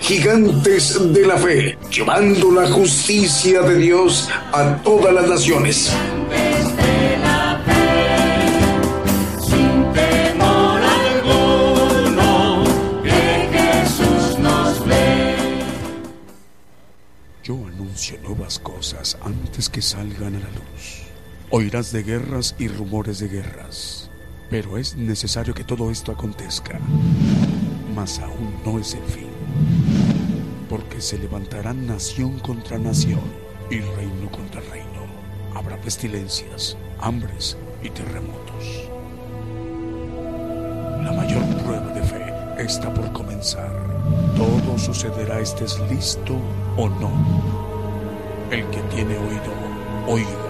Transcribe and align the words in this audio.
Gigantes 0.00 1.12
de 1.12 1.26
la 1.26 1.36
Fe, 1.36 1.78
llevando 1.90 2.50
la 2.52 2.68
justicia 2.68 3.62
de 3.62 3.76
Dios 3.76 4.28
a 4.52 4.76
todas 4.82 5.12
las 5.12 5.28
naciones. 5.28 5.92
nuevas 18.22 18.58
cosas 18.58 19.16
antes 19.22 19.68
que 19.68 19.82
salgan 19.82 20.36
a 20.36 20.40
la 20.40 20.50
luz. 20.50 21.02
Oirás 21.50 21.92
de 21.92 22.02
guerras 22.02 22.54
y 22.58 22.68
rumores 22.68 23.18
de 23.18 23.28
guerras, 23.28 24.10
pero 24.50 24.78
es 24.78 24.96
necesario 24.96 25.54
que 25.54 25.64
todo 25.64 25.90
esto 25.90 26.12
acontezca. 26.12 26.78
Mas 27.94 28.18
aún 28.18 28.54
no 28.64 28.78
es 28.78 28.94
el 28.94 29.04
fin, 29.04 29.28
porque 30.68 31.00
se 31.00 31.18
levantarán 31.18 31.86
nación 31.86 32.38
contra 32.40 32.78
nación 32.78 33.20
y 33.70 33.80
reino 33.80 34.30
contra 34.30 34.60
reino. 34.60 35.06
Habrá 35.54 35.76
pestilencias, 35.80 36.76
hambres 37.00 37.56
y 37.82 37.90
terremotos. 37.90 38.88
La 41.02 41.12
mayor 41.12 41.44
prueba 41.62 41.92
de 41.92 42.02
fe 42.02 42.34
está 42.58 42.92
por 42.92 43.12
comenzar. 43.12 43.72
Todo 44.36 44.78
sucederá 44.78 45.40
estés 45.40 45.78
listo 45.90 46.36
o 46.76 46.88
no. 46.88 47.10
El 48.50 48.64
que 48.70 48.80
tiene 48.94 49.16
oído, 49.16 49.52
oiga. 50.06 50.45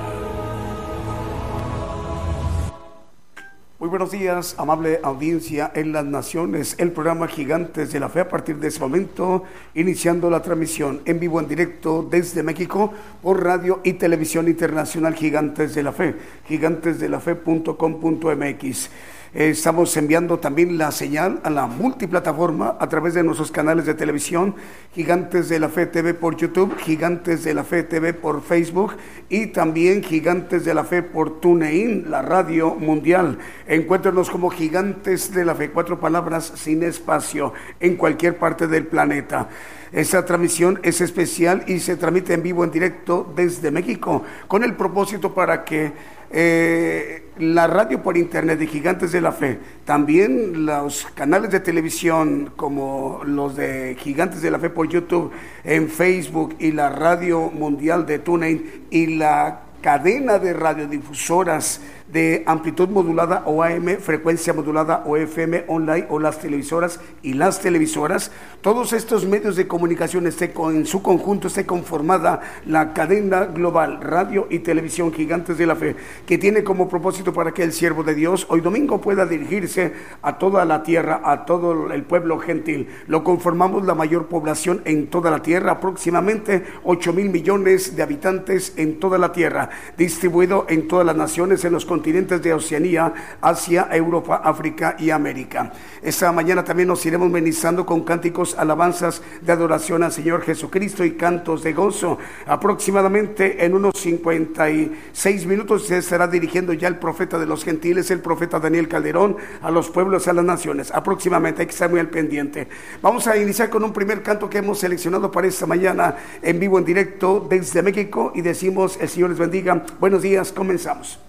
Muy 3.79 3.91
buenos 3.91 4.11
días, 4.11 4.55
amable 4.57 5.01
audiencia 5.03 5.71
en 5.75 5.93
las 5.93 6.07
naciones, 6.07 6.77
el 6.79 6.93
programa 6.93 7.29
Gigantes 7.29 7.93
de 7.93 8.01
la 8.01 8.09
Fe 8.09 8.21
a 8.21 8.29
partir 8.31 8.57
de 8.57 8.69
ese 8.69 8.81
momento, 8.81 9.43
iniciando 9.75 10.31
la 10.31 10.41
transmisión 10.41 11.03
en 11.05 11.21
vivo 11.21 11.41
en 11.41 11.47
directo 11.47 12.03
desde 12.11 12.43
México 12.43 12.95
por 13.23 13.45
radio 13.45 13.83
y 13.85 13.93
televisión 13.93 14.49
internacional 14.49 15.15
Gigantes 15.15 15.75
de 15.75 15.83
la 15.83 15.93
Fe, 15.93 16.15
gigantesdelafe.com.mx. 16.49 18.91
Estamos 19.35 19.97
enviando 19.97 20.39
también 20.39 20.79
la 20.79 20.91
señal 20.93 21.41
a 21.43 21.51
la 21.51 21.67
multiplataforma 21.67 22.77
a 22.79 22.89
través 22.89 23.15
de 23.15 23.23
nuestros 23.23 23.51
canales 23.51 23.85
de 23.85 23.95
televisión, 23.95 24.55
Gigantes 24.95 25.49
de 25.49 25.61
la 25.61 25.69
Fe 25.69 25.87
TV 25.87 26.15
por 26.15 26.37
YouTube, 26.37 26.77
Gigantes 26.79 27.45
de 27.45 27.53
la 27.53 27.65
Fe 27.65 27.83
TV 27.83 28.15
por 28.15 28.43
Facebook 28.43 28.95
y 29.29 29.49
también 29.49 30.03
Gigantes 30.03 30.65
de 30.65 30.73
la 30.73 30.85
Fe 30.85 31.03
por 31.03 31.41
TuneIn, 31.41 32.11
la 32.11 32.23
radio 32.23 32.75
mundial. 32.77 33.39
Encuéntranos 33.67 34.31
como 34.31 34.49
Gigantes 34.49 35.35
de 35.35 35.45
la 35.45 35.55
Fe, 35.55 35.71
cuatro 35.71 36.01
palabras 36.01 36.53
sin 36.55 36.83
espacio, 36.83 37.53
en 37.81 37.97
cualquier 37.97 38.39
parte 38.39 38.67
del 38.67 38.87
planeta. 38.87 39.49
Esta 39.93 40.25
transmisión 40.25 40.81
es 40.83 41.01
especial 41.01 41.65
y 41.67 41.81
se 41.81 41.97
transmite 41.97 42.35
en 42.35 42.43
vivo, 42.43 42.65
en 42.65 42.71
directo 42.71 43.33
desde 43.37 43.71
México, 43.71 44.23
con 44.49 44.65
el 44.65 44.75
propósito 44.75 45.35
para 45.35 45.65
que 45.65 45.93
eh, 46.31 47.26
la 47.39 47.67
radio 47.67 48.03
por 48.03 48.17
internet 48.17 48.59
de 48.59 48.67
Gigantes 48.67 49.12
de 49.12 49.20
la 49.20 49.33
Fe, 49.33 49.59
también 49.84 50.66
los 50.66 51.06
canales 51.15 51.50
de 51.50 51.61
televisión 51.61 52.53
como 52.56 53.21
los 53.25 53.56
de 53.56 53.97
Gigantes 53.99 54.43
de 54.43 54.50
la 54.50 54.59
Fe 54.59 54.71
por 54.71 54.88
YouTube, 54.88 55.33
en 55.65 55.88
Facebook 55.88 56.56
y 56.59 56.72
la 56.72 56.88
radio 56.88 57.50
mundial 57.50 58.06
de 58.06 58.19
TuneIn 58.19 58.87
y 58.91 59.16
la 59.16 59.61
cadena 59.83 60.38
de 60.38 60.53
radiodifusoras 60.53 61.81
de 62.16 62.44
amplitud 62.47 62.88
modulada 62.88 63.43
o 63.44 63.62
AM, 63.62 63.99
frecuencia 63.99 64.54
modulada 64.54 65.03
o 65.04 65.19
FM 65.19 65.65
online 65.69 66.06
o 66.09 66.19
las 66.19 66.38
televisoras 66.38 66.99
y 67.21 67.34
las 67.34 67.60
televisoras. 67.60 68.31
Todos 68.62 68.94
estos 68.94 69.27
medios 69.27 69.54
de 69.54 69.69
comunicación 69.69 70.26
esté 70.26 70.55
en 70.56 70.87
su 70.87 71.03
conjunto 71.03 71.49
esté 71.49 71.66
conformada 71.66 72.41
la 72.65 72.94
cadena 72.94 73.44
global 73.44 74.00
radio 74.00 74.47
y 74.49 74.60
televisión 74.60 75.12
gigantes 75.12 75.59
de 75.59 75.66
la 75.66 75.76
fe 75.76 75.94
que 76.25 76.38
tiene 76.38 76.65
como 76.65 76.88
propósito 76.88 77.34
para 77.34 77.53
que 77.53 77.62
el 77.62 77.75
siervo 77.75 78.03
de 78.03 78.15
Dios 78.15 78.47
hoy 78.49 78.62
domingo 78.62 78.99
pueda 79.03 79.26
dirigirse 79.26 79.93
a 80.22 80.38
toda 80.38 80.65
la 80.65 80.82
tierra, 80.82 81.21
a 81.22 81.44
todo 81.44 81.93
el 81.93 82.03
pueblo 82.05 82.38
gentil. 82.38 82.88
Lo 83.09 83.25
conformamos 83.25 83.84
la 83.84 83.94
mayor 83.94 84.28
población 84.28 84.81
en 84.87 85.09
toda 85.09 85.31
la 85.31 85.43
tierra, 85.43 85.72
aproximadamente 85.72 86.65
8 86.82 87.12
mil 87.12 87.28
millones 87.28 87.94
de 87.94 88.03
habitantes 88.03 88.72
en 88.78 88.99
toda 89.00 89.19
la 89.19 89.32
tierra, 89.32 89.69
distribuido 89.99 90.65
en 90.71 90.88
todas 90.88 91.05
las 91.05 91.16
naciones 91.16 91.62
en 91.66 91.75
los 91.75 91.84
continentes 91.84 92.06
de 92.12 92.55
Oceanía, 92.55 93.12
Asia, 93.41 93.89
Europa, 93.91 94.41
África 94.44 94.97
y 94.99 95.11
América. 95.11 95.72
Esta 96.00 96.31
mañana 96.31 96.62
también 96.62 96.89
nos 96.89 97.05
iremos 97.05 97.28
ministrando 97.28 97.84
con 97.84 98.05
cánticos, 98.05 98.56
alabanzas 98.56 99.22
de 99.41 99.53
adoración 99.53 100.05
al 100.05 100.12
Señor 100.12 100.43
Jesucristo 100.43 101.05
y 101.05 101.12
cantos 101.12 101.65
de 101.65 101.72
gozo. 101.72 102.19
Aproximadamente 102.47 103.65
en 103.65 103.75
unos 103.75 103.94
56 103.97 105.47
minutos 105.47 105.87
se 105.87 105.99
estará 105.99 106.28
dirigiendo 106.28 106.72
ya 106.72 106.87
el 106.87 106.99
profeta 106.99 107.39
de 107.39 107.47
los 107.47 107.65
gentiles, 107.65 108.11
el 108.12 108.21
profeta 108.21 108.61
Daniel 108.61 108.88
Calderón, 108.88 109.37
a 109.61 109.71
los 109.73 109.91
pueblos, 109.91 110.28
a 110.28 110.33
las 110.33 110.44
naciones. 110.44 110.93
Aproximadamente, 110.93 111.62
hay 111.62 111.67
que 111.67 111.73
estar 111.73 111.91
muy 111.91 111.99
al 111.99 112.09
pendiente. 112.09 112.69
Vamos 113.03 113.27
a 113.27 113.37
iniciar 113.37 113.69
con 113.69 113.83
un 113.83 113.93
primer 113.93 114.23
canto 114.23 114.49
que 114.49 114.59
hemos 114.59 114.78
seleccionado 114.78 115.33
para 115.33 115.49
esta 115.49 115.67
mañana 115.67 116.15
en 116.41 116.61
vivo, 116.61 116.78
en 116.78 116.84
directo 116.84 117.44
desde 117.50 117.83
México 117.83 118.31
y 118.34 118.43
decimos, 118.43 118.97
el 119.00 119.09
Señor 119.09 119.31
les 119.31 119.38
bendiga. 119.38 119.84
Buenos 119.99 120.23
días, 120.23 120.53
comenzamos. 120.53 121.25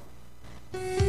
Mis 0.77 1.06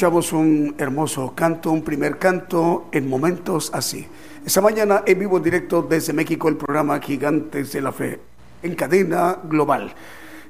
Escuchamos 0.00 0.32
un 0.32 0.74
hermoso 0.78 1.34
canto, 1.36 1.70
un 1.70 1.82
primer 1.82 2.16
canto 2.16 2.88
en 2.90 3.06
momentos 3.06 3.70
así. 3.74 4.08
Esta 4.46 4.62
mañana 4.62 5.02
en 5.04 5.18
vivo 5.18 5.36
en 5.36 5.42
directo 5.42 5.82
desde 5.82 6.14
México 6.14 6.48
el 6.48 6.56
programa 6.56 6.98
Gigantes 7.00 7.70
de 7.72 7.82
la 7.82 7.92
Fe 7.92 8.18
en 8.62 8.74
cadena 8.76 9.36
global. 9.44 9.92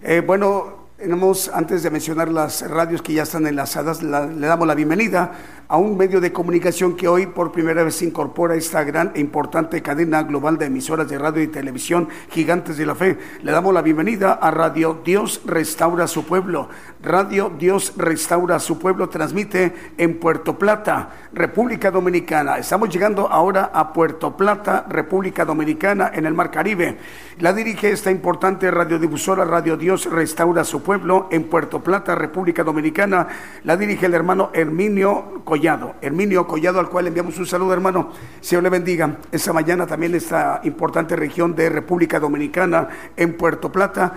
Eh, 0.05 0.23
bueno, 0.25 0.79
tenemos, 0.97 1.51
antes 1.53 1.83
de 1.83 1.91
mencionar 1.91 2.29
las 2.29 2.61
radios 2.71 3.03
que 3.03 3.15
ya 3.15 3.25
están 3.25 3.45
enlazadas, 3.47 4.03
la- 4.05 4.27
le 4.27 4.47
damos 4.47 4.69
la 4.69 4.75
bienvenida 4.77 5.33
a 5.67 5.79
un 5.79 5.97
medio 5.97 6.21
de 6.21 6.31
comunicación 6.33 6.95
que 6.95 7.09
hoy 7.09 7.27
por 7.27 7.51
primera 7.53 7.83
vez 7.85 7.95
se 7.95 8.05
incorpora 8.05 8.55
a 8.55 8.57
esta 8.57 8.85
gran 8.85 9.13
e 9.15 9.21
importante 9.21 9.81
cadena 9.83 10.23
global 10.25 10.59
de 10.59 10.67
emisoras 10.67 11.09
de 11.09 11.17
radio 11.19 11.43
y 11.43 11.47
televisión 11.49 12.09
Gigantes 12.31 12.77
de 12.77 12.85
la 12.87 12.95
Fe. 12.95 13.17
Le 13.43 13.51
damos 13.51 13.73
la 13.73 13.81
bienvenida 13.83 14.33
a 14.35 14.51
Radio 14.51 15.01
Dios 15.05 15.41
Restaura 15.47 16.07
su 16.07 16.25
Pueblo. 16.25 16.69
Radio 17.03 17.51
Dios 17.59 17.95
Restaura 17.97 18.59
su 18.59 18.79
Pueblo 18.79 19.09
transmite 19.09 19.73
en 19.97 20.21
Puerto 20.21 20.59
Plata, 20.59 21.09
República 21.33 21.91
Dominicana. 21.91 22.59
Estamos 22.59 22.91
llegando 22.91 23.27
ahora 23.27 23.71
a 23.73 23.95
Puerto 23.95 24.37
Plata, 24.37 24.85
República 24.87 25.47
Dominicana, 25.47 26.11
en 26.13 26.27
el 26.27 26.35
Mar 26.35 26.51
Caribe. 26.51 26.99
La 27.39 27.55
dirige 27.55 27.91
esta 27.91 28.11
importante 28.11 28.71
radiodifusora 28.71 29.47
Radio 29.47 29.79
Dios 29.79 30.11
Restaura 30.11 30.63
su 30.63 30.83
Pueblo 30.83 31.29
en 31.31 31.45
Puerto 31.45 31.81
Plata, 31.81 32.15
República 32.15 32.65
Dominicana. 32.65 33.29
La 33.65 33.79
dirige 33.79 34.05
el 34.05 34.13
hermano 34.13 34.51
Herminio 34.53 35.41
Collado. 35.45 35.95
Herminio 36.03 36.47
Collado, 36.47 36.81
al 36.81 36.91
cual 36.91 37.07
enviamos 37.07 37.39
un 37.39 37.47
saludo, 37.47 37.73
hermano. 37.73 38.11
Señor 38.43 38.65
le 38.65 38.69
bendiga. 38.69 39.17
Esta 39.33 39.55
mañana 39.55 39.87
también 39.87 40.15
esta 40.15 40.61
importante 40.65 41.17
región 41.17 41.55
de 41.55 41.71
República 41.71 42.21
Dominicana 42.21 42.89
en 43.17 43.39
Puerto 43.39 43.73
Plata. 43.73 44.13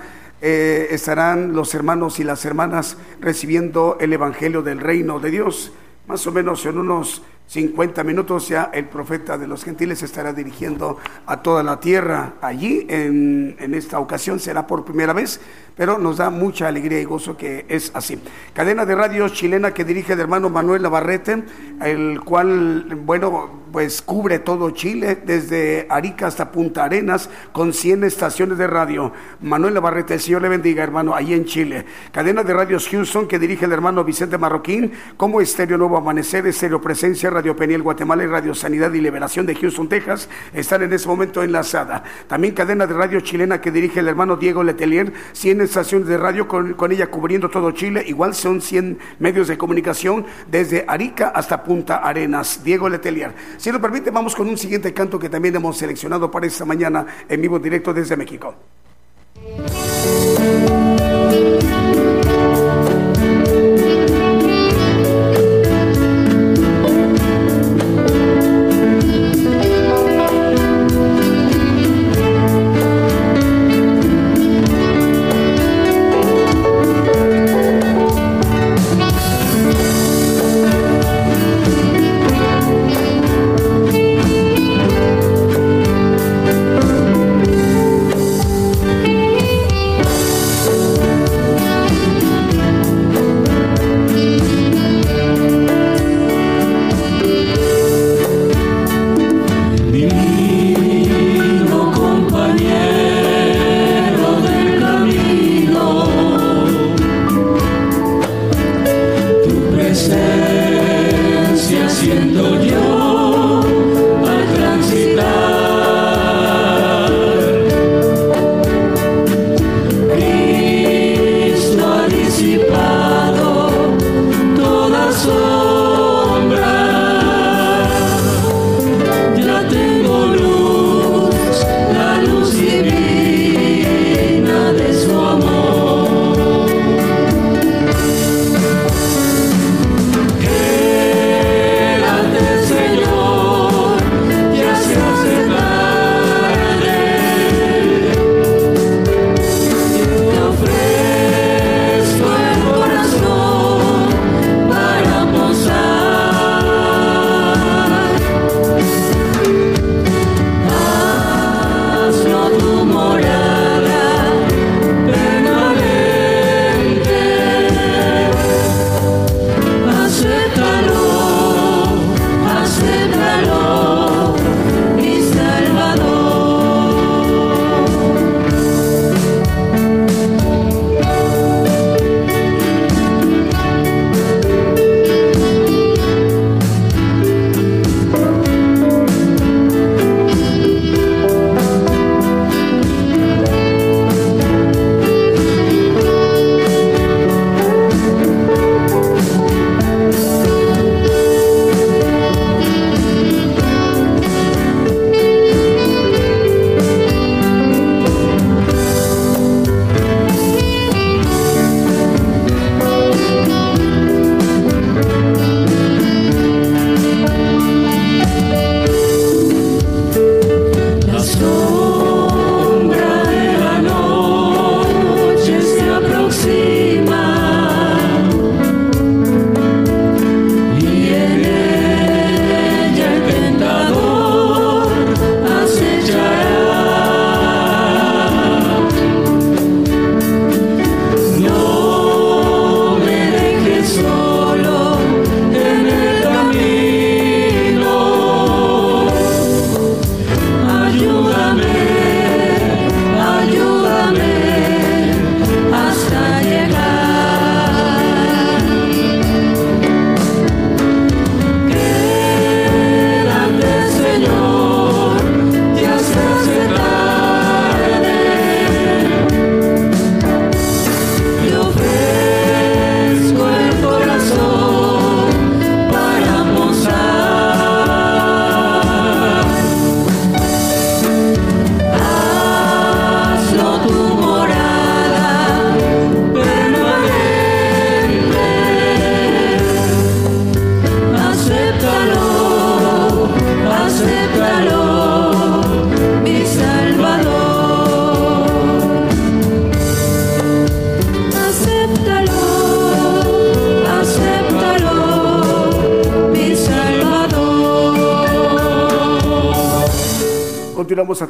Eh, 0.45 0.93
estarán 0.93 1.53
los 1.53 1.73
hermanos 1.73 2.19
y 2.19 2.25
las 2.25 2.43
hermanas 2.43 2.97
recibiendo 3.21 3.95
el 4.01 4.11
Evangelio 4.11 4.61
del 4.61 4.81
Reino 4.81 5.21
de 5.21 5.31
Dios. 5.31 5.71
Más 6.05 6.27
o 6.27 6.33
menos 6.33 6.65
en 6.65 6.77
unos 6.77 7.21
50 7.47 8.03
minutos 8.03 8.49
ya 8.49 8.69
el 8.73 8.89
profeta 8.89 9.37
de 9.37 9.47
los 9.47 9.63
gentiles 9.63 10.03
estará 10.03 10.33
dirigiendo 10.33 10.97
a 11.27 11.41
toda 11.41 11.63
la 11.63 11.79
tierra. 11.79 12.33
Allí, 12.41 12.85
en, 12.89 13.55
en 13.57 13.73
esta 13.73 13.99
ocasión, 13.99 14.37
será 14.37 14.67
por 14.67 14.83
primera 14.83 15.13
vez, 15.13 15.39
pero 15.75 15.97
nos 15.97 16.17
da 16.17 16.29
mucha 16.29 16.67
alegría 16.67 16.99
y 16.99 17.05
gozo 17.05 17.37
que 17.37 17.65
es 17.67 17.91
así. 17.93 18.19
Cadena 18.53 18.85
de 18.85 18.95
radio 18.95 19.29
chilena 19.29 19.73
que 19.73 19.83
dirige 19.83 20.13
el 20.13 20.19
hermano 20.19 20.49
Manuel 20.49 20.81
Navarrete, 20.81 21.43
el 21.81 22.21
cual, 22.21 22.95
bueno, 23.03 23.63
pues 23.71 24.03
cubre 24.03 24.39
todo 24.39 24.69
Chile, 24.69 25.17
desde 25.25 25.87
Arica 25.89 26.27
hasta 26.27 26.51
Punta 26.51 26.83
Arenas, 26.83 27.29
con 27.51 27.73
100 27.73 28.03
estaciones 28.03 28.57
de 28.59 28.67
radio. 28.67 29.11
Manuel 29.41 29.73
Navarrete, 29.73 30.13
el 30.13 30.19
Señor 30.19 30.43
le 30.43 30.49
bendiga, 30.49 30.83
hermano, 30.83 31.15
ahí 31.15 31.33
en 31.33 31.45
Chile. 31.45 31.85
Cadena 32.11 32.43
de 32.43 32.53
radios 32.53 32.87
Houston 32.89 33.27
que 33.27 33.39
dirige 33.39 33.65
el 33.65 33.71
hermano 33.71 34.03
Vicente 34.03 34.37
Marroquín, 34.37 34.91
como 35.17 35.41
Estéreo 35.41 35.77
Nuevo 35.79 35.97
Amanecer, 35.97 36.45
Estéreo 36.45 36.81
Presencia, 36.81 37.31
Radio 37.31 37.55
Peniel 37.55 37.81
Guatemala 37.81 38.23
y 38.23 38.27
Radio 38.27 38.53
Sanidad 38.53 38.93
y 38.93 39.01
Liberación 39.01 39.47
de 39.47 39.55
Houston, 39.55 39.89
Texas, 39.89 40.29
están 40.53 40.83
en 40.83 40.93
ese 40.93 41.07
momento 41.07 41.41
enlazada. 41.41 42.03
También 42.27 42.53
cadena 42.53 42.85
de 42.85 42.93
radio 42.93 43.21
chilena 43.21 43.59
que 43.59 43.71
dirige 43.71 44.01
el 44.01 44.07
hermano 44.07 44.35
Diego 44.35 44.63
Letelier, 44.63 45.11
100 45.31 45.62
estaciones 45.65 46.07
de 46.07 46.17
radio 46.17 46.47
con, 46.47 46.91
ella 46.91 47.07
cubriendo 47.07 47.49
todo 47.49 47.71
Chile, 47.71 48.03
igual 48.07 48.33
son 48.33 48.61
100 48.61 48.99
medios 49.19 49.47
de 49.47 49.57
comunicación 49.57 50.25
desde 50.49 50.85
Arica 50.87 51.29
hasta 51.29 51.63
Punta 51.63 51.97
Arenas. 51.97 52.63
Diego 52.63 52.89
Letelier. 52.89 53.33
Si 53.57 53.71
nos 53.71 53.81
permite, 53.81 54.11
vamos 54.11 54.35
con 54.35 54.47
un 54.47 54.57
siguiente 54.57 54.93
canto 54.93 55.19
que 55.19 55.29
también 55.29 55.55
hemos 55.55 55.77
seleccionado 55.77 56.29
para 56.29 56.47
esta 56.47 56.65
mañana 56.65 57.05
en 57.27 57.41
vivo 57.41 57.59
directo 57.59 57.93
desde 57.93 58.17
México. 58.17 58.55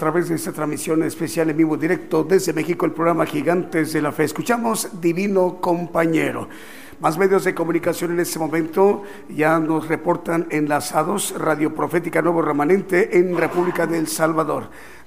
Través 0.03 0.27
de 0.27 0.36
esta 0.36 0.51
transmisión 0.51 1.01
especial 1.03 1.50
en 1.50 1.55
vivo 1.55 1.77
directo 1.77 2.25
desde 2.25 2.51
México, 2.51 2.86
el 2.86 2.91
programa 2.91 3.25
Gigantes 3.25 3.93
de 3.93 4.01
la 4.01 4.12
Fe. 4.12 4.25
Escuchamos 4.25 5.00
Divino 5.00 5.62
Compañero. 5.62 6.50
Más 7.00 7.17
medios 7.17 7.45
de 7.45 7.55
comunicación 7.55 8.12
en 8.12 8.19
este 8.19 8.38
momento 8.38 9.03
ya 9.29 9.57
nos 9.60 9.88
reportan 9.88 10.48
enlazados 10.50 11.33
Radio 11.39 11.74
Profética 11.74 12.22
Nuevo 12.22 12.41
Remanente 12.41 13.17
en 13.17 13.38
República 13.38 13.88
del 13.88 14.07
Salvador. 14.07 14.65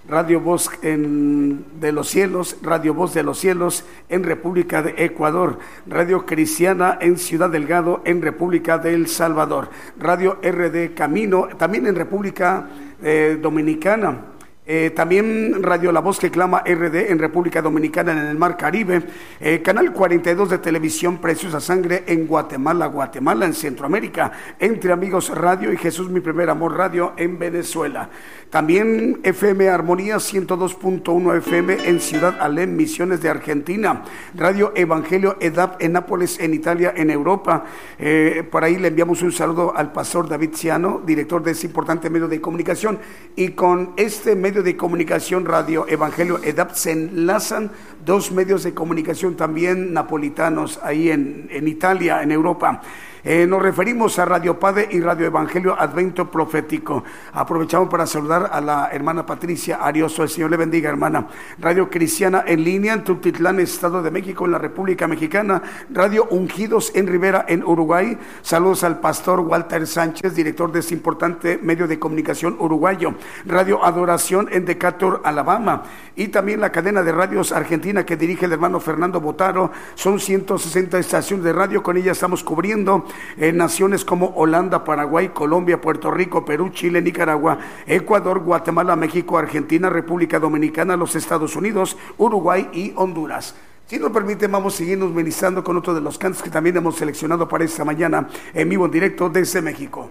Radio 0.09 0.41
Voz 0.41 0.71
en, 0.81 1.67
de 1.79 1.93
los 1.93 2.09
Cielos, 2.09 2.57
Radio 2.63 2.95
Voz 2.95 3.13
de 3.13 3.23
los 3.23 3.39
Cielos 3.39 3.85
en 4.09 4.25
República 4.25 4.81
de 4.81 4.95
Ecuador, 5.05 5.59
Radio 5.87 6.25
Cristiana 6.25 6.97
en 7.03 7.19
Ciudad 7.19 7.51
Delgado 7.51 8.01
en 8.07 8.23
República 8.23 8.79
del 8.79 9.09
Salvador, 9.09 9.69
Radio 9.99 10.39
RD 10.43 10.95
Camino 10.95 11.49
también 11.59 11.87
en 11.87 11.97
República 11.97 12.67
eh, 13.03 13.39
Dominicana. 13.43 14.36
Eh, 14.69 14.91
también 14.91 15.63
Radio 15.63 15.93
La 15.93 16.01
Voz 16.01 16.19
que 16.19 16.33
clama 16.33 16.65
RD 16.67 17.13
en 17.13 17.21
República 17.21 17.63
Dominicana 17.63 18.11
en 18.11 18.19
el 18.19 18.37
Mar 18.37 18.57
Caribe. 18.57 19.01
Eh, 19.41 19.63
Canal 19.63 19.93
42 19.93 20.51
de 20.51 20.59
televisión 20.59 21.19
Preciosa 21.19 21.61
Sangre 21.61 22.03
en 22.09 22.27
Guatemala, 22.27 22.87
Guatemala 22.87 23.47
en 23.47 23.55
Centroamérica. 23.55 24.33
Entre 24.59 24.93
Amigos 24.93 25.29
Radio 25.29 25.73
y 25.73 25.77
Jesús 25.77 26.11
Mi 26.11 26.19
Primer 26.19 26.51
Amor 26.51 26.77
Radio 26.77 27.13
en 27.17 27.39
Venezuela. 27.39 28.11
También 28.57 29.21
FM 29.23 29.69
Armonía 29.69 30.17
102.1 30.17 31.37
FM 31.37 31.91
en 31.91 32.01
Ciudad 32.01 32.41
Alem, 32.41 32.75
Misiones 32.75 33.21
de 33.21 33.29
Argentina. 33.29 34.03
Radio 34.35 34.73
Evangelio 34.75 35.37
EDAP 35.41 35.83
en 35.83 35.93
Nápoles, 35.93 36.41
en 36.41 36.55
Italia, 36.55 36.95
en 36.97 37.11
Europa. 37.11 37.65
Eh, 37.99 38.49
por 38.51 38.65
ahí 38.65 38.77
le 38.77 38.89
enviamos 38.89 39.21
un 39.21 39.31
saludo 39.31 39.77
al 39.77 39.93
pastor 39.93 40.27
David 40.27 40.55
Ciano, 40.55 41.03
director 41.05 41.43
de 41.43 41.51
ese 41.51 41.67
importante 41.67 42.09
medio 42.09 42.29
de 42.29 42.41
comunicación. 42.41 42.99
Y 43.37 43.49
con 43.49 43.93
este 43.99 44.35
medio 44.35 44.63
de 44.63 44.75
comunicación, 44.75 45.45
Radio 45.45 45.85
Evangelio 45.87 46.41
EDAP, 46.43 46.73
se 46.73 46.93
enlazan 46.93 47.71
dos 48.07 48.31
medios 48.31 48.63
de 48.63 48.73
comunicación 48.73 49.35
también 49.35 49.93
napolitanos 49.93 50.79
ahí 50.85 51.11
en, 51.11 51.49
en 51.51 51.67
Italia, 51.67 52.23
en 52.23 52.31
Europa. 52.31 52.81
Eh, 53.29 53.45
nos 53.45 53.61
referimos 53.61 54.21
a 54.21 54.25
Radio 54.25 54.57
Padre 54.57 54.87
y 54.89 55.01
Radio 55.01 55.27
Evangelio 55.27 55.75
Advento 55.77 56.31
Profético. 56.31 57.03
Aprovechamos 57.33 57.89
para 57.89 58.07
saludar 58.07 58.51
a 58.53 58.61
la 58.61 58.89
hermana 58.93 59.27
Patricia 59.27 59.79
Arioso. 59.83 60.23
El 60.23 60.29
Señor 60.29 60.53
le 60.53 60.57
bendiga, 60.57 60.91
hermana. 60.91 61.27
Radio 61.59 61.91
Cristiana 61.91 62.45
en 62.47 62.63
línea 62.63 62.95
en 62.95 63.03
Tultitlán, 63.03 63.59
Estado 63.59 64.01
de 64.01 64.13
México, 64.13 64.45
en 64.45 64.53
la 64.53 64.59
República 64.59 65.09
Mexicana. 65.09 65.61
Radio 65.91 66.29
Ungidos 66.31 66.93
en 66.95 67.09
Rivera, 67.09 67.45
en 67.49 67.65
Uruguay. 67.65 68.17
Saludos 68.43 68.85
al 68.85 69.01
pastor 69.01 69.41
Walter 69.41 69.89
Sánchez, 69.89 70.33
director 70.33 70.71
de 70.71 70.79
este 70.79 70.95
importante 70.95 71.59
medio 71.61 71.89
de 71.89 71.99
comunicación 71.99 72.55
uruguayo. 72.61 73.15
Radio 73.45 73.85
Adoración 73.85 74.49
en 74.53 74.65
Decatur, 74.65 75.21
Alabama. 75.25 75.83
Y 76.15 76.29
también 76.29 76.61
la 76.61 76.71
cadena 76.71 77.03
de 77.03 77.11
radios 77.11 77.51
argentina 77.51 77.96
que 78.05 78.17
dirige 78.17 78.47
el 78.47 78.53
hermano 78.53 78.81
Fernando 78.81 79.21
Botaro. 79.21 79.71
Son 79.95 80.21
160 80.21 80.99
estaciones 80.99 81.45
de 81.45 81.53
radio. 81.53 81.83
Con 81.83 81.97
ella 81.97 82.13
estamos 82.13 82.43
cubriendo 82.43 83.05
en 83.37 83.57
naciones 83.57 84.05
como 84.05 84.35
Holanda, 84.37 84.85
Paraguay, 84.85 85.31
Colombia, 85.31 85.81
Puerto 85.81 86.11
Rico, 86.11 86.45
Perú, 86.45 86.71
Chile, 86.71 87.01
Nicaragua, 87.01 87.59
Ecuador, 87.87 88.41
Guatemala, 88.41 88.97
México, 88.97 89.39
Argentina, 89.39 89.89
República 89.89 90.39
Dominicana, 90.39 90.97
los 90.97 91.17
Estados 91.17 91.57
Unidos, 91.57 91.97
Uruguay 92.19 92.69
y 92.73 92.93
Honduras. 92.97 93.55
Si 93.87 93.99
nos 93.99 94.11
permite, 94.11 94.49
vamos 94.49 94.75
a 94.75 94.79
seguirnos 94.79 95.13
ministrando 95.13 95.63
con 95.63 95.77
otro 95.77 95.95
de 95.95 96.01
los 96.01 96.19
cantos 96.19 96.43
que 96.43 96.51
también 96.51 96.77
hemos 96.77 96.97
seleccionado 96.97 97.49
para 97.49 97.65
esta 97.65 97.85
mañana 97.85 98.29
en 98.53 98.69
vivo 98.69 98.85
en 98.87 98.91
directo 98.91 99.29
desde 99.29 99.63
México. 99.63 100.11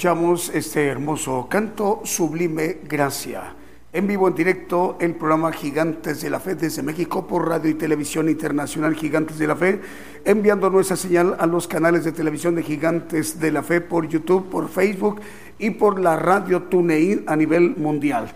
Escuchamos 0.00 0.50
este 0.54 0.86
hermoso 0.86 1.46
canto 1.50 2.00
sublime 2.04 2.78
gracia. 2.88 3.54
En 3.92 4.06
vivo, 4.06 4.28
en 4.28 4.34
directo, 4.34 4.96
el 4.98 5.14
programa 5.14 5.52
Gigantes 5.52 6.22
de 6.22 6.30
la 6.30 6.40
Fe 6.40 6.54
desde 6.54 6.82
México 6.82 7.26
por 7.26 7.46
Radio 7.46 7.70
y 7.70 7.74
Televisión 7.74 8.30
Internacional 8.30 8.94
Gigantes 8.94 9.38
de 9.38 9.46
la 9.46 9.56
Fe, 9.56 9.78
enviando 10.24 10.70
nuestra 10.70 10.96
señal 10.96 11.36
a 11.38 11.44
los 11.44 11.68
canales 11.68 12.02
de 12.04 12.12
televisión 12.12 12.54
de 12.54 12.62
Gigantes 12.62 13.40
de 13.40 13.52
la 13.52 13.62
Fe 13.62 13.82
por 13.82 14.08
YouTube, 14.08 14.48
por 14.48 14.70
Facebook 14.70 15.20
y 15.58 15.68
por 15.68 16.00
la 16.00 16.16
radio 16.16 16.62
TuneIn 16.62 17.24
a 17.26 17.36
nivel 17.36 17.76
mundial. 17.76 18.32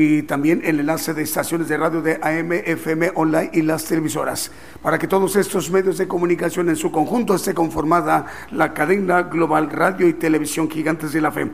Y 0.00 0.22
también 0.22 0.62
el 0.64 0.78
enlace 0.78 1.12
de 1.12 1.24
estaciones 1.24 1.66
de 1.66 1.76
radio 1.76 2.00
de 2.00 2.20
AM, 2.22 2.52
FM, 2.52 3.10
online 3.16 3.50
y 3.52 3.62
las 3.62 3.84
televisoras. 3.84 4.52
Para 4.80 4.96
que 4.96 5.08
todos 5.08 5.34
estos 5.34 5.72
medios 5.72 5.98
de 5.98 6.06
comunicación 6.06 6.68
en 6.68 6.76
su 6.76 6.92
conjunto 6.92 7.34
esté 7.34 7.52
conformada 7.52 8.26
la 8.52 8.72
cadena 8.72 9.22
global 9.22 9.68
Radio 9.70 10.06
y 10.06 10.12
Televisión 10.12 10.70
Gigantes 10.70 11.12
de 11.12 11.20
la 11.20 11.32
Fe. 11.32 11.50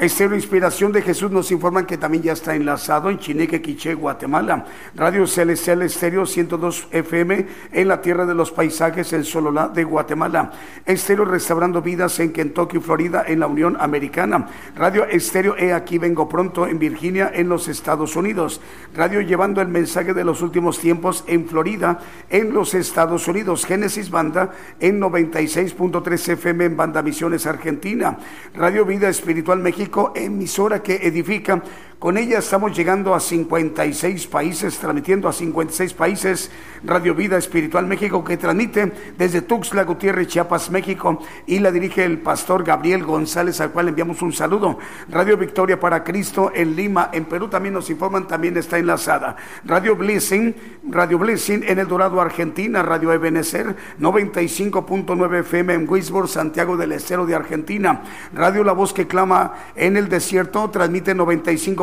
Estero 0.00 0.34
Inspiración 0.34 0.92
de 0.92 1.02
Jesús 1.02 1.30
nos 1.30 1.52
informan 1.52 1.84
que 1.84 1.98
también 1.98 2.22
ya 2.22 2.32
está 2.32 2.54
enlazado 2.54 3.10
en 3.10 3.18
Chineque, 3.18 3.60
Quiché, 3.60 3.92
Guatemala. 3.92 4.64
Radio 4.94 5.26
Celestial 5.26 5.82
Estéreo 5.82 6.24
102 6.24 6.88
FM 6.90 7.46
en 7.70 7.86
la 7.86 8.00
Tierra 8.00 8.24
de 8.24 8.34
los 8.34 8.50
Paisajes 8.50 9.12
en 9.12 9.24
Sololá 9.24 9.68
de 9.68 9.84
Guatemala. 9.84 10.52
Estéreo 10.86 11.26
Restaurando 11.26 11.82
Vidas 11.82 12.18
en 12.18 12.32
Kentucky, 12.32 12.78
Florida 12.78 13.24
en 13.26 13.40
la 13.40 13.46
Unión 13.46 13.76
Americana. 13.78 14.48
Radio 14.74 15.04
Estéreo 15.04 15.54
E 15.58 15.74
Aquí 15.74 15.98
Vengo 15.98 16.30
Pronto 16.30 16.66
en 16.66 16.78
Virginia 16.78 17.30
en 17.34 17.50
los 17.50 17.68
Estados 17.68 18.16
Unidos. 18.16 18.62
Radio 18.96 19.20
Llevando 19.20 19.60
el 19.60 19.68
Mensaje 19.68 20.14
de 20.14 20.24
los 20.24 20.40
Últimos 20.40 20.78
Tiempos 20.78 21.24
en 21.26 21.46
Florida 21.46 21.98
en 22.30 22.54
los 22.54 22.72
Estados 22.72 23.28
Unidos. 23.28 23.66
Génesis 23.66 24.10
Banda 24.10 24.50
en 24.80 24.98
96.3 24.98 26.32
FM 26.32 26.64
en 26.64 26.76
Banda 26.78 27.02
Misiones 27.02 27.44
Argentina. 27.44 28.16
Radio 28.54 28.86
Vida 28.86 29.10
Espiritual 29.10 29.58
México 29.58 29.89
emisora 30.14 30.82
que 30.82 30.94
edifica. 30.94 31.62
Con 32.00 32.16
ella 32.16 32.38
estamos 32.38 32.74
llegando 32.74 33.14
a 33.14 33.20
56 33.20 34.26
países, 34.28 34.78
transmitiendo 34.78 35.28
a 35.28 35.34
56 35.34 35.92
países 35.92 36.50
Radio 36.82 37.14
Vida 37.14 37.36
Espiritual 37.36 37.86
México, 37.86 38.24
que 38.24 38.38
transmite 38.38 38.90
desde 39.18 39.42
Tuxtla 39.42 39.84
Gutiérrez, 39.84 40.28
Chiapas, 40.28 40.70
México, 40.70 41.20
y 41.46 41.58
la 41.58 41.70
dirige 41.70 42.02
el 42.02 42.16
pastor 42.16 42.64
Gabriel 42.64 43.04
González, 43.04 43.60
al 43.60 43.72
cual 43.72 43.88
enviamos 43.88 44.22
un 44.22 44.32
saludo. 44.32 44.78
Radio 45.10 45.36
Victoria 45.36 45.78
para 45.78 46.02
Cristo 46.02 46.50
en 46.54 46.74
Lima, 46.74 47.10
en 47.12 47.26
Perú 47.26 47.48
también 47.48 47.74
nos 47.74 47.90
informan, 47.90 48.26
también 48.26 48.56
está 48.56 48.78
enlazada. 48.78 49.36
Radio 49.66 49.94
Blessing, 49.94 50.54
Radio 50.88 51.18
Blessing 51.18 51.64
en 51.66 51.80
El 51.80 51.86
Dorado, 51.86 52.18
Argentina, 52.18 52.82
Radio 52.82 53.12
Ebenecer, 53.12 53.76
95.9 54.00 55.40
FM 55.40 55.74
en 55.74 55.86
Wisborne, 55.86 56.30
Santiago 56.30 56.78
del 56.78 56.92
Estero 56.92 57.26
de 57.26 57.34
Argentina. 57.34 58.04
Radio 58.32 58.64
La 58.64 58.72
Voz 58.72 58.94
que 58.94 59.06
Clama 59.06 59.52
en 59.76 59.98
el 59.98 60.08
Desierto, 60.08 60.70
transmite 60.70 61.14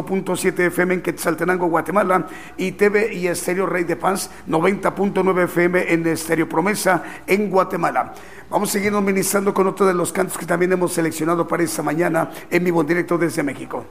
95.7 0.07 0.59
FM 0.67 0.93
en 0.95 1.01
Quetzaltenango, 1.01 1.67
Guatemala, 1.67 2.27
y 2.57 2.71
TV 2.73 3.13
y 3.13 3.27
Estéreo 3.27 3.65
Rey 3.65 3.83
de 3.83 3.95
Paz, 3.95 4.29
90.9 4.47 5.43
FM 5.43 5.93
en 5.93 6.07
Estéreo 6.07 6.47
Promesa 6.47 7.03
en 7.27 7.49
Guatemala. 7.49 8.13
Vamos 8.49 8.69
a 8.69 8.73
seguirnos 8.73 9.03
ministrando 9.03 9.53
con 9.53 9.67
otro 9.67 9.85
de 9.85 9.93
los 9.93 10.11
cantos 10.11 10.37
que 10.37 10.45
también 10.45 10.71
hemos 10.71 10.93
seleccionado 10.93 11.47
para 11.47 11.63
esta 11.63 11.83
mañana 11.83 12.31
en 12.49 12.63
vivo 12.63 12.81
en 12.81 12.87
directo 12.87 13.17
desde 13.17 13.43
México. 13.43 13.85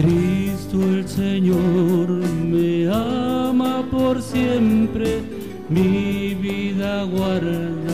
Cristo 0.00 0.80
el 0.80 1.08
Señor 1.08 2.08
me 2.08 2.88
ama 2.88 3.84
por 3.90 4.22
siempre, 4.22 5.22
mi 5.68 6.34
vida 6.34 7.02
guarda 7.02 7.87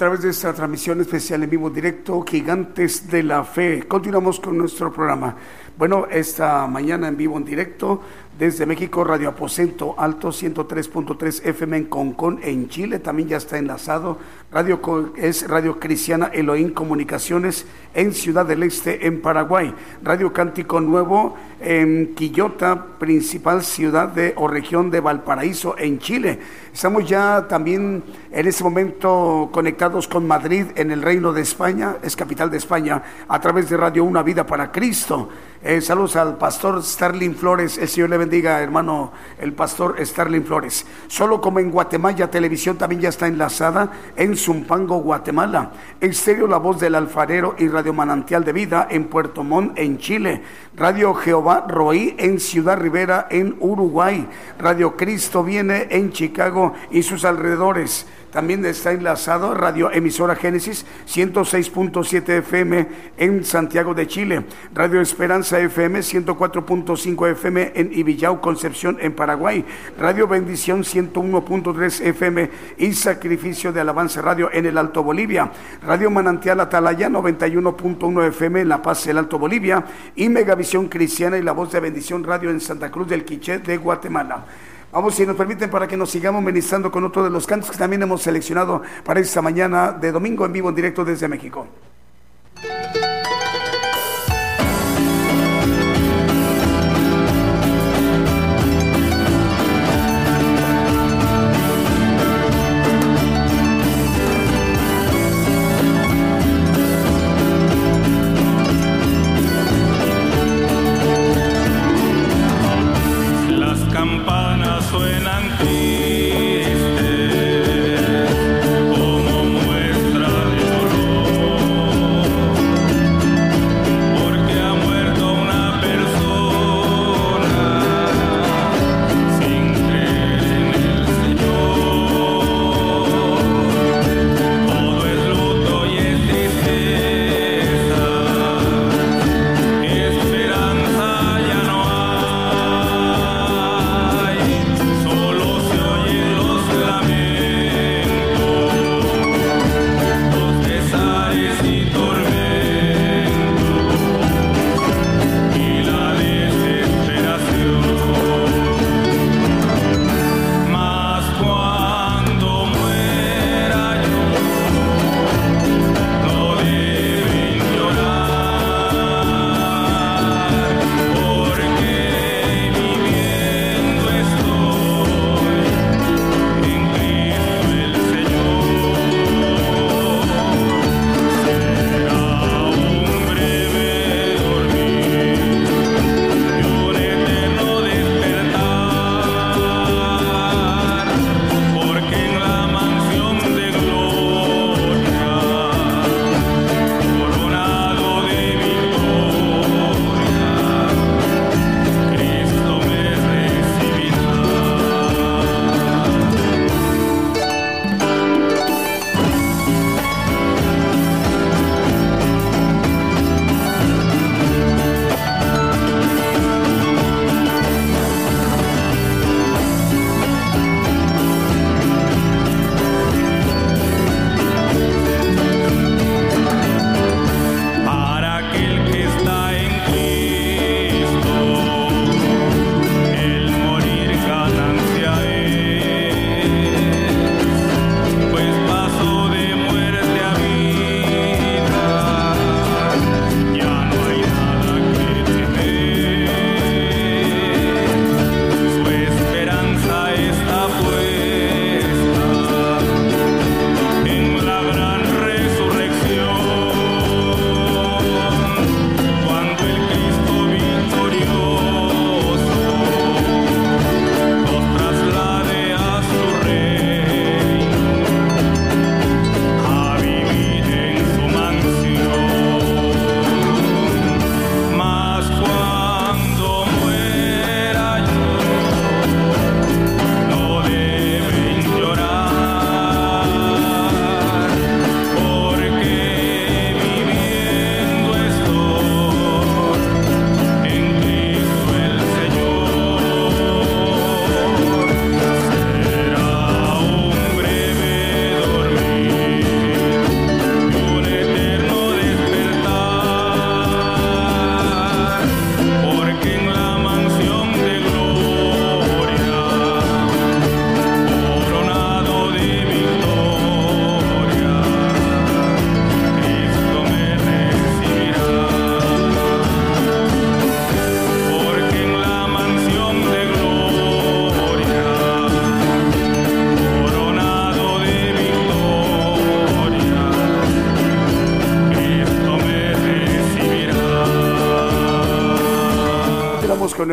través 0.00 0.22
de 0.22 0.30
esta 0.30 0.54
transmisión 0.54 0.98
especial 1.02 1.42
en 1.42 1.50
vivo 1.50 1.68
directo, 1.68 2.22
Gigantes 2.22 3.10
de 3.10 3.22
la 3.22 3.44
Fe. 3.44 3.86
Continuamos 3.86 4.40
con 4.40 4.56
nuestro 4.56 4.90
programa. 4.90 5.36
Bueno, 5.76 6.06
esta 6.10 6.66
mañana 6.66 7.06
en 7.08 7.18
vivo 7.18 7.36
en 7.36 7.44
directo 7.44 8.00
desde 8.38 8.64
México, 8.64 9.04
Radio 9.04 9.28
Aposento 9.28 9.94
Alto 9.98 10.28
103.3 10.28 11.44
FM 11.44 11.76
en 11.76 11.84
Concón, 11.84 12.40
en 12.42 12.70
Chile, 12.70 12.98
también 13.00 13.28
ya 13.28 13.36
está 13.36 13.58
enlazado. 13.58 14.16
Radio 14.50 14.80
es 15.16 15.46
Radio 15.46 15.78
Cristiana 15.78 16.30
Elohim 16.32 16.72
Comunicaciones 16.72 17.66
en 17.92 18.14
Ciudad 18.14 18.46
del 18.46 18.62
Este, 18.62 19.06
en 19.06 19.20
Paraguay. 19.20 19.74
Radio 20.02 20.32
Cántico 20.32 20.80
Nuevo 20.80 21.36
en 21.60 22.14
Quillota, 22.14 22.86
principal 22.98 23.62
ciudad 23.62 24.08
de 24.08 24.34
o 24.36 24.48
región 24.48 24.90
de 24.90 25.00
Valparaíso, 25.00 25.76
en 25.78 25.98
Chile. 25.98 26.38
Estamos 26.72 27.08
ya 27.08 27.46
también 27.48 28.02
en 28.32 28.46
este 28.46 28.64
momento 28.64 29.50
conectados 29.52 30.08
con 30.08 30.26
Madrid, 30.26 30.66
en 30.74 30.90
el 30.90 31.02
Reino 31.02 31.32
de 31.32 31.42
España, 31.42 31.96
es 32.02 32.16
capital 32.16 32.50
de 32.50 32.58
España, 32.58 33.02
a 33.28 33.40
través 33.40 33.68
de 33.68 33.76
Radio 33.76 34.04
Una 34.04 34.22
Vida 34.22 34.46
para 34.46 34.72
Cristo. 34.72 35.28
Eh, 35.62 35.82
saludos 35.82 36.16
al 36.16 36.38
pastor 36.38 36.82
Starling 36.82 37.34
Flores, 37.34 37.76
el 37.76 37.88
Señor 37.88 38.08
le 38.08 38.16
bendiga, 38.16 38.62
hermano, 38.62 39.12
el 39.38 39.52
pastor 39.52 39.96
Starling 40.00 40.44
Flores. 40.44 40.86
Solo 41.06 41.40
como 41.40 41.58
en 41.58 41.70
Guatemala, 41.70 42.00
televisión 42.30 42.78
también 42.78 43.02
ya 43.02 43.10
está 43.10 43.26
enlazada 43.26 43.90
en 44.16 44.36
Zumpango, 44.36 45.00
Guatemala. 45.00 45.72
Estéreo 46.00 46.46
La 46.46 46.56
Voz 46.56 46.80
del 46.80 46.94
Alfarero 46.94 47.56
y 47.58 47.68
Radio 47.68 47.92
Manantial 47.92 48.42
de 48.42 48.52
Vida 48.52 48.88
en 48.90 49.04
Puerto 49.04 49.44
Montt, 49.44 49.78
en 49.78 49.98
Chile. 49.98 50.42
Radio 50.76 51.12
Jehová 51.14 51.49
Roí 51.58 52.14
en 52.18 52.38
Ciudad 52.38 52.78
Rivera, 52.78 53.26
en 53.30 53.56
Uruguay. 53.60 54.28
Radio 54.58 54.96
Cristo 54.96 55.42
viene 55.42 55.88
en 55.90 56.12
Chicago 56.12 56.74
y 56.90 57.02
sus 57.02 57.24
alrededores. 57.24 58.06
También 58.32 58.64
está 58.64 58.92
enlazado 58.92 59.54
Radio 59.54 59.90
Emisora 59.90 60.36
Génesis 60.36 60.86
106.7 61.08 62.38
FM 62.38 62.88
en 63.16 63.44
Santiago 63.44 63.92
de 63.92 64.06
Chile, 64.06 64.44
Radio 64.72 65.00
Esperanza 65.00 65.58
FM 65.58 65.98
104.5 66.00 67.30
FM 67.32 67.72
en 67.74 67.92
Ibillau, 67.92 68.40
Concepción, 68.40 68.98
en 69.00 69.14
Paraguay, 69.14 69.64
Radio 69.98 70.28
Bendición 70.28 70.84
101.3 70.84 72.06
FM 72.06 72.50
y 72.78 72.92
Sacrificio 72.92 73.72
de 73.72 73.80
Alabanza 73.80 74.22
Radio 74.22 74.48
en 74.52 74.66
el 74.66 74.78
Alto 74.78 75.02
Bolivia, 75.02 75.50
Radio 75.82 76.08
Manantial 76.10 76.60
Atalaya 76.60 77.08
91.1 77.08 78.28
FM 78.28 78.60
en 78.60 78.68
La 78.68 78.80
Paz, 78.80 79.08
el 79.08 79.18
Alto 79.18 79.40
Bolivia 79.40 79.84
y 80.14 80.28
Megavisión 80.28 80.88
Cristiana 80.88 81.36
y 81.36 81.42
La 81.42 81.52
Voz 81.52 81.72
de 81.72 81.80
Bendición 81.80 82.22
Radio 82.22 82.50
en 82.50 82.60
Santa 82.60 82.92
Cruz 82.92 83.08
del 83.08 83.24
Quiché 83.24 83.58
de 83.58 83.76
Guatemala. 83.76 84.44
Vamos, 84.92 85.14
si 85.14 85.24
nos 85.24 85.36
permiten, 85.36 85.70
para 85.70 85.86
que 85.86 85.96
nos 85.96 86.10
sigamos 86.10 86.42
ministrando 86.42 86.90
con 86.90 87.04
otro 87.04 87.22
de 87.22 87.30
los 87.30 87.46
cantos 87.46 87.70
que 87.70 87.78
también 87.78 88.02
hemos 88.02 88.22
seleccionado 88.22 88.82
para 89.04 89.20
esta 89.20 89.40
mañana 89.40 89.92
de 89.92 90.10
domingo 90.10 90.44
en 90.44 90.52
vivo 90.52 90.68
en 90.68 90.74
directo 90.74 91.04
desde 91.04 91.28
México. 91.28 91.68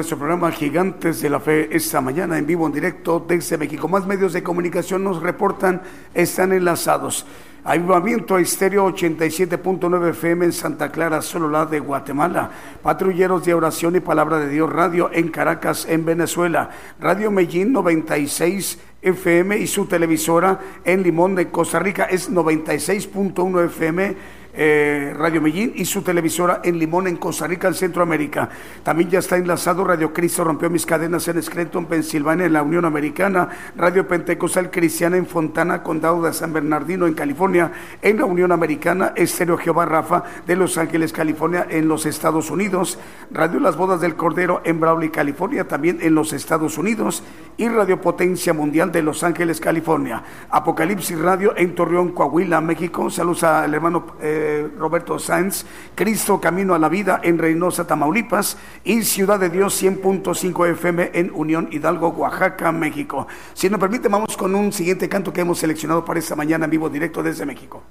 Nuestro 0.08 0.20
programa 0.20 0.54
Gigantes 0.54 1.20
de 1.20 1.30
la 1.30 1.42
Fe 1.42 1.68
esta 1.70 2.00
mañana 2.00 2.38
en 2.38 2.48
vivo, 2.48 2.66
en 2.66 2.72
directo 2.72 3.26
desde 3.28 3.58
México. 3.58 3.90
Más 3.90 4.08
medios 4.08 4.32
de 4.32 4.42
comunicación 4.42 5.04
nos 5.04 5.22
reportan, 5.22 5.82
están 6.14 6.54
enlazados. 6.54 7.26
Avivamiento 7.66 8.38
Estéreo 8.38 8.88
87.9 8.88 10.12
FM 10.12 10.46
en 10.46 10.54
Santa 10.54 10.94
Clara, 10.94 11.22
Sololá 11.22 11.66
de 11.66 11.82
Guatemala. 11.82 12.50
Patrulleros 12.82 13.44
de 13.44 13.54
Oración 13.54 13.98
y 13.98 14.00
Palabra 14.00 14.40
de 14.40 14.48
Dios 14.48 14.72
Radio 14.72 15.10
en 15.12 15.28
Caracas, 15.28 15.86
en 15.90 16.06
Venezuela. 16.06 16.70
Radio 17.02 17.30
Medellín 17.30 17.74
96 17.74 18.80
FM 19.02 19.58
y 19.58 19.68
su 19.68 19.88
televisora 19.88 20.58
en 20.86 21.04
Limón 21.04 21.36
de 21.36 21.50
Costa 21.50 21.80
Rica 21.80 22.06
es 22.06 22.32
96.1 22.32 23.66
FM 23.66 24.16
eh, 24.58 25.14
Radio 25.16 25.40
Medellín 25.40 25.74
y 25.76 25.86
su 25.86 26.02
televisora 26.02 26.62
en 26.64 26.80
Limón, 26.80 27.08
en 27.08 27.18
Costa 27.18 27.46
Rica, 27.46 27.68
en 27.68 27.76
Centroamérica. 27.76 28.50
También 28.84 29.10
ya 29.10 29.20
está 29.20 29.38
enlazado 29.38 29.84
Radio 29.84 30.12
Cristo 30.12 30.44
Rompió 30.44 30.70
Mis 30.70 30.86
Cadenas 30.86 31.28
en 31.28 31.42
Scranton, 31.42 31.86
Pensilvania, 31.86 32.48
en 32.48 32.54
la 32.54 32.64
Unión 32.64 32.84
Americana. 32.84 33.50
Radio 33.76 34.08
Pentecostal 34.08 34.72
Cristiana 34.72 35.18
en 35.18 35.28
Fontana, 35.28 35.84
Condado 35.84 36.24
de 36.24 36.34
San 36.34 36.54
Bernardino, 36.54 37.06
en 37.06 37.14
California, 37.14 37.72
en 38.02 38.18
la 38.18 38.26
Unión 38.26 38.52
Americana. 38.52 39.14
Estéreo 39.16 39.58
Jehová 39.58 39.86
Rafa 39.86 40.24
de 40.48 40.56
Los 40.56 40.78
Ángeles, 40.78 41.14
California, 41.14 41.68
en 41.70 41.88
los 41.88 42.08
Estados 42.08 42.50
Unidos. 42.50 42.98
Radio 43.32 43.60
Las 43.60 43.78
Bodas 43.78 44.02
del 44.02 44.16
Cordero 44.16 44.62
en 44.66 44.80
Brawley, 44.80 45.10
California, 45.10 45.68
también 45.68 46.00
en 46.02 46.16
los 46.16 46.34
Estados 46.34 46.78
Unidos. 46.80 47.24
Y 47.60 47.68
Radio 47.70 48.00
Potencia 48.00 48.54
Mundial 48.54 48.92
de 48.92 49.02
Los 49.02 49.24
Ángeles, 49.24 49.60
California. 49.60 50.24
Apocalipsis 50.52 51.18
Radio 51.18 51.58
en 51.58 51.74
Torreón, 51.74 52.12
Coahuila, 52.12 52.62
México. 52.62 53.10
Saludos 53.10 53.44
al 53.44 53.74
hermano. 53.74 54.06
Eh, 54.22 54.70
Roberto 54.78 55.18
Sáenz, 55.18 55.66
Cristo 55.96 56.40
Camino 56.40 56.76
a 56.76 56.80
la 56.80 56.88
Vida 56.88 57.20
en 57.24 57.40
Reynosa, 57.40 57.88
Tamaulipas 57.88 58.58
y 58.84 59.02
Ciudad 59.02 59.40
de 59.40 59.50
Dios 59.50 59.82
100.5 59.82 60.70
FM 60.72 61.12
en 61.14 61.32
Unión 61.34 61.68
Hidalgo, 61.72 62.10
Oaxaca, 62.10 62.72
México. 62.72 63.28
Si 63.54 63.70
nos 63.70 63.80
permite, 63.80 64.08
vamos 64.08 64.38
con 64.38 64.54
un 64.54 64.72
siguiente 64.72 65.10
canto 65.10 65.34
que 65.34 65.42
hemos 65.42 65.58
seleccionado 65.58 66.06
para 66.06 66.20
esta 66.20 66.36
mañana 66.36 66.66
en 66.66 66.72
vivo 66.72 66.90
directo 66.90 67.24
desde 67.24 67.46
México. 67.46 67.82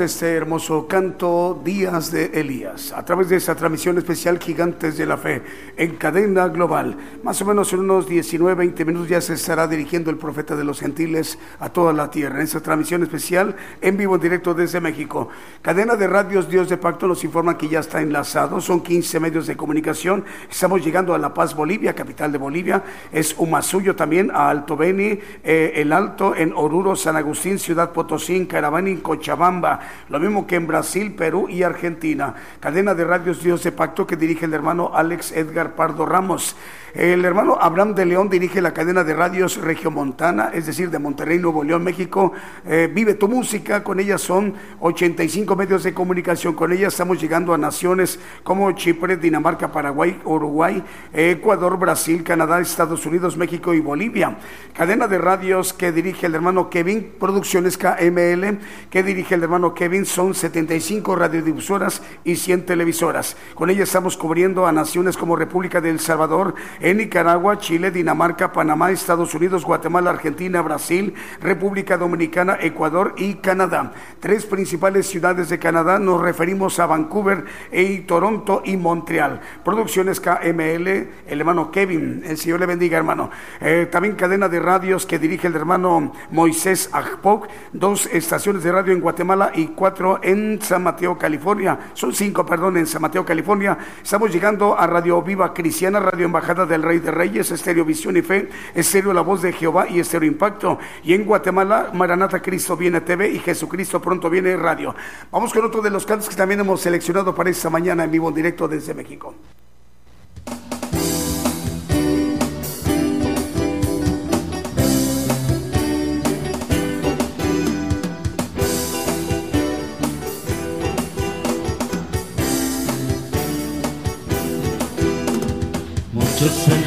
Este 0.00 0.34
hermoso 0.34 0.88
canto 0.88 1.60
Días 1.64 2.10
de 2.10 2.26
Elías 2.40 2.92
a 2.92 3.04
través 3.04 3.28
de 3.28 3.36
esta 3.36 3.54
transmisión 3.54 3.96
especial 3.96 4.40
Gigantes 4.40 4.98
de 4.98 5.06
la 5.06 5.16
Fe 5.16 5.40
en 5.76 5.94
cadena 5.94 6.48
global. 6.48 6.96
Más 7.22 7.40
o 7.42 7.44
menos 7.44 7.72
en 7.72 7.78
unos 7.80 8.08
19, 8.08 8.56
20 8.56 8.84
minutos 8.84 9.08
ya 9.08 9.20
se 9.20 9.34
estará 9.34 9.68
dirigiendo 9.68 10.10
el 10.10 10.16
profeta 10.16 10.56
de 10.56 10.64
los 10.64 10.80
gentiles 10.80 11.38
a 11.60 11.68
toda 11.68 11.92
la 11.92 12.10
tierra. 12.10 12.36
En 12.36 12.42
esta 12.42 12.60
transmisión 12.60 13.04
especial 13.04 13.54
en 13.80 13.96
vivo 13.96 14.16
en 14.16 14.20
directo 14.20 14.52
desde 14.52 14.80
México. 14.80 15.28
Cadena 15.62 15.94
de 15.94 16.08
radios 16.08 16.48
Dios 16.48 16.68
de 16.68 16.76
Pacto 16.76 17.06
nos 17.06 17.22
informa 17.22 17.56
que 17.56 17.68
ya 17.68 17.78
está 17.78 18.00
enlazado. 18.00 18.60
Son 18.60 18.82
15 18.82 19.20
medios 19.20 19.46
de 19.46 19.56
comunicación. 19.56 20.24
Estamos 20.50 20.84
llegando 20.84 21.14
a 21.14 21.18
La 21.18 21.32
Paz, 21.32 21.54
Bolivia, 21.54 21.94
capital 21.94 22.32
de 22.32 22.38
Bolivia. 22.38 22.82
Es 23.12 23.36
Humasuyo 23.38 23.94
también, 23.94 24.32
a 24.32 24.50
Alto 24.50 24.76
Beni, 24.76 25.20
eh, 25.44 25.72
El 25.76 25.92
Alto, 25.92 26.34
en 26.34 26.52
Oruro, 26.52 26.96
San 26.96 27.16
Agustín, 27.16 27.60
Ciudad 27.60 27.92
Potosí, 27.92 28.34
en 28.34 28.46
Caravana, 28.46 28.88
en 28.88 29.00
Cochabamba. 29.00 29.83
Lo 30.08 30.20
mismo 30.20 30.46
que 30.46 30.56
en 30.56 30.66
Brasil, 30.66 31.14
Perú 31.14 31.48
y 31.48 31.62
Argentina. 31.62 32.34
Cadena 32.60 32.94
de 32.94 33.04
radios 33.04 33.42
Dios 33.42 33.62
de 33.62 33.72
Pacto 33.72 34.06
que 34.06 34.16
dirige 34.16 34.46
el 34.46 34.54
hermano 34.54 34.90
Alex 34.94 35.32
Edgar 35.32 35.74
Pardo 35.74 36.06
Ramos. 36.06 36.56
El 36.94 37.24
hermano 37.24 37.58
Abraham 37.60 37.96
de 37.96 38.06
León 38.06 38.28
dirige 38.28 38.62
la 38.62 38.72
cadena 38.72 39.02
de 39.02 39.14
radios 39.14 39.56
Regiomontana, 39.56 40.52
es 40.54 40.66
decir, 40.66 40.90
de 40.90 41.00
Monterrey, 41.00 41.40
Nuevo 41.40 41.64
León, 41.64 41.82
México. 41.82 42.32
Eh, 42.64 42.88
vive 42.92 43.14
tu 43.14 43.26
música, 43.26 43.82
con 43.82 43.98
ellas 43.98 44.20
son 44.20 44.54
85 44.78 45.56
medios 45.56 45.82
de 45.82 45.92
comunicación. 45.92 46.54
Con 46.54 46.72
ellas 46.72 46.92
estamos 46.92 47.20
llegando 47.20 47.52
a 47.52 47.58
naciones 47.58 48.20
como 48.44 48.70
Chipre, 48.70 49.16
Dinamarca, 49.16 49.72
Paraguay, 49.72 50.20
Uruguay, 50.24 50.84
Ecuador, 51.12 51.76
Brasil, 51.80 52.22
Canadá, 52.22 52.60
Estados 52.60 53.04
Unidos, 53.06 53.36
México 53.36 53.74
y 53.74 53.80
Bolivia. 53.80 54.38
Cadena 54.72 55.08
de 55.08 55.18
radios 55.18 55.72
que 55.72 55.90
dirige 55.90 56.26
el 56.26 56.36
hermano 56.36 56.70
Kevin, 56.70 57.14
Producciones 57.18 57.76
KML, 57.76 58.58
que 58.88 59.02
dirige 59.02 59.34
el 59.34 59.42
hermano 59.42 59.74
Kevin, 59.74 60.06
son 60.06 60.32
75 60.32 61.16
radiodifusoras 61.16 62.02
y 62.22 62.36
100 62.36 62.66
televisoras. 62.66 63.36
Con 63.56 63.68
ellas 63.68 63.88
estamos 63.88 64.16
cubriendo 64.16 64.64
a 64.64 64.70
naciones 64.70 65.16
como 65.16 65.34
República 65.34 65.80
del 65.80 65.98
Salvador, 65.98 66.54
en 66.84 66.98
Nicaragua, 66.98 67.58
Chile, 67.58 67.90
Dinamarca, 67.90 68.52
Panamá, 68.52 68.90
Estados 68.90 69.34
Unidos, 69.34 69.64
Guatemala, 69.64 70.10
Argentina, 70.10 70.60
Brasil, 70.60 71.14
República 71.40 71.96
Dominicana, 71.96 72.58
Ecuador 72.60 73.14
y 73.16 73.36
Canadá. 73.36 73.92
Tres 74.20 74.44
principales 74.44 75.06
ciudades 75.06 75.48
de 75.48 75.58
Canadá 75.58 75.98
nos 75.98 76.20
referimos 76.20 76.78
a 76.78 76.86
Vancouver, 76.86 77.46
y 77.72 78.00
Toronto 78.00 78.60
y 78.66 78.76
Montreal. 78.76 79.40
Producciones 79.64 80.20
KML, 80.20 80.86
el 81.26 81.40
hermano 81.40 81.70
Kevin, 81.70 82.22
el 82.26 82.36
Señor 82.36 82.60
le 82.60 82.66
bendiga, 82.66 82.98
hermano. 82.98 83.30
Eh, 83.62 83.88
también 83.90 84.14
cadena 84.14 84.50
de 84.50 84.60
radios 84.60 85.06
que 85.06 85.18
dirige 85.18 85.46
el 85.46 85.56
hermano 85.56 86.12
Moisés 86.30 86.90
Agpoc, 86.92 87.48
dos 87.72 88.04
estaciones 88.12 88.62
de 88.62 88.72
radio 88.72 88.92
en 88.92 89.00
Guatemala 89.00 89.52
y 89.54 89.68
cuatro 89.68 90.20
en 90.22 90.60
San 90.60 90.82
Mateo, 90.82 91.16
California. 91.16 91.78
Son 91.94 92.12
cinco, 92.12 92.44
perdón, 92.44 92.76
en 92.76 92.86
San 92.86 93.00
Mateo, 93.00 93.24
California. 93.24 93.78
Estamos 94.02 94.30
llegando 94.30 94.78
a 94.78 94.86
Radio 94.86 95.22
Viva 95.22 95.54
Cristiana, 95.54 95.98
Radio 95.98 96.26
Embajada 96.26 96.66
del 96.74 96.82
Rey 96.82 96.98
de 96.98 97.10
Reyes, 97.10 97.50
Estéreo 97.52 97.84
Visión 97.84 98.16
y 98.16 98.22
Fe, 98.22 98.48
Estéreo 98.74 99.12
La 99.12 99.20
Voz 99.20 99.42
de 99.42 99.52
Jehová 99.52 99.88
y 99.88 100.00
Estéreo 100.00 100.28
Impacto. 100.28 100.78
Y 101.04 101.14
en 101.14 101.24
Guatemala, 101.24 101.90
Maranata 101.94 102.42
Cristo 102.42 102.76
Viene 102.76 103.00
TV 103.00 103.30
y 103.30 103.38
Jesucristo 103.38 104.00
Pronto 104.00 104.28
Viene 104.28 104.56
Radio. 104.56 104.94
Vamos 105.30 105.52
con 105.52 105.64
otro 105.64 105.80
de 105.80 105.90
los 105.90 106.04
cantos 106.04 106.28
que 106.28 106.34
también 106.34 106.60
hemos 106.60 106.80
seleccionado 106.80 107.34
para 107.34 107.50
esta 107.50 107.70
mañana 107.70 108.04
en 108.04 108.10
vivo 108.10 108.28
en 108.28 108.34
directo 108.34 108.66
desde 108.66 108.92
México. 108.92 109.34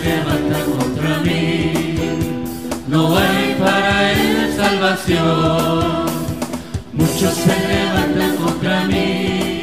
Levantan 0.07 0.65
contra 0.79 1.19
mí, 1.19 1.95
no 2.87 3.17
hay 3.17 3.55
para 3.59 4.11
él 4.13 4.53
salvación. 4.55 6.05
Muchos 6.93 7.33
se 7.33 7.55
levantan 7.73 8.35
contra 8.37 8.85
mí, 8.85 9.61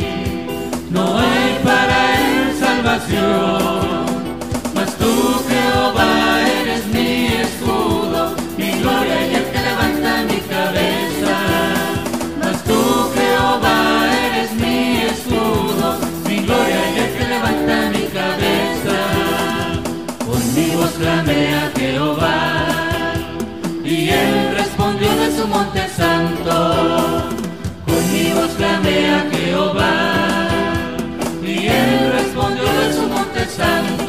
no 0.90 1.18
hay 1.18 1.58
para 1.64 1.96
él 2.18 2.56
salvación. 2.58 3.93
Con 20.34 20.54
mi 20.56 20.74
voz 20.74 20.90
clamé 20.98 21.54
a 21.54 21.70
Jehová, 21.78 22.66
y 23.84 24.08
él 24.08 24.56
respondió 24.56 25.08
de 25.14 25.30
su 25.36 25.46
monte 25.46 25.88
santo. 25.88 26.54
Con 27.86 28.12
mi 28.12 28.32
voz 28.32 28.50
clamé 28.56 29.14
a 29.14 29.30
Jehová, 29.30 30.48
y 31.40 31.68
él 31.68 32.12
respondió 32.14 32.64
de 32.64 32.92
su 32.94 33.02
monte 33.02 33.46
santo. 33.46 34.03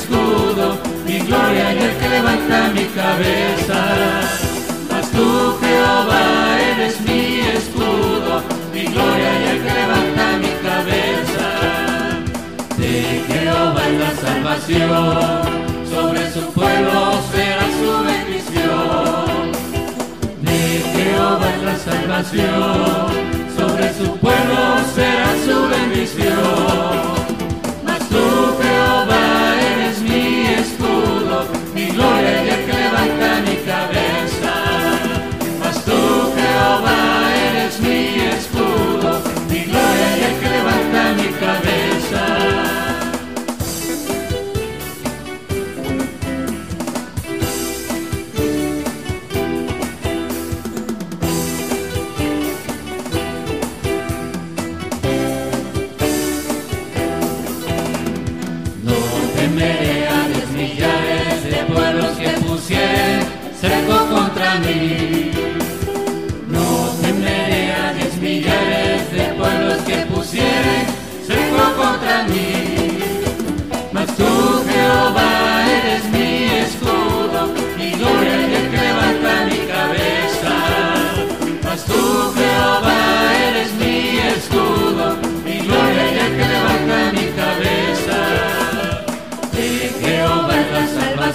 Escudo, 0.00 0.78
mi 1.06 1.18
gloria 1.20 1.74
y 1.74 1.78
el 1.78 1.96
que 1.98 2.08
levanta 2.08 2.70
mi 2.74 2.84
cabeza. 3.00 3.80
Mas 4.90 5.10
tú, 5.10 5.56
Jehová, 5.60 6.22
eres 6.72 7.00
mi 7.02 7.40
escudo, 7.56 8.42
mi 8.74 8.84
gloria 8.94 9.30
y 9.40 9.44
el 9.52 9.58
que 9.64 9.72
levanta 9.82 10.24
mi 10.44 10.52
cabeza. 10.68 11.46
De 12.78 12.94
Jehová 13.28 13.82
es 13.90 13.98
la 14.04 14.12
salvación, 14.26 15.40
sobre 15.94 16.22
su 16.34 16.42
pueblo 16.52 16.96
será 17.32 17.66
su 17.78 17.90
bendición. 18.10 19.42
De 20.48 20.60
Jehová 20.94 21.46
es 21.56 21.62
la 21.70 21.76
salvación, 21.88 23.06
sobre 23.56 23.86
su 23.98 24.16
pueblo 24.18 24.39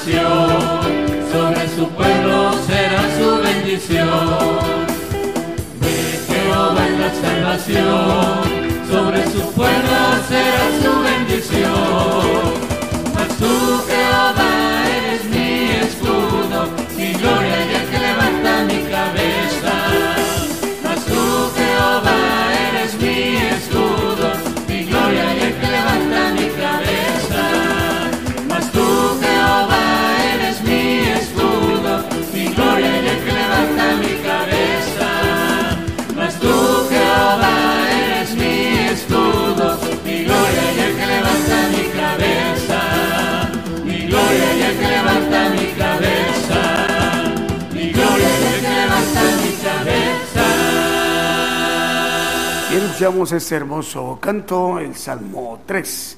sobre 0.05 1.67
su 1.69 1.89
pueblo 1.89 2.53
será 2.67 3.01
su 3.17 3.41
bendición. 3.41 4.09
De 5.81 5.97
Jehová 6.27 6.87
es 6.87 6.99
la 6.99 7.11
salvación, 7.21 8.43
sobre 8.87 9.23
su 9.31 9.41
pueblo 9.53 9.97
será 10.29 10.65
su 10.83 10.89
bendición. 10.89 11.04
Escuchamos 53.05 53.31
este 53.33 53.53
hermoso 53.53 54.17
canto, 54.19 54.79
el 54.79 54.95
Salmo 54.95 55.61
3. 55.67 56.17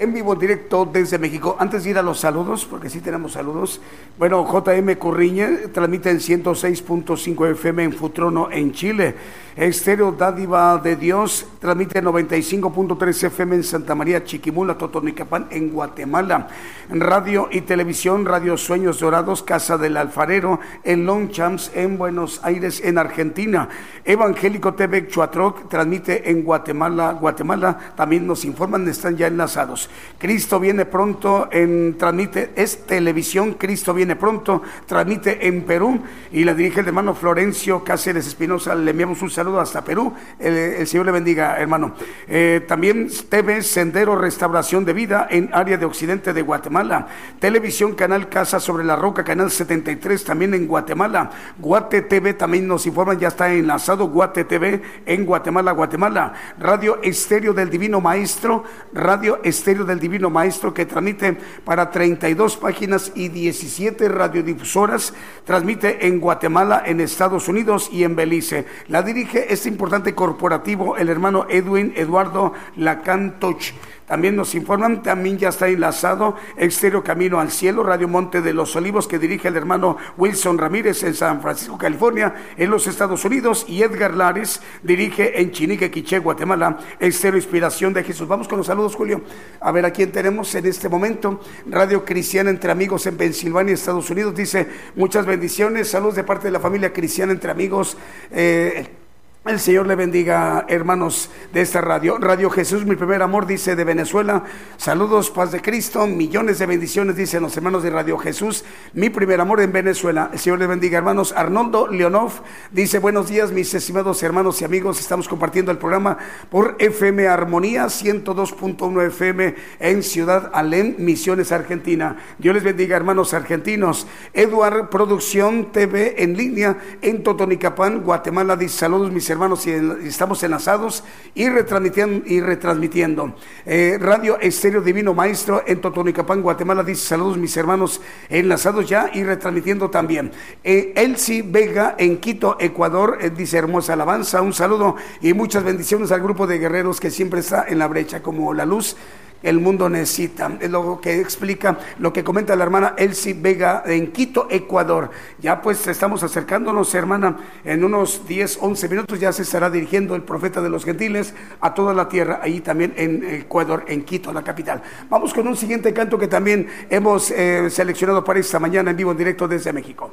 En 0.00 0.12
vivo, 0.12 0.32
en 0.32 0.40
directo 0.40 0.84
desde 0.84 1.16
México. 1.16 1.54
Antes 1.60 1.84
de 1.84 1.90
ir 1.90 1.98
a 1.98 2.02
los 2.02 2.18
saludos, 2.18 2.66
porque 2.68 2.90
sí 2.90 3.00
tenemos 3.00 3.34
saludos. 3.34 3.80
Bueno, 4.18 4.44
JM 4.44 4.96
Curriña 4.96 5.48
transmite 5.72 6.10
en 6.10 6.18
106.5 6.18 7.52
FM 7.52 7.84
en 7.84 7.92
Futrono, 7.92 8.50
en 8.50 8.72
Chile. 8.72 9.14
Estéreo 9.56 10.10
Dádiva 10.10 10.78
de 10.78 10.96
Dios 10.96 11.46
transmite 11.60 12.02
95.3 12.02 13.26
FM 13.28 13.54
en 13.54 13.62
Santa 13.62 13.94
María, 13.94 14.24
Chiquimula, 14.24 14.76
Totonicapán, 14.76 15.46
en 15.50 15.70
Guatemala. 15.70 16.48
Radio 16.90 17.48
y 17.52 17.60
televisión, 17.60 18.24
Radio 18.24 18.56
Sueños 18.56 18.98
Dorados, 18.98 19.44
Casa 19.44 19.78
del 19.78 19.96
Alfarero, 19.96 20.58
en 20.82 21.06
Longchamps, 21.06 21.70
en 21.72 21.96
Buenos 21.98 22.40
Aires, 22.42 22.82
en 22.84 22.98
Argentina. 22.98 23.68
Evangélico 24.04 24.74
TV 24.74 25.06
Chuatroc 25.06 25.68
transmite 25.68 26.28
en 26.28 26.42
Guatemala, 26.42 27.12
Guatemala. 27.12 27.78
También 27.96 28.26
nos 28.26 28.44
informan, 28.44 28.88
están 28.88 29.16
ya 29.16 29.28
enlazados. 29.28 29.88
Cristo 30.18 30.58
viene 30.58 30.84
pronto 30.84 31.48
en 31.52 31.96
transmite, 31.96 32.50
es 32.56 32.86
televisión, 32.86 33.54
Cristo 33.54 33.94
viene 33.94 34.16
pronto, 34.16 34.62
transmite 34.86 35.46
en 35.46 35.62
Perú 35.62 36.00
y 36.32 36.42
la 36.42 36.54
dirige 36.54 36.80
el 36.80 36.88
hermano 36.88 37.14
Florencio 37.14 37.84
Cáceres 37.84 38.26
Espinosa. 38.26 38.74
Le 38.74 38.90
enviamos 38.90 39.22
un 39.22 39.30
saludo 39.30 39.43
hasta 39.60 39.84
Perú. 39.84 40.12
El, 40.38 40.54
el 40.54 40.86
Señor 40.86 41.06
le 41.06 41.12
bendiga, 41.12 41.58
hermano. 41.58 41.94
Eh, 42.26 42.64
también 42.66 43.08
TV 43.28 43.62
Sendero 43.62 44.16
Restauración 44.16 44.84
de 44.84 44.92
Vida 44.92 45.26
en 45.30 45.50
área 45.52 45.76
de 45.76 45.86
Occidente 45.86 46.32
de 46.32 46.42
Guatemala. 46.42 47.06
Televisión 47.38 47.94
Canal 47.94 48.28
Casa 48.28 48.60
sobre 48.60 48.84
la 48.84 48.96
Roca, 48.96 49.24
Canal 49.24 49.50
73 49.50 50.24
también 50.24 50.54
en 50.54 50.66
Guatemala. 50.66 51.30
Guate 51.58 52.02
TV 52.02 52.34
también 52.34 52.66
nos 52.66 52.86
informan, 52.86 53.18
ya 53.18 53.28
está 53.28 53.52
enlazado 53.52 54.08
Guate 54.08 54.44
TV 54.44 54.82
en 55.06 55.24
Guatemala, 55.24 55.72
Guatemala. 55.72 56.32
Radio 56.58 57.00
Estéreo 57.02 57.52
del 57.52 57.70
Divino 57.70 58.00
Maestro, 58.00 58.64
Radio 58.92 59.40
Estéreo 59.42 59.84
del 59.84 60.00
Divino 60.00 60.30
Maestro 60.30 60.72
que 60.72 60.86
transmite 60.86 61.36
para 61.64 61.90
32 61.90 62.56
páginas 62.56 63.12
y 63.14 63.28
17 63.28 64.08
radiodifusoras. 64.08 65.14
Transmite 65.44 66.06
en 66.06 66.20
Guatemala, 66.20 66.82
en 66.86 67.00
Estados 67.00 67.48
Unidos 67.48 67.88
y 67.92 68.04
en 68.04 68.16
Belice. 68.16 68.66
La 68.88 69.02
dirige 69.02 69.33
este 69.40 69.68
importante 69.68 70.14
corporativo 70.14 70.96
el 70.96 71.08
hermano 71.08 71.46
Edwin 71.48 71.92
Eduardo 71.96 72.52
Lacantoch. 72.76 73.72
También 74.06 74.36
nos 74.36 74.54
informan, 74.54 75.02
también 75.02 75.38
ya 75.38 75.48
está 75.48 75.66
enlazado 75.66 76.36
Exterior 76.58 77.02
Camino 77.02 77.40
al 77.40 77.50
Cielo, 77.50 77.82
Radio 77.82 78.06
Monte 78.06 78.42
de 78.42 78.52
los 78.52 78.76
Olivos, 78.76 79.08
que 79.08 79.18
dirige 79.18 79.48
el 79.48 79.56
hermano 79.56 79.96
Wilson 80.18 80.58
Ramírez 80.58 81.02
en 81.04 81.14
San 81.14 81.40
Francisco, 81.40 81.78
California, 81.78 82.34
en 82.58 82.68
los 82.70 82.86
Estados 82.86 83.24
Unidos, 83.24 83.64
y 83.66 83.82
Edgar 83.82 84.12
Lares 84.12 84.60
dirige 84.82 85.40
en 85.40 85.52
Chinique, 85.52 85.90
Quiché, 85.90 86.18
Guatemala, 86.18 86.78
Exterior 87.00 87.36
Inspiración 87.36 87.94
de 87.94 88.04
Jesús. 88.04 88.28
Vamos 88.28 88.46
con 88.46 88.58
los 88.58 88.66
saludos, 88.66 88.94
Julio. 88.94 89.22
A 89.60 89.72
ver 89.72 89.86
a 89.86 89.90
quién 89.90 90.12
tenemos 90.12 90.54
en 90.54 90.66
este 90.66 90.90
momento. 90.90 91.40
Radio 91.66 92.04
Cristiana 92.04 92.50
entre 92.50 92.70
Amigos 92.72 93.06
en 93.06 93.16
Pensilvania, 93.16 93.72
Estados 93.72 94.10
Unidos, 94.10 94.34
dice 94.34 94.68
muchas 94.96 95.24
bendiciones, 95.24 95.88
saludos 95.88 96.16
de 96.16 96.24
parte 96.24 96.48
de 96.48 96.52
la 96.52 96.60
familia 96.60 96.92
Cristiana 96.92 97.32
entre 97.32 97.50
Amigos. 97.50 97.96
Eh, 98.30 99.03
el 99.46 99.60
Señor 99.60 99.86
le 99.86 99.94
bendiga, 99.94 100.64
hermanos 100.68 101.28
de 101.52 101.60
esta 101.60 101.82
radio. 101.82 102.16
Radio 102.18 102.48
Jesús, 102.48 102.86
mi 102.86 102.96
primer 102.96 103.20
amor, 103.20 103.46
dice 103.46 103.76
de 103.76 103.84
Venezuela. 103.84 104.44
Saludos, 104.78 105.30
paz 105.30 105.52
de 105.52 105.60
Cristo, 105.60 106.06
millones 106.06 106.58
de 106.58 106.64
bendiciones, 106.64 107.14
dicen 107.14 107.42
los 107.42 107.54
hermanos 107.54 107.82
de 107.82 107.90
Radio 107.90 108.16
Jesús, 108.16 108.64
mi 108.94 109.10
primer 109.10 109.42
amor 109.42 109.60
en 109.60 109.70
Venezuela. 109.70 110.30
El 110.32 110.38
Señor 110.38 110.60
le 110.60 110.66
bendiga, 110.66 110.96
hermanos. 110.96 111.34
Arnoldo 111.36 111.88
Leonov 111.88 112.32
dice, 112.72 112.98
buenos 112.98 113.28
días, 113.28 113.52
mis 113.52 113.74
estimados 113.74 114.22
hermanos 114.22 114.62
y 114.62 114.64
amigos. 114.64 114.98
Estamos 114.98 115.28
compartiendo 115.28 115.70
el 115.70 115.76
programa 115.76 116.16
por 116.48 116.76
FM 116.78 117.28
Armonía 117.28 117.84
102.1 117.84 119.06
FM 119.08 119.54
en 119.78 120.02
Ciudad 120.02 120.52
Alén, 120.54 120.96
Misiones, 121.00 121.52
Argentina. 121.52 122.16
Dios 122.38 122.54
les 122.54 122.64
bendiga, 122.64 122.96
hermanos 122.96 123.34
argentinos. 123.34 124.06
Eduard 124.32 124.88
Producción 124.88 125.70
TV 125.70 126.22
en 126.22 126.34
línea 126.34 126.78
en 127.02 127.22
Totonicapán, 127.22 128.00
Guatemala. 128.00 128.56
Dice, 128.56 128.78
saludos, 128.78 129.12
mis 129.12 129.28
hermanos, 129.28 129.33
y 129.66 130.08
estamos 130.08 130.42
enlazados 130.42 131.04
y 131.34 131.48
retransmitiendo. 131.48 132.26
Y 132.26 132.40
retransmitiendo. 132.40 133.34
Eh, 133.66 133.98
Radio 134.00 134.38
Estéreo 134.38 134.80
Divino 134.80 135.12
Maestro 135.14 135.62
en 135.66 135.80
Totonicapán, 135.80 136.42
Guatemala, 136.42 136.82
dice 136.82 137.06
saludos 137.06 137.36
mis 137.36 137.56
hermanos 137.56 138.00
enlazados 138.28 138.88
ya 138.88 139.10
y 139.12 139.24
retransmitiendo 139.24 139.90
también. 139.90 140.30
Eh, 140.62 140.92
Elsie 140.96 141.42
Vega 141.42 141.94
en 141.98 142.18
Quito, 142.18 142.56
Ecuador, 142.60 143.18
eh, 143.20 143.30
dice 143.30 143.58
hermosa 143.58 143.94
alabanza, 143.94 144.40
un 144.40 144.52
saludo 144.52 144.96
y 145.20 145.32
muchas 145.34 145.64
bendiciones 145.64 146.12
al 146.12 146.22
grupo 146.22 146.46
de 146.46 146.58
guerreros 146.58 147.00
que 147.00 147.10
siempre 147.10 147.40
está 147.40 147.64
en 147.68 147.78
la 147.78 147.88
brecha 147.88 148.22
como 148.22 148.54
la 148.54 148.64
luz 148.64 148.96
el 149.42 149.60
mundo 149.60 149.88
necesita. 149.88 150.56
Es 150.60 150.70
lo 150.70 151.00
que 151.00 151.20
explica, 151.20 151.78
lo 151.98 152.12
que 152.12 152.24
comenta 152.24 152.56
la 152.56 152.64
hermana 152.64 152.94
Elsie 152.96 153.34
Vega 153.34 153.82
en 153.86 154.12
Quito, 154.12 154.48
Ecuador. 154.50 155.10
Ya 155.38 155.60
pues 155.60 155.86
estamos 155.86 156.22
acercándonos, 156.22 156.94
hermana, 156.94 157.36
en 157.64 157.84
unos 157.84 158.26
10, 158.26 158.58
11 158.60 158.88
minutos 158.88 159.20
ya 159.20 159.32
se 159.32 159.42
estará 159.42 159.70
dirigiendo 159.70 160.14
el 160.14 160.22
profeta 160.22 160.60
de 160.60 160.70
los 160.70 160.84
gentiles 160.84 161.34
a 161.60 161.74
toda 161.74 161.94
la 161.94 162.08
tierra, 162.08 162.40
ahí 162.42 162.60
también 162.60 162.94
en 162.96 163.24
Ecuador, 163.24 163.84
en 163.88 164.04
Quito, 164.04 164.32
la 164.32 164.42
capital. 164.42 164.82
Vamos 165.08 165.32
con 165.34 165.46
un 165.46 165.56
siguiente 165.56 165.92
canto 165.92 166.18
que 166.18 166.28
también 166.28 166.66
hemos 166.90 167.30
eh, 167.30 167.68
seleccionado 167.70 168.24
para 168.24 168.40
esta 168.40 168.58
mañana 168.58 168.90
en 168.90 168.96
vivo, 168.96 169.10
en 169.12 169.18
directo 169.18 169.46
desde 169.46 169.72
México. 169.72 170.12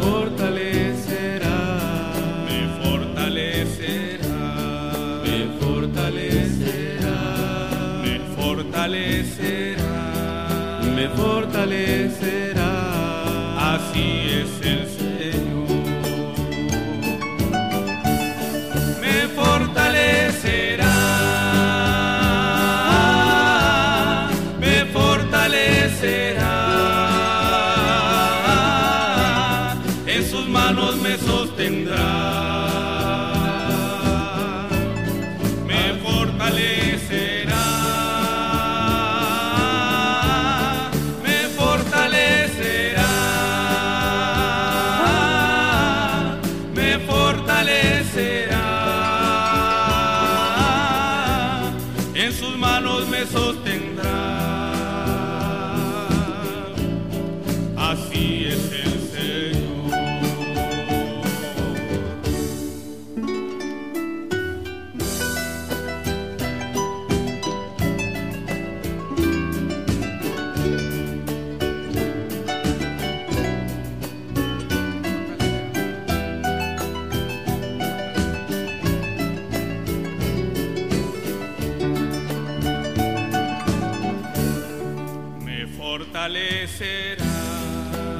Me 0.00 0.06
fortalecerá, 0.06 1.58
me 2.46 2.60
fortalecerá, 2.82 4.40
me 5.22 5.38
fortalecerá, 5.60 7.18
me 8.02 8.14
fortalecerá, 8.34 9.92
me 10.96 11.04
fortalecerá. 11.10 12.09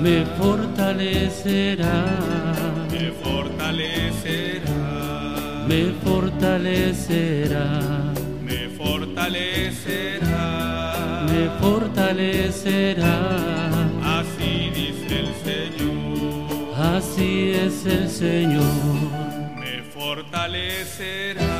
me 0.02 0.24
fortalecerá, 0.38 2.04
me 2.90 3.10
fortalecerá, 3.22 4.82
me 5.68 5.82
fortalecerá, 6.02 7.66
me 8.42 8.60
fortalecerá, 8.78 10.46
me 11.30 11.42
fortalecerá. 11.60 13.16
Así 14.18 14.52
dice 14.74 15.14
el 15.20 15.30
Señor, 15.44 16.48
así 16.96 17.30
es 17.52 17.76
el 17.84 18.08
Señor, 18.08 18.78
me 19.56 19.82
fortalecerá, 19.94 21.54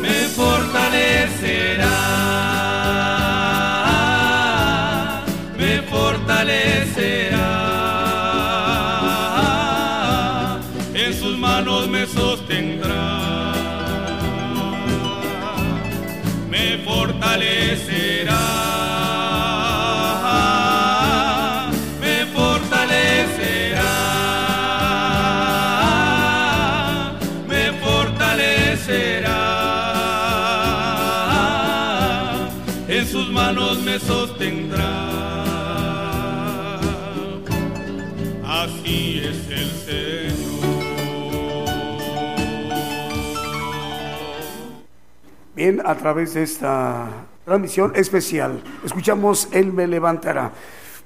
Me 0.00 0.18
fortalecerá, 0.38 1.94
me 5.58 5.82
fortalecerá. 5.82 7.15
Me 17.36 17.42
fortalecerá, 17.42 18.40
me 22.00 22.26
fortalecerá, 22.32 23.92
me 27.46 27.72
fortalecerá, 27.72 29.38
en 32.88 33.06
sus 33.06 33.28
manos 33.30 33.82
me 33.82 33.98
sostendrá. 33.98 34.96
Así 38.46 39.20
es 39.22 39.50
el 39.50 39.70
Señor. 39.84 40.46
Bien, 45.54 45.82
a 45.84 45.94
través 45.94 46.32
de 46.34 46.42
esta 46.42 47.25
transmisión 47.50 47.92
especial. 47.94 48.60
Escuchamos 48.84 49.48
Él 49.52 49.72
me 49.72 49.86
levantará. 49.86 50.50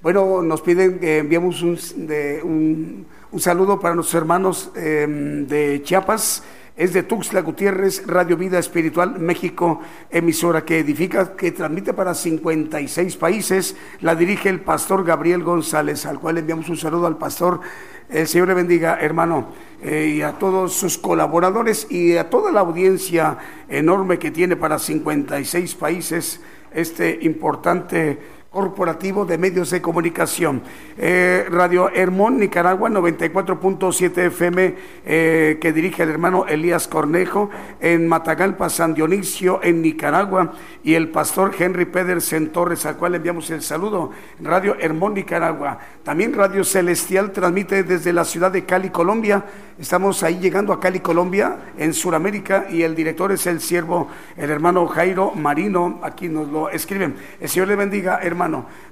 Bueno, 0.00 0.40
nos 0.40 0.62
piden 0.62 0.98
que 0.98 1.18
enviamos 1.18 1.60
un, 1.62 1.78
de- 2.06 2.40
un- 2.42 3.06
un 3.30 3.40
saludo 3.40 3.78
para 3.78 3.94
nuestros 3.94 4.14
hermanos 4.22 4.70
eh, 4.74 5.06
de 5.46 5.82
Chiapas. 5.84 6.42
Es 6.80 6.94
de 6.94 7.02
Tuxtla 7.02 7.42
Gutiérrez, 7.42 8.06
Radio 8.06 8.38
Vida 8.38 8.58
Espiritual 8.58 9.20
México, 9.20 9.82
emisora 10.10 10.64
que 10.64 10.78
edifica, 10.78 11.36
que 11.36 11.52
transmite 11.52 11.92
para 11.92 12.14
56 12.14 13.18
países. 13.18 13.76
La 14.00 14.14
dirige 14.14 14.48
el 14.48 14.62
pastor 14.62 15.04
Gabriel 15.04 15.42
González, 15.42 16.06
al 16.06 16.18
cual 16.18 16.38
enviamos 16.38 16.70
un 16.70 16.78
saludo 16.78 17.06
al 17.06 17.18
pastor. 17.18 17.60
El 18.08 18.26
Señor 18.26 18.48
le 18.48 18.54
bendiga, 18.54 18.98
hermano, 18.98 19.48
eh, 19.82 20.14
y 20.16 20.22
a 20.22 20.38
todos 20.38 20.72
sus 20.72 20.96
colaboradores 20.96 21.86
y 21.90 22.16
a 22.16 22.30
toda 22.30 22.50
la 22.50 22.60
audiencia 22.60 23.36
enorme 23.68 24.18
que 24.18 24.30
tiene 24.30 24.56
para 24.56 24.78
56 24.78 25.74
países 25.74 26.40
este 26.72 27.18
importante 27.20 28.39
corporativo 28.50 29.24
de 29.24 29.38
medios 29.38 29.70
de 29.70 29.80
comunicación. 29.80 30.62
Eh, 30.98 31.46
Radio 31.50 31.88
Hermón, 31.88 32.40
Nicaragua, 32.40 32.90
94.7 32.90 34.26
FM, 34.26 34.74
eh, 35.06 35.58
que 35.60 35.72
dirige 35.72 36.02
el 36.02 36.08
hermano 36.08 36.46
Elías 36.46 36.88
Cornejo, 36.88 37.48
en 37.78 38.08
Matagalpa, 38.08 38.68
San 38.68 38.92
Dionisio, 38.94 39.60
en 39.62 39.82
Nicaragua, 39.82 40.52
y 40.82 40.94
el 40.94 41.10
pastor 41.10 41.52
Henry 41.56 41.84
Pedersen 41.84 42.50
Torres, 42.50 42.86
al 42.86 42.96
cual 42.96 43.14
enviamos 43.14 43.48
el 43.50 43.62
saludo. 43.62 44.10
Radio 44.40 44.74
Hermón, 44.80 45.14
Nicaragua. 45.14 45.78
También 46.02 46.34
Radio 46.34 46.64
Celestial 46.64 47.30
transmite 47.30 47.84
desde 47.84 48.12
la 48.12 48.24
ciudad 48.24 48.50
de 48.50 48.64
Cali, 48.64 48.90
Colombia. 48.90 49.44
Estamos 49.78 50.24
ahí 50.24 50.40
llegando 50.40 50.72
a 50.72 50.80
Cali, 50.80 50.98
Colombia, 50.98 51.56
en 51.78 51.94
Sudamérica, 51.94 52.66
y 52.68 52.82
el 52.82 52.96
director 52.96 53.30
es 53.30 53.46
el 53.46 53.60
siervo, 53.60 54.08
el 54.36 54.50
hermano 54.50 54.88
Jairo 54.88 55.36
Marino, 55.36 56.00
aquí 56.02 56.28
nos 56.28 56.48
lo 56.48 56.68
escriben. 56.68 57.14
El 57.38 57.48
Señor 57.48 57.68
le 57.68 57.76
bendiga, 57.76 58.18
hermano. 58.20 58.39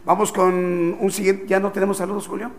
Vamos 0.05 0.33
con 0.33 0.55
un 0.55 1.11
siguiente, 1.11 1.47
¿ya 1.47 1.61
no 1.61 1.73
tenemos 1.73 1.97
saludos, 1.97 2.27
Julio? 2.27 2.51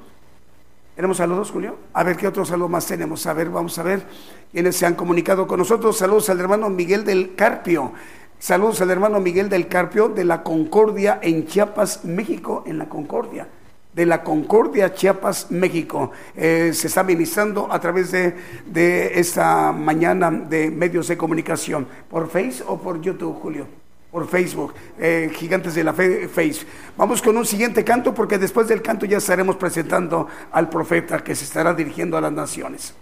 ¿Tenemos 0.96 1.18
saludos, 1.18 1.52
Julio? 1.52 1.78
A 1.94 2.04
ver 2.04 2.18
qué 2.18 2.28
otro 2.28 2.44
saludo 2.44 2.68
más 2.68 2.86
tenemos. 2.86 3.26
A 3.26 3.34
ver, 3.34 3.50
vamos 3.50 3.78
a 3.80 3.84
ver 3.84 4.06
quiénes 4.52 4.76
se 4.76 4.86
han 4.86 4.96
comunicado 4.96 5.48
con 5.48 5.60
nosotros. 5.60 5.98
Saludos 5.98 6.30
al 6.30 6.40
hermano 6.42 6.70
Miguel 6.70 7.06
del 7.06 7.36
Carpio. 7.36 7.94
Saludos 8.38 8.82
al 8.82 8.90
hermano 8.90 9.20
Miguel 9.22 9.48
del 9.48 9.68
Carpio 9.68 10.10
de 10.10 10.26
la 10.26 10.44
Concordia 10.44 11.20
en 11.22 11.46
Chiapas, 11.46 12.04
México, 12.04 12.64
en 12.66 12.78
la 12.78 12.90
Concordia. 12.90 13.48
De 13.94 14.06
la 14.06 14.24
Concordia, 14.24 14.94
Chiapas, 14.94 15.52
México. 15.52 16.12
Eh, 16.36 16.72
se 16.74 16.88
está 16.88 17.04
ministrando 17.04 17.72
a 17.72 17.80
través 17.80 18.12
de, 18.12 18.36
de 18.66 19.20
esta 19.20 19.72
mañana 19.72 20.30
de 20.32 20.70
medios 20.70 21.08
de 21.08 21.18
comunicación. 21.18 21.88
¿Por 22.10 22.28
Face 22.28 22.62
o 22.68 22.78
por 22.78 23.00
YouTube, 23.00 23.40
Julio? 23.42 23.68
Por 24.12 24.28
Facebook, 24.28 24.74
eh, 24.98 25.32
Gigantes 25.34 25.76
de 25.76 25.84
la 25.84 25.94
Fe. 25.94 26.30
Vamos 26.98 27.22
con 27.22 27.38
un 27.38 27.46
siguiente 27.46 27.84
canto 27.84 28.14
porque 28.14 28.38
después 28.38 28.68
del 28.68 28.82
canto 28.82 29.06
ya 29.06 29.18
estaremos 29.18 29.56
presentando 29.56 30.28
al 30.52 30.70
profeta 30.70 31.24
que 31.24 31.36
se 31.36 31.46
estará 31.46 31.74
dirigiendo 31.74 32.18
a 32.18 32.22
las 32.22 32.32
naciones. 32.32 32.94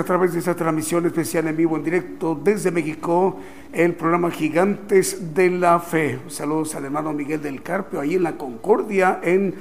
A 0.00 0.04
través 0.04 0.32
de 0.32 0.38
esta 0.38 0.56
transmisión 0.56 1.04
especial 1.04 1.46
en 1.46 1.56
vivo, 1.56 1.76
en 1.76 1.84
directo 1.84 2.34
desde 2.34 2.70
México, 2.70 3.38
el 3.72 3.94
programa 3.94 4.30
Gigantes 4.30 5.34
de 5.34 5.50
la 5.50 5.78
Fe. 5.78 6.18
Saludos 6.28 6.74
al 6.74 6.86
hermano 6.86 7.12
Miguel 7.12 7.42
del 7.42 7.62
Carpio, 7.62 8.00
ahí 8.00 8.14
en 8.14 8.22
la 8.22 8.36
Concordia, 8.36 9.20
en 9.22 9.54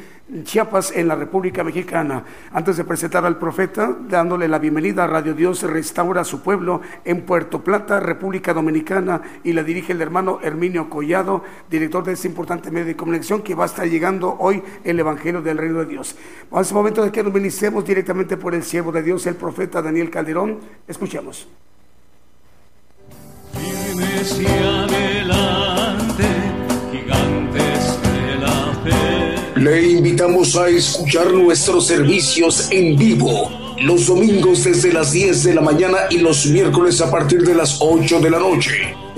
Chiapas, 0.43 0.93
en 0.95 1.07
la 1.07 1.15
República 1.15 1.63
Mexicana. 1.63 2.23
Antes 2.53 2.77
de 2.77 2.83
presentar 2.83 3.25
al 3.25 3.37
profeta, 3.37 3.95
dándole 4.07 4.47
la 4.47 4.59
bienvenida 4.59 5.03
a 5.03 5.07
Radio 5.07 5.33
Dios 5.33 5.63
Restaura 5.63 6.21
a 6.21 6.25
su 6.25 6.41
pueblo 6.41 6.81
en 7.03 7.21
Puerto 7.21 7.63
Plata, 7.63 7.99
República 7.99 8.53
Dominicana, 8.53 9.21
y 9.43 9.53
la 9.53 9.63
dirige 9.63 9.93
el 9.93 10.01
hermano 10.01 10.39
Herminio 10.41 10.89
Collado, 10.89 11.43
director 11.69 12.03
de 12.03 12.13
este 12.13 12.27
importante 12.27 12.69
medio 12.69 12.85
de 12.85 12.95
comunicación 12.95 13.41
que 13.41 13.55
va 13.55 13.63
a 13.63 13.67
estar 13.67 13.87
llegando 13.87 14.35
hoy 14.39 14.61
el 14.83 14.99
Evangelio 14.99 15.41
del 15.41 15.57
Reino 15.57 15.79
de 15.79 15.87
Dios. 15.87 16.15
Es 16.51 16.73
momento 16.73 17.03
de 17.03 17.11
que 17.11 17.23
nos 17.23 17.31
ministremos 17.31 17.85
directamente 17.85 18.35
por 18.35 18.55
el 18.55 18.63
siervo 18.63 18.91
de 18.91 19.03
Dios, 19.03 19.25
el 19.27 19.35
profeta 19.35 19.81
Daniel 19.81 20.09
Calderón. 20.09 20.59
Escuchemos. 20.87 21.47
Firmes 23.53 24.39
y 24.41 24.45
adelante, 24.47 26.23
gigantes 26.91 28.01
de 28.01 28.35
la 28.37 28.73
fe. 28.83 29.59
Le 29.59 29.89
invitamos 29.89 30.55
a 30.55 30.69
escuchar 30.69 31.31
nuestros 31.31 31.87
servicios 31.87 32.69
en 32.71 32.97
vivo 32.97 33.69
los 33.81 34.07
domingos 34.07 34.63
desde 34.63 34.91
las 34.91 35.11
10 35.11 35.43
de 35.43 35.53
la 35.53 35.61
mañana 35.61 35.97
y 36.09 36.17
los 36.17 36.45
miércoles 36.47 36.99
a 37.01 37.09
partir 37.09 37.41
de 37.43 37.55
las 37.55 37.77
8 37.79 38.19
de 38.19 38.29
la 38.29 38.39
noche. 38.39 38.88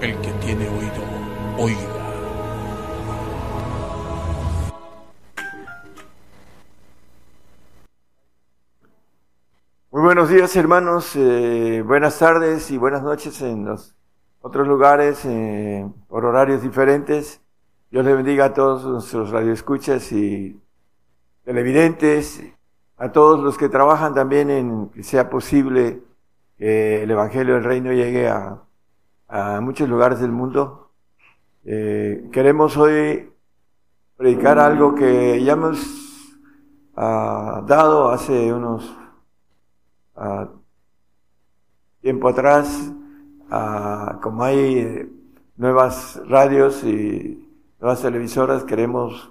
El 0.00 0.16
que 0.20 0.30
tiene 0.34 0.68
oído, 0.68 1.02
oiga. 1.58 1.78
Muy 9.90 10.02
buenos 10.02 10.28
días 10.28 10.54
hermanos, 10.54 11.16
eh, 11.16 11.82
buenas 11.84 12.16
tardes 12.16 12.70
y 12.70 12.78
buenas 12.78 13.02
noches 13.02 13.42
en 13.42 13.64
los 13.64 13.96
otros 14.40 14.68
lugares 14.68 15.24
eh, 15.24 15.84
por 16.06 16.24
horarios 16.24 16.62
diferentes. 16.62 17.40
Dios 17.90 18.04
le 18.04 18.14
bendiga 18.14 18.44
a 18.44 18.54
todos 18.54 18.84
nuestros 18.84 19.30
radioescuchas 19.30 20.12
y 20.12 20.60
televidentes, 21.42 22.40
a 22.98 23.10
todos 23.10 23.40
los 23.40 23.58
que 23.58 23.68
trabajan 23.68 24.14
también 24.14 24.48
en 24.50 24.90
que 24.90 25.02
sea 25.02 25.28
posible 25.28 26.04
que 26.56 27.02
el 27.02 27.10
Evangelio 27.10 27.54
del 27.54 27.64
Reino 27.64 27.92
llegue 27.92 28.28
a, 28.28 28.62
a 29.28 29.60
muchos 29.60 29.88
lugares 29.88 30.20
del 30.20 30.32
mundo. 30.32 30.90
Eh, 31.64 32.28
queremos 32.32 32.76
hoy 32.76 33.30
predicar 34.16 34.58
algo 34.58 34.94
que 34.94 35.42
ya 35.44 35.52
hemos 35.52 35.78
ah, 36.96 37.62
dado 37.66 38.08
hace 38.08 38.52
unos 38.52 38.96
ah, 40.16 40.48
tiempo 42.00 42.28
atrás, 42.28 42.90
ah, 43.50 44.18
como 44.22 44.44
hay 44.44 44.78
eh, 44.78 45.12
nuevas 45.56 46.20
radios 46.26 46.82
y 46.84 47.46
nuevas 47.80 48.00
televisoras, 48.00 48.64
queremos 48.64 49.30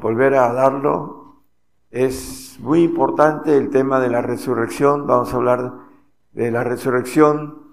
volver 0.00 0.34
a 0.34 0.52
darlo. 0.52 1.42
Es 1.90 2.58
muy 2.60 2.82
importante 2.82 3.56
el 3.56 3.70
tema 3.70 3.98
de 3.98 4.10
la 4.10 4.20
resurrección, 4.20 5.06
vamos 5.06 5.32
a 5.32 5.36
hablar 5.36 5.72
de 6.32 6.50
la 6.50 6.64
resurrección, 6.64 7.67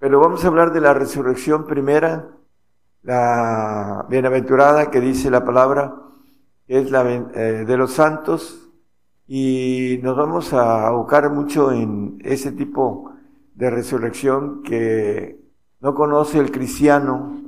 pero 0.00 0.18
vamos 0.18 0.42
a 0.42 0.48
hablar 0.48 0.72
de 0.72 0.80
la 0.80 0.94
resurrección 0.94 1.66
primera, 1.66 2.30
la 3.02 4.06
bienaventurada 4.08 4.90
que 4.90 4.98
dice 4.98 5.30
la 5.30 5.44
palabra, 5.44 5.94
es 6.66 6.90
la 6.90 7.02
eh, 7.34 7.64
de 7.66 7.76
los 7.76 7.92
santos, 7.92 8.70
y 9.28 10.00
nos 10.02 10.16
vamos 10.16 10.54
a 10.54 10.86
abocar 10.86 11.30
mucho 11.30 11.70
en 11.70 12.18
ese 12.24 12.50
tipo 12.52 13.12
de 13.54 13.68
resurrección 13.68 14.62
que 14.62 15.38
no 15.80 15.94
conoce 15.94 16.38
el 16.38 16.50
cristiano. 16.50 17.38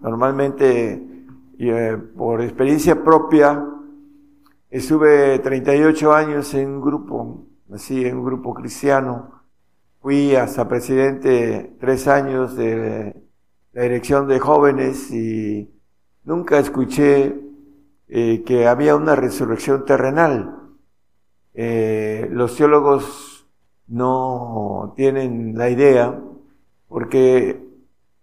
Normalmente, 0.00 1.26
eh, 1.58 1.98
por 2.16 2.42
experiencia 2.42 3.02
propia, 3.02 3.66
estuve 4.70 5.40
38 5.40 6.14
años 6.14 6.54
en 6.54 6.68
un 6.68 6.80
grupo, 6.80 7.44
así, 7.74 8.06
en 8.06 8.18
un 8.18 8.24
grupo 8.24 8.54
cristiano. 8.54 9.37
Fui 10.00 10.36
hasta 10.36 10.68
presidente 10.68 11.72
tres 11.80 12.06
años 12.06 12.54
de 12.54 13.16
la 13.72 13.82
dirección 13.82 14.28
de 14.28 14.38
jóvenes 14.38 15.10
y 15.10 15.70
nunca 16.22 16.60
escuché 16.60 17.34
eh, 18.08 18.44
que 18.46 18.68
había 18.68 18.94
una 18.94 19.16
resurrección 19.16 19.84
terrenal. 19.84 20.54
Eh, 21.52 22.28
los 22.30 22.56
teólogos 22.56 23.48
no 23.88 24.94
tienen 24.96 25.58
la 25.58 25.68
idea 25.68 26.16
porque 26.86 27.60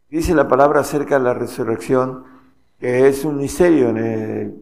dice 0.10 0.34
la 0.34 0.48
palabra 0.48 0.80
acerca 0.80 1.18
de 1.18 1.26
la 1.26 1.34
resurrección 1.34 2.24
que 2.80 3.10
es 3.10 3.26
un 3.26 3.38
misterio 3.38 3.90
en 3.90 3.98
el 3.98 4.56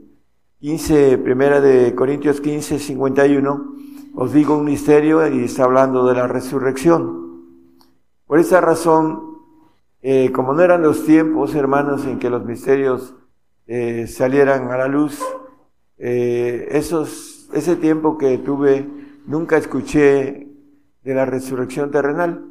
15, 0.62 1.20
primera 1.20 1.62
de 1.62 1.94
Corintios 1.94 2.42
15, 2.42 2.80
51, 2.80 3.76
os 4.16 4.32
digo 4.32 4.58
un 4.58 4.66
misterio 4.66 5.28
y 5.28 5.44
está 5.44 5.64
hablando 5.64 6.06
de 6.06 6.16
la 6.16 6.28
resurrección. 6.28 7.24
Por 8.28 8.40
esa 8.40 8.62
razón, 8.62 9.38
eh, 10.02 10.32
como 10.32 10.54
no 10.54 10.62
eran 10.62 10.84
los 10.84 11.06
tiempos, 11.06 11.56
hermanos, 11.56 12.06
en 12.06 12.20
que 12.20 12.30
los 12.30 12.46
misterios 12.46 13.16
eh, 13.66 14.08
salieran 14.08 14.70
a 14.72 14.78
la 14.78 14.88
luz, 14.88 15.20
eh, 15.98 16.68
esos, 16.72 17.50
ese 17.54 17.76
tiempo 17.76 18.18
que 18.18 18.38
tuve, 18.38 18.88
nunca 19.26 19.58
escuché 19.58 20.48
de 21.04 21.16
la 21.16 21.26
resurrección 21.26 21.90
terrenal. 21.90 22.46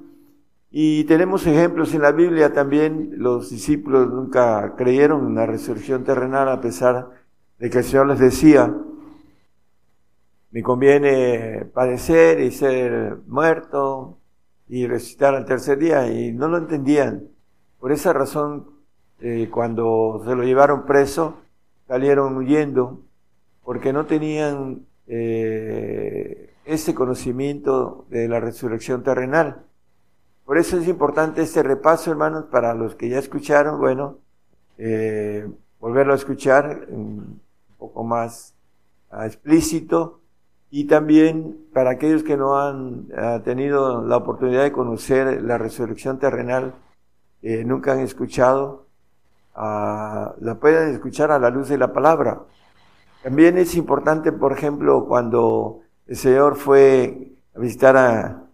Y 0.70 1.04
tenemos 1.04 1.46
ejemplos 1.46 1.94
en 1.94 2.02
la 2.02 2.12
Biblia 2.12 2.52
también, 2.52 3.10
los 3.16 3.50
discípulos 3.50 4.10
nunca 4.10 4.74
creyeron 4.76 5.28
en 5.28 5.34
la 5.34 5.46
resurrección 5.46 6.02
terrenal 6.02 6.48
a 6.48 6.60
pesar 6.60 7.10
de 7.58 7.70
que 7.70 7.78
el 7.78 7.84
Señor 7.84 8.06
les 8.06 8.18
decía, 8.18 8.74
me 10.52 10.62
conviene 10.62 11.64
padecer 11.72 12.40
y 12.40 12.50
ser 12.50 13.16
muerto 13.26 14.18
y 14.68 14.86
resucitar 14.86 15.34
al 15.34 15.46
tercer 15.46 15.78
día, 15.78 16.06
y 16.12 16.32
no 16.32 16.48
lo 16.48 16.58
entendían. 16.58 17.28
Por 17.80 17.90
esa 17.90 18.12
razón, 18.12 18.70
eh, 19.20 19.48
cuando 19.50 20.22
se 20.24 20.34
lo 20.34 20.44
llevaron 20.44 20.84
preso, 20.84 21.38
salieron 21.88 22.36
huyendo, 22.36 23.00
porque 23.64 23.92
no 23.92 24.06
tenían 24.06 24.86
eh, 25.06 26.54
ese 26.64 26.94
conocimiento 26.94 28.04
de 28.10 28.28
la 28.28 28.38
resurrección 28.40 29.02
terrenal. 29.02 29.64
Por 30.44 30.58
eso 30.58 30.78
es 30.78 30.86
importante 30.86 31.42
este 31.42 31.62
repaso, 31.62 32.10
hermanos, 32.10 32.44
para 32.50 32.74
los 32.74 32.94
que 32.94 33.08
ya 33.08 33.18
escucharon, 33.18 33.78
bueno, 33.78 34.18
eh, 34.76 35.48
volverlo 35.80 36.12
a 36.12 36.16
escuchar 36.16 36.86
un 36.88 37.40
poco 37.78 38.04
más 38.04 38.54
ah, 39.10 39.26
explícito 39.26 40.21
y 40.74 40.84
también 40.84 41.66
para 41.74 41.90
aquellos 41.90 42.22
que 42.22 42.38
no 42.38 42.58
han 42.58 43.08
ah, 43.14 43.42
tenido 43.44 44.02
la 44.06 44.16
oportunidad 44.16 44.62
de 44.62 44.72
conocer 44.72 45.42
la 45.42 45.58
resurrección 45.58 46.18
terrenal, 46.18 46.72
eh, 47.42 47.62
nunca 47.62 47.92
han 47.92 48.00
escuchado, 48.00 48.86
ah, 49.54 50.34
la 50.40 50.54
pueden 50.54 50.88
escuchar 50.94 51.30
a 51.30 51.38
la 51.38 51.50
luz 51.50 51.68
de 51.68 51.76
la 51.76 51.92
palabra. 51.92 52.40
También 53.22 53.58
es 53.58 53.74
importante, 53.74 54.32
por 54.32 54.52
ejemplo, 54.52 55.04
cuando 55.06 55.80
el 56.06 56.16
Señor 56.16 56.56
fue 56.56 57.34
a 57.54 57.58
visitar 57.60 57.94
a, 57.98 58.44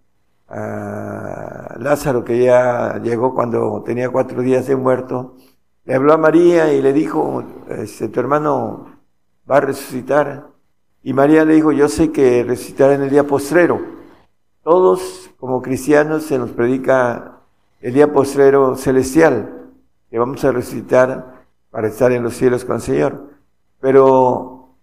a 0.48 1.76
Lázaro, 1.78 2.24
que 2.24 2.42
ya 2.42 2.98
llegó 3.00 3.32
cuando 3.32 3.84
tenía 3.86 4.10
cuatro 4.10 4.42
días 4.42 4.66
de 4.66 4.74
muerto, 4.74 5.36
le 5.84 5.94
habló 5.94 6.14
a 6.14 6.18
María 6.18 6.72
y 6.72 6.82
le 6.82 6.92
dijo, 6.92 7.44
este, 7.68 8.08
tu 8.08 8.18
hermano 8.18 8.86
va 9.48 9.58
a 9.58 9.60
resucitar. 9.60 10.57
Y 11.02 11.12
María 11.12 11.44
le 11.44 11.54
dijo, 11.54 11.72
yo 11.72 11.88
sé 11.88 12.10
que 12.10 12.44
resucitará 12.44 12.94
en 12.94 13.02
el 13.02 13.10
día 13.10 13.24
postrero. 13.24 13.80
Todos 14.62 15.30
como 15.38 15.62
cristianos 15.62 16.24
se 16.24 16.38
nos 16.38 16.50
predica 16.50 17.40
el 17.80 17.94
día 17.94 18.12
postrero 18.12 18.74
celestial, 18.76 19.70
que 20.10 20.18
vamos 20.18 20.44
a 20.44 20.52
resucitar 20.52 21.44
para 21.70 21.88
estar 21.88 22.12
en 22.12 22.22
los 22.22 22.34
cielos 22.34 22.64
con 22.64 22.76
el 22.76 22.82
Señor. 22.82 23.30
Pero 23.80 24.74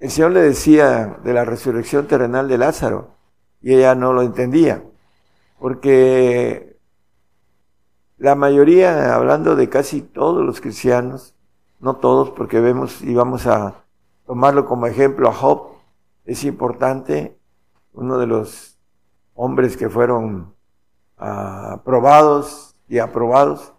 el 0.00 0.10
Señor 0.10 0.32
le 0.32 0.40
decía 0.40 1.18
de 1.22 1.32
la 1.32 1.44
resurrección 1.44 2.06
terrenal 2.06 2.48
de 2.48 2.58
Lázaro 2.58 3.14
y 3.62 3.74
ella 3.74 3.94
no 3.94 4.12
lo 4.12 4.22
entendía, 4.22 4.82
porque 5.58 6.78
la 8.18 8.34
mayoría, 8.34 9.14
hablando 9.14 9.56
de 9.56 9.68
casi 9.68 10.02
todos 10.02 10.44
los 10.44 10.60
cristianos, 10.60 11.34
no 11.80 11.96
todos, 11.96 12.30
porque 12.30 12.60
vemos 12.60 13.02
y 13.02 13.14
vamos 13.14 13.46
a 13.46 13.79
tomarlo 14.30 14.64
como 14.64 14.86
ejemplo 14.86 15.28
a 15.28 15.32
Job, 15.32 15.72
es 16.24 16.44
importante, 16.44 17.36
uno 17.92 18.16
de 18.16 18.28
los 18.28 18.78
hombres 19.34 19.76
que 19.76 19.88
fueron 19.88 20.54
aprobados 21.16 22.76
y 22.86 23.00
aprobados, 23.00 23.72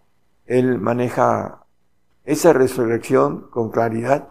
él 0.44 0.78
maneja 0.78 1.64
esa 2.26 2.52
resurrección 2.52 3.48
con 3.50 3.70
claridad. 3.70 4.28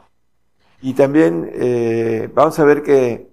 Y 0.79 0.93
también 0.93 1.49
eh, 1.55 2.29
vamos 2.35 2.59
a 2.59 2.65
ver 2.65 2.83
que 2.83 3.31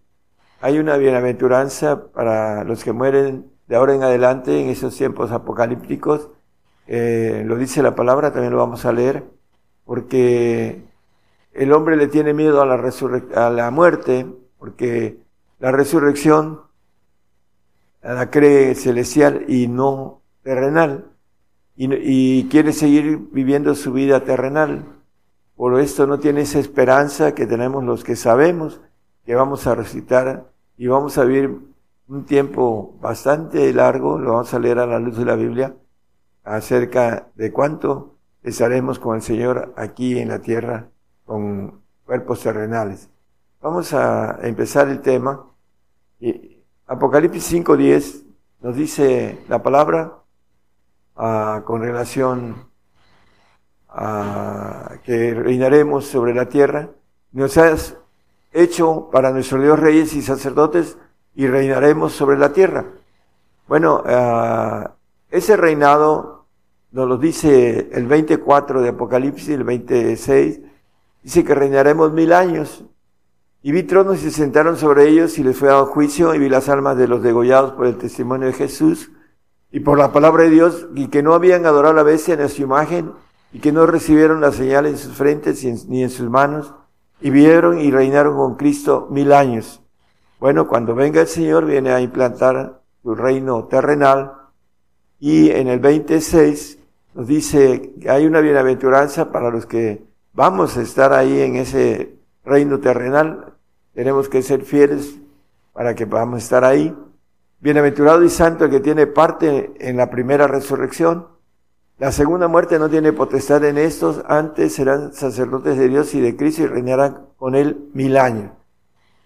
hay 0.62 0.78
una 0.78 0.96
bienaventuranza 0.96 2.10
para 2.10 2.64
los 2.64 2.84
que 2.84 2.94
mueren 2.94 3.52
de 3.66 3.76
ahora 3.76 3.96
en 3.96 4.02
adelante 4.02 4.62
en 4.62 4.70
esos 4.70 4.96
tiempos 4.96 5.30
apocalípticos. 5.30 6.30
Eh, 6.86 7.42
lo 7.44 7.56
dice 7.56 7.82
la 7.82 7.94
palabra, 7.94 8.32
también 8.32 8.52
lo 8.52 8.58
vamos 8.58 8.86
a 8.86 8.92
leer, 8.92 9.24
porque 9.84 10.87
el 11.58 11.72
hombre 11.72 11.96
le 11.96 12.06
tiene 12.06 12.34
miedo 12.34 12.62
a 12.62 12.66
la, 12.66 12.80
a 13.34 13.50
la 13.50 13.70
muerte, 13.72 14.26
porque 14.58 15.18
la 15.58 15.72
resurrección 15.72 16.60
la 18.00 18.30
cree 18.30 18.76
celestial 18.76 19.44
y 19.48 19.66
no 19.66 20.22
terrenal, 20.44 21.10
y, 21.74 21.88
y 21.92 22.48
quiere 22.48 22.72
seguir 22.72 23.18
viviendo 23.32 23.74
su 23.74 23.92
vida 23.92 24.22
terrenal. 24.22 24.84
Por 25.56 25.80
esto 25.80 26.06
no 26.06 26.20
tiene 26.20 26.42
esa 26.42 26.60
esperanza 26.60 27.34
que 27.34 27.44
tenemos 27.44 27.82
los 27.82 28.04
que 28.04 28.14
sabemos 28.14 28.80
que 29.26 29.34
vamos 29.34 29.66
a 29.66 29.74
recitar 29.74 30.52
y 30.76 30.86
vamos 30.86 31.18
a 31.18 31.24
vivir 31.24 31.58
un 32.06 32.24
tiempo 32.24 32.96
bastante 33.00 33.72
largo, 33.72 34.16
lo 34.16 34.34
vamos 34.34 34.54
a 34.54 34.60
leer 34.60 34.78
a 34.78 34.86
la 34.86 35.00
luz 35.00 35.18
de 35.18 35.24
la 35.24 35.34
Biblia, 35.34 35.74
acerca 36.44 37.30
de 37.34 37.50
cuánto 37.50 38.14
estaremos 38.44 39.00
con 39.00 39.16
el 39.16 39.22
Señor 39.22 39.74
aquí 39.76 40.20
en 40.20 40.28
la 40.28 40.38
tierra 40.38 40.88
con 41.28 41.82
cuerpos 42.06 42.40
terrenales. 42.40 43.10
Vamos 43.60 43.92
a 43.92 44.38
empezar 44.42 44.88
el 44.88 45.02
tema. 45.02 45.44
Apocalipsis 46.86 47.52
5.10 47.52 48.24
nos 48.62 48.74
dice 48.74 49.38
la 49.46 49.62
palabra 49.62 50.14
ah, 51.16 51.62
con 51.66 51.82
relación 51.82 52.66
a 53.90 54.92
que 55.04 55.34
reinaremos 55.34 56.06
sobre 56.06 56.32
la 56.32 56.48
tierra. 56.48 56.88
Nos 57.32 57.58
has 57.58 57.98
hecho 58.50 59.10
para 59.12 59.30
nuestro 59.30 59.60
Dios 59.60 59.78
reyes 59.78 60.14
y 60.14 60.22
sacerdotes 60.22 60.96
y 61.34 61.46
reinaremos 61.46 62.14
sobre 62.14 62.38
la 62.38 62.54
tierra. 62.54 62.86
Bueno, 63.68 64.02
ah, 64.06 64.94
ese 65.30 65.58
reinado 65.58 66.46
nos 66.90 67.06
lo 67.06 67.18
dice 67.18 67.90
el 67.92 68.06
24 68.06 68.80
de 68.80 68.88
Apocalipsis, 68.88 69.50
el 69.50 69.64
26, 69.64 70.60
dice 71.22 71.44
que 71.44 71.54
reinaremos 71.54 72.12
mil 72.12 72.32
años. 72.32 72.84
Y 73.62 73.72
vi 73.72 73.82
tronos 73.82 74.18
y 74.18 74.22
se 74.22 74.30
sentaron 74.30 74.76
sobre 74.76 75.08
ellos 75.08 75.38
y 75.38 75.42
les 75.42 75.56
fue 75.56 75.68
dado 75.68 75.86
juicio 75.86 76.34
y 76.34 76.38
vi 76.38 76.48
las 76.48 76.68
almas 76.68 76.96
de 76.96 77.08
los 77.08 77.22
degollados 77.22 77.72
por 77.72 77.86
el 77.86 77.98
testimonio 77.98 78.46
de 78.46 78.52
Jesús 78.52 79.10
y 79.72 79.80
por 79.80 79.98
la 79.98 80.12
palabra 80.12 80.44
de 80.44 80.50
Dios 80.50 80.86
y 80.94 81.08
que 81.08 81.22
no 81.22 81.34
habían 81.34 81.66
adorado 81.66 81.92
a 81.92 81.96
la 81.96 82.02
bestia 82.02 82.36
ni 82.36 82.44
a 82.44 82.48
su 82.48 82.62
imagen 82.62 83.12
y 83.52 83.58
que 83.58 83.72
no 83.72 83.86
recibieron 83.86 84.40
la 84.40 84.52
señal 84.52 84.86
en 84.86 84.96
sus 84.96 85.14
frentes 85.14 85.64
ni 85.86 86.02
en 86.02 86.10
sus 86.10 86.30
manos 86.30 86.72
y 87.20 87.30
vieron 87.30 87.80
y 87.80 87.90
reinaron 87.90 88.36
con 88.36 88.54
Cristo 88.54 89.08
mil 89.10 89.32
años. 89.32 89.82
Bueno, 90.38 90.68
cuando 90.68 90.94
venga 90.94 91.20
el 91.20 91.26
Señor 91.26 91.66
viene 91.66 91.90
a 91.90 92.00
implantar 92.00 92.80
su 93.02 93.14
reino 93.14 93.64
terrenal 93.64 94.34
y 95.18 95.50
en 95.50 95.68
el 95.68 95.80
26 95.80 96.78
nos 97.14 97.26
dice 97.26 97.94
que 98.00 98.08
hay 98.08 98.24
una 98.26 98.40
bienaventuranza 98.40 99.32
para 99.32 99.50
los 99.50 99.66
que 99.66 100.07
vamos 100.38 100.76
a 100.76 100.82
estar 100.82 101.12
ahí 101.12 101.40
en 101.40 101.56
ese 101.56 102.14
reino 102.44 102.78
terrenal. 102.78 103.54
Tenemos 103.92 104.28
que 104.28 104.40
ser 104.40 104.62
fieles 104.62 105.18
para 105.72 105.96
que 105.96 106.06
podamos 106.06 106.44
estar 106.44 106.64
ahí. 106.64 106.96
Bienaventurado 107.58 108.22
y 108.22 108.30
santo 108.30 108.66
el 108.66 108.70
que 108.70 108.78
tiene 108.78 109.08
parte 109.08 109.72
en 109.80 109.96
la 109.96 110.10
primera 110.10 110.46
resurrección. 110.46 111.26
La 111.98 112.12
segunda 112.12 112.46
muerte 112.46 112.78
no 112.78 112.88
tiene 112.88 113.12
potestad 113.12 113.64
en 113.64 113.78
estos, 113.78 114.22
antes 114.28 114.74
serán 114.76 115.12
sacerdotes 115.12 115.76
de 115.76 115.88
Dios 115.88 116.14
y 116.14 116.20
de 116.20 116.36
Cristo 116.36 116.62
y 116.62 116.66
reinarán 116.66 117.26
con 117.36 117.56
él 117.56 117.90
mil 117.92 118.16
años. 118.16 118.52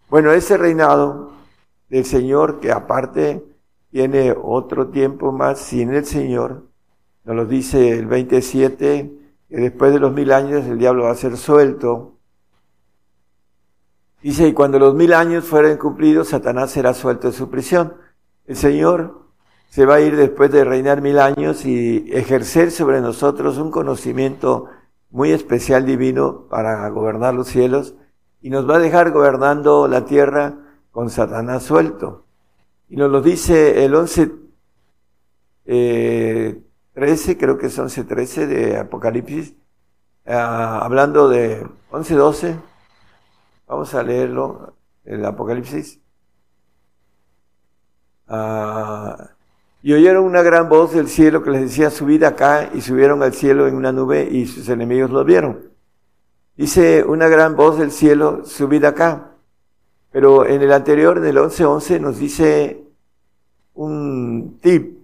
Bueno, 0.09 0.33
ese 0.33 0.57
reinado 0.57 1.33
del 1.91 2.07
Señor, 2.07 2.59
que 2.59 2.73
aparte 2.73 3.45
tiene 3.91 4.35
otro 4.43 4.89
tiempo 4.89 5.31
más 5.31 5.59
sin 5.59 5.93
el 5.93 6.07
Señor, 6.07 6.63
nos 7.27 7.37
lo 7.37 7.45
dice 7.45 7.91
el 7.91 8.07
27, 8.07 9.22
que 9.53 9.59
después 9.59 9.93
de 9.93 10.01
los 10.01 10.15
mil 10.15 10.33
años 10.33 10.65
el 10.65 10.79
diablo 10.79 11.05
va 11.05 11.11
a 11.11 11.15
ser 11.15 11.37
suelto. 11.37 12.17
Dice, 14.23 14.49
y 14.49 14.55
cuando 14.55 14.79
los 14.79 14.95
mil 14.95 15.13
años 15.13 15.45
fueren 15.45 15.77
cumplidos, 15.77 16.29
Satanás 16.29 16.71
será 16.71 16.95
suelto 16.95 17.27
de 17.27 17.35
su 17.35 17.51
prisión. 17.51 17.93
El 18.47 18.57
Señor 18.57 19.27
se 19.69 19.85
va 19.85 19.97
a 19.97 20.01
ir 20.01 20.17
después 20.17 20.51
de 20.51 20.65
reinar 20.65 21.03
mil 21.03 21.19
años 21.19 21.67
y 21.67 22.07
ejercer 22.11 22.71
sobre 22.71 23.03
nosotros 23.03 23.59
un 23.59 23.71
conocimiento 23.71 24.71
muy 25.11 25.33
especial 25.33 25.85
divino 25.85 26.47
para 26.49 26.89
gobernar 26.89 27.35
los 27.35 27.49
cielos 27.49 27.95
y 28.41 28.49
nos 28.49 28.67
va 28.67 28.77
a 28.77 28.79
dejar 28.79 29.11
gobernando 29.11 29.87
la 29.87 30.07
tierra 30.07 30.61
con 30.93 31.11
Satanás 31.11 31.65
suelto. 31.65 32.25
Y 32.89 32.97
nos 32.97 33.11
lo 33.11 33.21
dice 33.21 33.85
el 33.85 33.95
11, 33.95 34.33
eh, 35.67 36.62
13, 36.95 37.39
creo 37.39 37.59
que 37.59 37.67
es 37.67 37.79
11, 37.79 38.05
13 38.05 38.47
de 38.47 38.79
Apocalipsis, 38.79 39.55
ah, 40.27 40.81
hablando 40.83 41.29
de 41.29 41.67
11, 41.91 42.15
12. 42.15 42.57
Vamos 43.67 43.95
a 43.95 44.03
leerlo, 44.03 44.75
el 45.05 45.25
Apocalipsis. 45.25 46.01
Ah, 48.29 49.31
y 49.83 49.93
oyeron 49.95 50.25
una 50.25 50.43
gran 50.43 50.69
voz 50.69 50.93
del 50.93 51.09
cielo 51.09 51.43
que 51.43 51.51
les 51.51 51.63
decía, 51.63 51.91
subid 51.91 52.23
acá, 52.23 52.71
y 52.73 52.83
subieron 52.83 53.23
al 53.23 53.33
cielo 53.33 53.67
en 53.67 53.75
una 53.75 53.91
nube, 53.91 54.29
y 54.31 54.47
sus 54.47 54.69
enemigos 54.69 55.11
lo 55.11 55.25
vieron. 55.25 55.73
Dice 56.57 57.03
una 57.05 57.29
gran 57.29 57.57
voz 57.57 57.79
del 57.79 57.91
cielo, 57.91 58.45
subid 58.45 58.85
acá. 58.85 59.33
Pero 60.13 60.47
en 60.47 60.61
el 60.63 60.73
anterior, 60.73 61.17
en 61.17 61.25
el 61.25 61.37
11.11, 61.39 62.01
nos 62.01 62.19
dice 62.19 62.85
un 63.75 64.59
tip. 64.61 65.02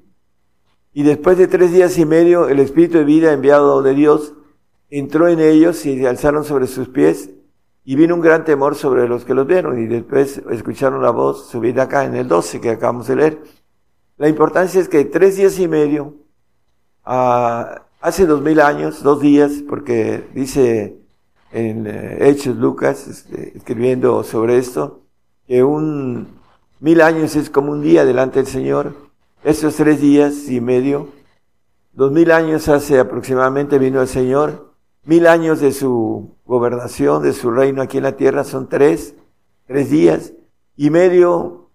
Y 0.99 1.05
después 1.05 1.39
de 1.39 1.47
tres 1.47 1.71
días 1.71 1.97
y 1.97 2.05
medio, 2.05 2.49
el 2.49 2.59
Espíritu 2.59 2.99
de 2.99 3.05
vida 3.05 3.33
enviado 3.33 3.83
de 3.83 3.95
Dios 3.95 4.35
entró 4.91 5.29
en 5.29 5.39
ellos 5.39 5.87
y 5.87 5.97
se 5.97 6.09
alzaron 6.09 6.43
sobre 6.43 6.67
sus 6.67 6.89
pies 6.89 7.31
y 7.85 7.95
vino 7.95 8.17
un 8.17 8.21
gran 8.21 8.45
temor 8.45 8.75
sobre 8.75 9.07
los 9.07 9.25
que 9.25 9.33
los 9.33 9.47
vieron 9.47 9.81
y 9.81 9.87
después 9.87 10.43
escucharon 10.51 11.01
la 11.01 11.11
voz 11.11 11.51
subida 11.51 11.85
acá 11.85 12.05
en 12.05 12.17
el 12.17 12.27
12 12.27 12.61
que 12.61 12.71
acabamos 12.71 13.07
de 13.07 13.15
leer. 13.15 13.43
La 14.17 14.29
importancia 14.29 14.81
es 14.81 14.89
que 14.89 15.05
tres 15.05 15.37
días 15.37 15.61
y 15.61 15.69
medio, 15.69 16.17
ah, 17.05 17.83
hace 18.01 18.27
dos 18.27 18.43
mil 18.43 18.59
años, 18.59 19.05
dos 19.05 19.21
días, 19.21 19.63
porque 19.69 20.25
dice 20.35 20.99
en 21.53 21.87
eh, 21.87 22.29
Hechos 22.29 22.57
Lucas, 22.57 23.07
este, 23.07 23.57
escribiendo 23.57 24.25
sobre 24.25 24.59
esto, 24.59 25.03
que 25.47 25.63
un 25.63 26.27
mil 26.81 27.01
años 27.03 27.37
es 27.37 27.51
como 27.51 27.71
un 27.71 27.83
día 27.83 28.05
delante 28.05 28.41
del 28.41 28.49
Señor. 28.49 29.08
Estos 29.45 29.77
tres 29.77 30.01
días 30.01 30.49
y 30.49 30.61
medio, 30.61 31.11
dos 31.93 32.11
mil 32.11 32.33
años 32.33 32.69
hace 32.69 32.99
aproximadamente 32.99 33.79
vino 33.79 34.03
el 34.03 34.09
Señor. 34.09 34.75
Mil 35.05 35.29
años 35.29 35.61
de 35.61 35.71
su 35.71 36.35
gobernación, 36.45 37.23
de 37.23 37.33
su 37.33 37.53
reino 37.53 37.81
aquí 37.81 37.99
en 37.99 38.03
la 38.03 38.17
tierra 38.17 38.43
son 38.43 38.69
tres, 38.69 39.15
tres 39.67 39.91
días 39.91 40.33
y 40.77 40.91
medio 40.91 41.71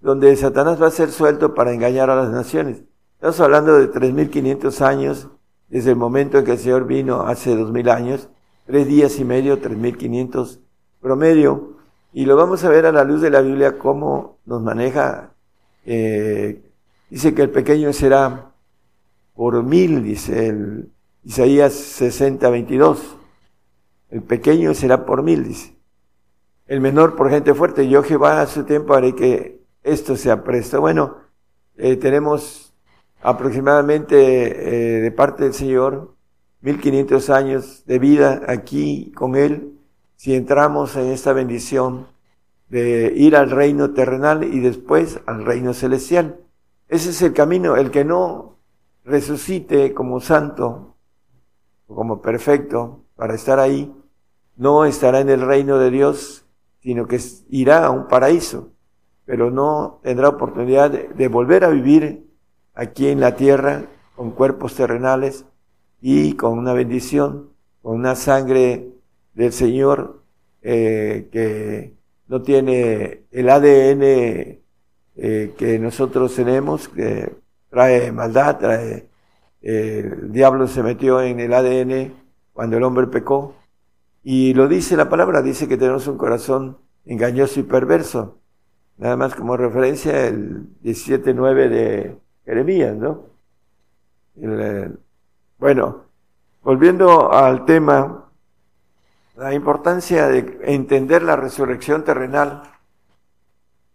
donde 0.00 0.34
Satanás 0.34 0.82
va 0.82 0.88
a 0.88 0.90
ser 0.90 1.12
suelto 1.12 1.54
para 1.54 1.72
engañar 1.72 2.10
a 2.10 2.16
las 2.16 2.30
naciones. 2.30 2.82
Estamos 3.14 3.38
hablando 3.38 3.78
de 3.78 3.88
3.500 3.88 4.80
años 4.82 5.28
desde 5.68 5.90
el 5.90 5.96
momento 5.96 6.38
en 6.38 6.44
que 6.44 6.52
el 6.52 6.58
Señor 6.58 6.86
vino 6.86 7.22
hace 7.22 7.56
2.000 7.56 7.88
años, 7.88 8.28
tres 8.66 8.88
días 8.88 9.18
y 9.20 9.24
medio, 9.24 9.60
3.500 9.60 10.58
promedio, 11.00 11.76
y 12.12 12.24
lo 12.24 12.36
vamos 12.36 12.64
a 12.64 12.68
ver 12.68 12.84
a 12.84 12.92
la 12.92 13.04
luz 13.04 13.20
de 13.20 13.30
la 13.30 13.42
Biblia 13.42 13.78
cómo 13.78 14.38
nos 14.44 14.60
maneja 14.60 15.30
eh, 15.84 16.65
dice 17.10 17.34
que 17.34 17.42
el 17.42 17.50
pequeño 17.50 17.92
será 17.92 18.52
por 19.34 19.62
mil, 19.62 20.02
dice 20.02 20.48
el 20.48 20.90
Isaías 21.24 21.72
60, 21.72 22.48
22. 22.48 23.16
El 24.10 24.22
pequeño 24.22 24.74
será 24.74 25.04
por 25.04 25.22
mil, 25.22 25.44
dice. 25.44 25.76
El 26.66 26.80
menor 26.80 27.16
por 27.16 27.30
gente 27.30 27.54
fuerte. 27.54 27.88
Yo 27.88 28.02
Jehová 28.02 28.40
a 28.40 28.46
su 28.46 28.64
tiempo 28.64 28.94
haré 28.94 29.14
que 29.14 29.60
esto 29.82 30.16
sea 30.16 30.44
presto. 30.44 30.80
Bueno, 30.80 31.16
eh, 31.76 31.96
tenemos 31.96 32.74
aproximadamente 33.22 34.16
eh, 34.16 35.00
de 35.00 35.10
parte 35.10 35.44
del 35.44 35.54
Señor 35.54 36.14
1500 36.60 37.30
años 37.30 37.84
de 37.86 37.98
vida 37.98 38.42
aquí 38.48 39.12
con 39.16 39.36
Él. 39.36 39.78
Si 40.16 40.34
entramos 40.34 40.96
en 40.96 41.06
esta 41.06 41.32
bendición 41.32 42.06
de 42.68 43.12
ir 43.14 43.36
al 43.36 43.50
reino 43.50 43.92
terrenal 43.92 44.44
y 44.44 44.60
después 44.60 45.20
al 45.26 45.44
reino 45.44 45.74
celestial. 45.74 46.40
Ese 46.88 47.10
es 47.10 47.22
el 47.22 47.32
camino. 47.32 47.76
El 47.76 47.90
que 47.90 48.04
no 48.04 48.56
resucite 49.04 49.94
como 49.94 50.20
santo, 50.20 50.96
o 51.86 51.94
como 51.94 52.20
perfecto, 52.20 53.04
para 53.16 53.34
estar 53.34 53.58
ahí, 53.58 53.92
no 54.56 54.84
estará 54.84 55.20
en 55.20 55.28
el 55.28 55.40
reino 55.40 55.78
de 55.78 55.90
Dios, 55.90 56.46
sino 56.80 57.06
que 57.06 57.20
irá 57.50 57.86
a 57.86 57.90
un 57.90 58.08
paraíso, 58.08 58.70
pero 59.24 59.50
no 59.50 60.00
tendrá 60.02 60.28
oportunidad 60.28 60.90
de, 60.90 61.28
volver 61.28 61.64
a 61.64 61.68
vivir 61.68 62.26
aquí 62.74 63.08
en 63.08 63.20
la 63.20 63.36
tierra 63.36 63.84
con 64.14 64.30
cuerpos 64.30 64.74
terrenales 64.74 65.44
y 66.00 66.34
con 66.34 66.58
una 66.58 66.72
bendición, 66.72 67.50
con 67.82 67.96
una 67.96 68.14
sangre 68.14 68.92
del 69.34 69.52
Señor 69.52 70.22
eh, 70.62 71.28
que 71.32 71.94
no 72.28 72.42
tiene 72.42 73.24
el 73.30 73.48
ADN 73.48 74.60
eh, 75.16 75.54
que 75.56 75.78
nosotros 75.78 76.34
tenemos, 76.34 76.88
que 76.88 77.32
trae 77.70 78.12
maldad, 78.12 78.58
trae 78.58 79.08
eh, 79.68 80.12
el 80.22 80.32
diablo 80.32 80.68
se 80.68 80.80
metió 80.82 81.20
en 81.20 81.40
el 81.40 81.52
ADN 81.52 82.14
cuando 82.52 82.76
el 82.76 82.84
hombre 82.84 83.08
pecó. 83.08 83.56
Y 84.22 84.54
lo 84.54 84.68
dice 84.68 84.96
la 84.96 85.08
palabra, 85.08 85.42
dice 85.42 85.66
que 85.66 85.76
tenemos 85.76 86.06
un 86.06 86.16
corazón 86.16 86.78
engañoso 87.04 87.58
y 87.58 87.64
perverso. 87.64 88.38
Nada 88.96 89.16
más 89.16 89.34
como 89.34 89.56
referencia 89.56 90.26
el 90.28 90.68
17.9 90.82 91.68
de 91.68 92.18
Jeremías, 92.44 92.96
¿no? 92.96 93.26
Eh, 94.36 94.90
bueno, 95.58 96.04
volviendo 96.62 97.32
al 97.32 97.64
tema, 97.64 98.30
la 99.36 99.52
importancia 99.52 100.28
de 100.28 100.60
entender 100.62 101.22
la 101.24 101.34
resurrección 101.34 102.04
terrenal. 102.04 102.62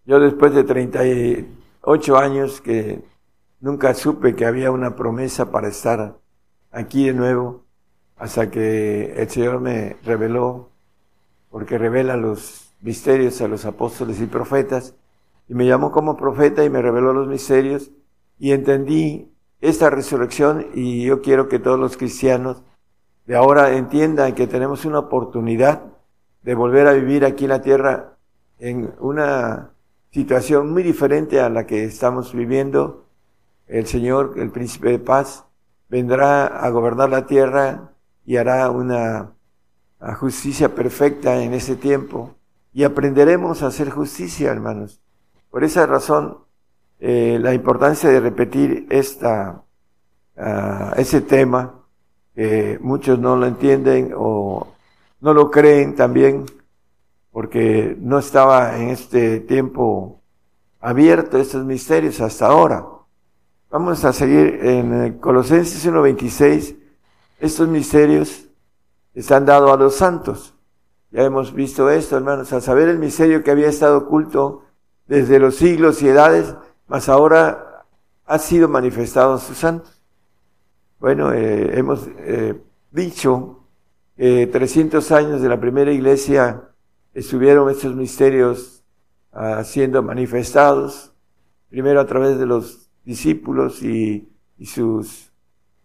Yo 0.06 0.20
después 0.20 0.54
de 0.56 0.64
38 0.64 2.18
años 2.18 2.60
que 2.60 3.04
nunca 3.60 3.94
supe 3.94 4.36
que 4.36 4.46
había 4.46 4.72
una 4.72 4.96
promesa 4.96 5.52
para 5.52 5.68
estar 5.68 6.18
aquí 6.72 7.06
de 7.06 7.14
nuevo, 7.14 7.66
hasta 8.18 8.50
que 8.50 9.14
el 9.14 9.30
Señor 9.30 9.62
me 9.62 9.98
reveló, 10.04 10.70
porque 11.52 11.78
revela 11.78 12.18
los 12.18 12.72
misterios 12.82 13.42
a 13.42 13.48
los 13.48 13.66
apóstoles 13.66 14.20
y 14.22 14.26
profetas, 14.26 14.96
y 15.48 15.54
me 15.54 15.68
llamó 15.68 15.92
como 15.92 16.18
profeta 16.18 16.64
y 16.64 16.70
me 16.70 16.82
reveló 16.82 17.14
los 17.14 17.28
misterios, 17.28 17.92
y 18.40 18.54
entendí 18.54 19.32
esta 19.60 19.92
resurrección, 19.92 20.68
y 20.74 21.04
yo 21.06 21.22
quiero 21.22 21.48
que 21.48 21.60
todos 21.60 21.80
los 21.80 21.96
cristianos 21.96 22.64
de 23.28 23.36
ahora 23.36 23.76
entiendan 23.76 24.34
que 24.34 24.48
tenemos 24.48 24.84
una 24.86 24.98
oportunidad 24.98 25.84
de 26.42 26.56
volver 26.56 26.88
a 26.88 26.94
vivir 26.94 27.24
aquí 27.24 27.46
en 27.46 27.50
la 27.52 27.62
tierra 27.62 28.18
en 28.58 28.94
una 29.00 29.72
situación 30.12 30.72
muy 30.72 30.84
diferente 30.84 31.40
a 31.40 31.50
la 31.50 31.66
que 31.66 31.86
estamos 31.86 32.34
viviendo. 32.34 33.06
El 33.68 33.88
Señor, 33.88 34.34
el 34.38 34.52
príncipe 34.52 34.90
de 34.90 35.00
paz, 35.00 35.46
vendrá 35.90 36.46
a 36.46 36.70
gobernar 36.70 37.10
la 37.10 37.26
tierra 37.26 37.94
y 38.26 38.36
hará 38.38 38.70
una 38.70 39.32
justicia 40.20 40.76
perfecta 40.76 41.42
en 41.42 41.54
ese 41.54 41.76
tiempo. 41.76 42.36
Y 42.74 42.84
aprenderemos 42.84 43.64
a 43.64 43.68
hacer 43.68 43.90
justicia, 43.90 44.52
hermanos. 44.52 45.02
Por 45.50 45.64
esa 45.64 45.86
razón, 45.86 46.40
eh, 47.00 47.40
la 47.42 47.54
importancia 47.54 48.10
de 48.10 48.20
repetir 48.20 48.88
esta, 48.90 49.64
uh, 50.38 50.94
ese 50.98 51.22
tema, 51.22 51.78
muchos 52.80 53.20
no 53.20 53.36
lo 53.36 53.46
entienden 53.46 54.14
o 54.16 54.74
no 55.20 55.34
lo 55.34 55.52
creen 55.52 55.96
también, 55.96 56.46
porque 57.32 57.98
no 58.00 58.20
estaba 58.20 58.78
en 58.78 58.90
este 58.90 59.40
tiempo 59.40 60.22
abierto 60.80 61.38
estos 61.38 61.64
misterios 61.64 62.20
hasta 62.20 62.48
ahora. 62.48 62.86
Vamos 63.70 64.04
a 64.04 64.12
seguir 64.12 64.60
en 64.64 65.20
Colosenses 65.20 65.86
1.26. 65.88 66.76
Estos 67.40 67.68
misterios 67.70 68.50
están 69.14 69.46
dados 69.46 69.72
a 69.72 69.78
los 69.78 69.96
santos. 69.96 70.54
Ya 71.12 71.24
hemos 71.24 71.54
visto 71.54 71.90
esto, 71.90 72.18
hermanos, 72.18 72.52
a 72.54 72.62
saber 72.62 72.90
el 72.90 73.00
misterio 73.00 73.44
que 73.44 73.52
había 73.52 73.70
estado 73.70 73.98
oculto 73.98 74.64
desde 75.08 75.40
los 75.40 75.56
siglos 75.56 76.02
y 76.02 76.10
edades, 76.10 76.56
mas 76.88 77.10
ahora 77.10 77.86
ha 78.26 78.40
sido 78.40 78.68
manifestado 78.68 79.34
a 79.34 79.40
sus 79.40 79.58
santos. 79.58 80.02
Bueno, 81.00 81.34
eh, 81.34 81.78
hemos 81.78 82.08
eh, 82.20 82.62
dicho 82.92 83.66
que 84.16 84.48
300 84.48 85.12
años 85.12 85.42
de 85.42 85.50
la 85.50 85.60
primera 85.60 85.92
iglesia 85.92 86.71
estuvieron 87.14 87.70
estos 87.70 87.96
misterios 87.96 88.84
uh, 89.34 89.64
siendo 89.64 90.02
manifestados, 90.04 91.14
primero 91.70 92.00
a 92.00 92.06
través 92.06 92.38
de 92.38 92.46
los 92.46 92.90
discípulos 93.04 93.82
y, 93.84 94.30
y 94.58 94.66
sus, 94.66 95.32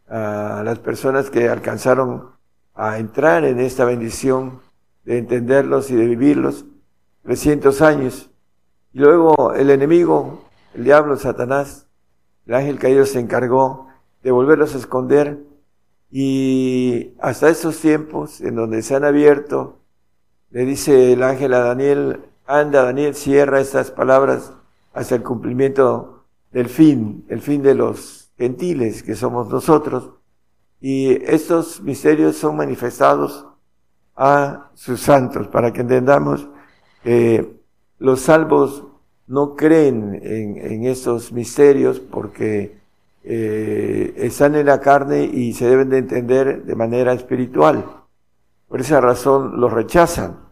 uh, 0.09 0.63
las 0.63 0.79
personas 0.79 1.31
que 1.31 1.49
alcanzaron 1.49 2.31
a 2.75 2.99
entrar 2.99 3.45
en 3.45 3.59
esta 3.61 3.85
bendición 3.85 4.61
de 5.05 5.19
entenderlos 5.19 5.91
y 5.91 5.97
de 5.97 6.07
vivirlos, 6.07 6.67
300 7.23 7.81
años. 7.83 8.31
Y 8.93 8.99
luego 8.99 9.55
el 9.55 9.71
enemigo, 9.71 10.45
el 10.75 10.85
diablo, 10.85 11.17
Satanás, 11.17 11.87
el 12.47 12.55
ángel 12.55 12.79
caído 12.79 13.07
se 13.07 13.19
encargó 13.19 13.89
de 14.23 14.31
volverlos 14.31 14.75
a 14.75 14.79
esconder 14.79 15.39
y 16.11 17.15
hasta 17.21 17.49
estos 17.49 17.81
tiempos 17.81 18.41
en 18.41 18.57
donde 18.57 18.83
se 18.83 18.95
han 18.95 19.05
abierto, 19.05 19.81
le 20.57 20.65
dice 20.65 21.13
el 21.13 21.23
ángel 21.23 21.53
a 21.53 21.59
Daniel, 21.59 22.21
anda 22.47 22.83
Daniel, 22.83 23.15
cierra 23.15 23.61
estas 23.61 23.91
palabras 23.91 24.55
hasta 24.95 25.15
el 25.15 25.23
cumplimiento 25.23 26.25
del 26.51 26.71
fin, 26.71 27.27
el 27.29 27.43
fin 27.43 27.61
de 27.61 27.75
los 27.75 28.31
gentiles 28.39 29.03
que 29.03 29.15
somos 29.17 29.51
nosotros. 29.51 30.13
Y 30.81 31.11
estos 31.31 31.83
misterios 31.83 32.37
son 32.37 32.57
manifestados 32.57 33.47
a 34.17 34.71
sus 34.73 34.99
santos, 34.99 35.47
para 35.49 35.75
que 35.75 35.83
entendamos 35.83 36.49
que 37.03 37.61
los 37.99 38.21
salvos 38.23 38.83
no 39.27 39.57
creen 39.57 40.19
en, 40.23 40.57
en 40.57 40.87
estos 40.87 41.33
misterios 41.33 42.01
porque 42.01 42.79
eh, 43.25 44.15
están 44.17 44.55
en 44.55 44.65
la 44.65 44.81
carne 44.81 45.23
y 45.23 45.53
se 45.53 45.69
deben 45.69 45.91
de 45.91 45.99
entender 45.99 46.65
de 46.65 46.75
manera 46.75 47.13
espiritual. 47.13 47.85
Por 48.69 48.81
esa 48.81 49.03
razón 49.03 49.61
los 49.61 49.71
rechazan. 49.71 50.46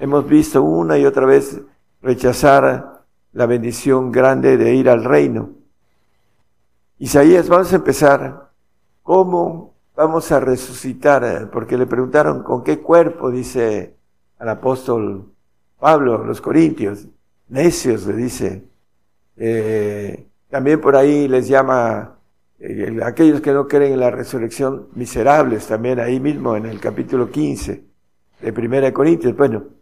Hemos 0.00 0.26
visto 0.26 0.62
una 0.62 0.96
y 0.96 1.04
otra 1.04 1.26
vez 1.26 1.60
rechazar 2.00 3.04
la 3.34 3.44
bendición 3.44 4.10
grande 4.10 4.56
de 4.56 4.74
ir 4.74 4.88
al 4.88 5.04
reino. 5.04 5.50
Isaías, 6.98 7.50
vamos 7.50 7.70
a 7.74 7.76
empezar. 7.76 8.50
¿Cómo 9.02 9.74
vamos 9.94 10.32
a 10.32 10.40
resucitar? 10.40 11.50
Porque 11.50 11.76
le 11.76 11.84
preguntaron 11.84 12.42
con 12.42 12.64
qué 12.64 12.78
cuerpo, 12.80 13.30
dice 13.30 13.94
al 14.38 14.48
apóstol 14.48 15.34
Pablo, 15.78 16.24
los 16.24 16.40
corintios. 16.40 17.06
Necios, 17.48 18.06
le 18.06 18.14
dice. 18.14 18.64
Eh, 19.36 20.26
también 20.48 20.80
por 20.80 20.96
ahí 20.96 21.28
les 21.28 21.46
llama 21.46 22.16
eh, 22.58 23.00
aquellos 23.04 23.42
que 23.42 23.52
no 23.52 23.68
creen 23.68 23.92
en 23.92 24.00
la 24.00 24.10
resurrección 24.10 24.88
miserables, 24.94 25.66
también 25.66 26.00
ahí 26.00 26.20
mismo 26.20 26.56
en 26.56 26.64
el 26.64 26.80
capítulo 26.80 27.30
15 27.30 27.84
de 28.40 28.52
Primera 28.54 28.86
de 28.86 28.94
Corintios. 28.94 29.36
Bueno, 29.36 29.79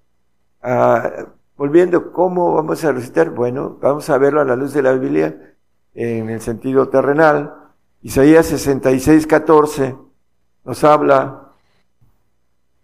ah, 0.69 1.27
volviendo, 1.57 2.12
¿cómo 2.12 2.55
vamos 2.55 2.85
a 2.85 2.93
resucitar? 2.93 3.31
Bueno, 3.31 3.78
vamos 3.81 4.09
a 4.11 4.19
verlo 4.19 4.40
a 4.40 4.45
la 4.45 4.57
luz 4.57 4.73
de 4.74 4.82
la 4.82 4.93
Biblia 4.93 5.55
en 5.95 6.28
el 6.31 6.40
sentido 6.40 6.89
terrenal. 6.89 7.55
Isaías 8.03 8.47
66, 8.47 9.27
14 9.27 9.97
nos 10.65 10.85
habla, 10.85 11.53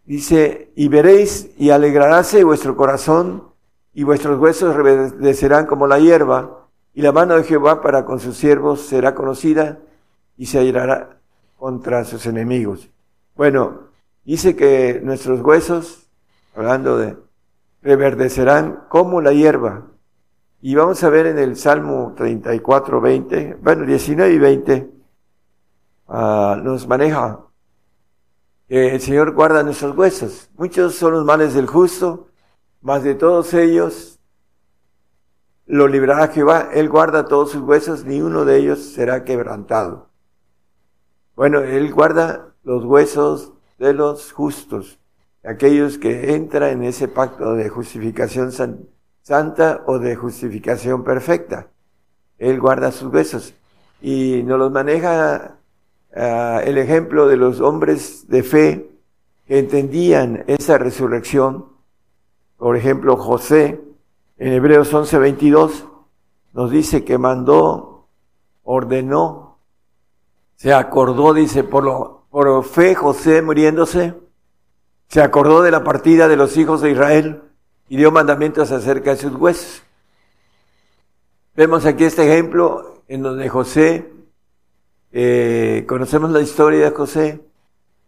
dice, 0.06 0.72
y 0.74 0.88
veréis 0.88 1.50
y 1.58 1.70
alegraráse 1.70 2.42
vuestro 2.42 2.76
corazón 2.76 3.44
y 3.92 4.04
vuestros 4.04 4.40
huesos 4.40 4.74
reverdecerán 4.74 5.66
como 5.66 5.86
la 5.86 5.98
hierba 5.98 6.66
y 6.94 7.02
la 7.02 7.12
mano 7.12 7.36
de 7.36 7.44
Jehová 7.44 7.82
para 7.82 8.06
con 8.06 8.20
sus 8.20 8.36
siervos 8.36 8.80
será 8.80 9.14
conocida 9.14 9.78
y 10.38 10.46
se 10.46 10.58
airará 10.58 11.18
contra 11.58 12.04
sus 12.04 12.24
enemigos. 12.26 12.88
Bueno, 13.36 13.88
dice 14.24 14.56
que 14.56 15.00
nuestros 15.04 15.40
huesos, 15.42 16.08
hablando 16.56 16.96
de, 16.96 17.16
reverdecerán 17.84 18.86
como 18.88 19.20
la 19.20 19.32
hierba. 19.32 19.86
Y 20.60 20.74
vamos 20.74 21.04
a 21.04 21.10
ver 21.10 21.26
en 21.26 21.38
el 21.38 21.56
Salmo 21.56 22.14
34, 22.16 23.00
20, 23.00 23.58
bueno, 23.62 23.86
19 23.86 24.32
y 24.34 24.38
20, 24.38 24.90
ah, 26.08 26.58
nos 26.60 26.88
maneja 26.88 27.44
el 28.68 29.00
Señor 29.00 29.34
guarda 29.34 29.62
nuestros 29.62 29.96
huesos. 29.96 30.50
Muchos 30.56 30.94
son 30.94 31.12
los 31.12 31.24
males 31.24 31.54
del 31.54 31.66
justo, 31.66 32.28
mas 32.80 33.04
de 33.04 33.14
todos 33.14 33.52
ellos 33.54 34.18
lo 35.66 35.86
librará 35.86 36.28
Jehová. 36.28 36.70
Él 36.72 36.88
guarda 36.88 37.26
todos 37.26 37.50
sus 37.50 37.62
huesos, 37.62 38.04
ni 38.04 38.20
uno 38.20 38.44
de 38.44 38.56
ellos 38.56 38.80
será 38.80 39.24
quebrantado. 39.24 40.10
Bueno, 41.36 41.60
Él 41.60 41.92
guarda 41.92 42.54
los 42.62 42.84
huesos 42.84 43.52
de 43.78 43.92
los 43.92 44.32
justos, 44.32 44.98
aquellos 45.44 45.98
que 45.98 46.34
entran 46.34 46.70
en 46.70 46.84
ese 46.84 47.08
pacto 47.08 47.54
de 47.54 47.68
justificación 47.68 48.52
san- 48.52 48.88
santa 49.22 49.82
o 49.86 49.98
de 49.98 50.16
justificación 50.16 51.04
perfecta. 51.04 51.68
Él 52.38 52.60
guarda 52.60 52.92
sus 52.92 53.12
huesos 53.12 53.54
y 54.02 54.42
nos 54.44 54.58
los 54.58 54.70
maneja 54.70 55.56
ah, 56.14 56.60
el 56.64 56.78
ejemplo 56.78 57.26
de 57.28 57.36
los 57.36 57.60
hombres 57.60 58.26
de 58.28 58.42
fe 58.42 58.90
que 59.46 59.58
entendían 59.58 60.44
esa 60.46 60.78
resurrección. 60.78 61.66
Por 62.56 62.76
ejemplo, 62.76 63.16
José, 63.16 63.80
en 64.38 64.52
Hebreos 64.52 64.92
11:22, 64.92 65.88
nos 66.52 66.70
dice 66.70 67.04
que 67.04 67.18
mandó, 67.18 68.08
ordenó, 68.62 69.58
se 70.56 70.72
acordó, 70.72 71.34
dice, 71.34 71.64
por, 71.64 72.22
por 72.30 72.64
fe 72.64 72.94
José 72.94 73.42
muriéndose, 73.42 74.14
se 75.08 75.22
acordó 75.22 75.62
de 75.62 75.70
la 75.70 75.84
partida 75.84 76.28
de 76.28 76.36
los 76.36 76.56
hijos 76.56 76.80
de 76.80 76.90
Israel 76.90 77.42
y 77.88 77.96
dio 77.96 78.10
mandamientos 78.10 78.70
acerca 78.72 79.10
de 79.10 79.16
sus 79.16 79.34
huesos. 79.34 79.82
Vemos 81.56 81.86
aquí 81.86 82.04
este 82.04 82.24
ejemplo 82.26 83.02
en 83.06 83.22
donde 83.22 83.48
José, 83.48 84.10
eh, 85.12 85.84
conocemos 85.86 86.30
la 86.30 86.40
historia 86.40 86.84
de 86.84 86.90
José, 86.90 87.40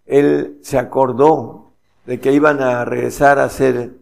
él 0.06 0.58
se 0.62 0.78
acordó 0.78 1.72
de 2.06 2.20
que 2.20 2.32
iban 2.32 2.60
a 2.60 2.84
regresar 2.84 3.38
a 3.38 3.48
ser 3.48 3.92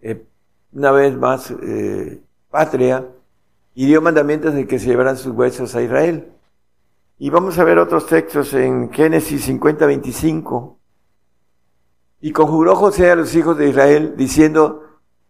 eh, 0.00 0.24
una 0.72 0.90
vez 0.90 1.16
más 1.16 1.50
eh, 1.50 2.20
patria 2.50 3.06
y 3.74 3.86
dio 3.86 4.00
mandamientos 4.02 4.54
de 4.54 4.66
que 4.66 4.78
se 4.78 4.86
llevaran 4.86 5.16
sus 5.16 5.34
huesos 5.34 5.74
a 5.74 5.82
Israel. 5.82 6.32
Y 7.18 7.30
vamos 7.30 7.58
a 7.58 7.64
ver 7.64 7.78
otros 7.78 8.06
textos 8.06 8.52
en 8.54 8.92
Génesis 8.92 9.44
50, 9.44 9.86
25. 9.86 10.78
Y 12.20 12.32
conjuró 12.32 12.76
José 12.76 13.10
a 13.10 13.16
los 13.16 13.34
hijos 13.34 13.58
de 13.58 13.68
Israel 13.68 14.14
diciendo, 14.16 14.82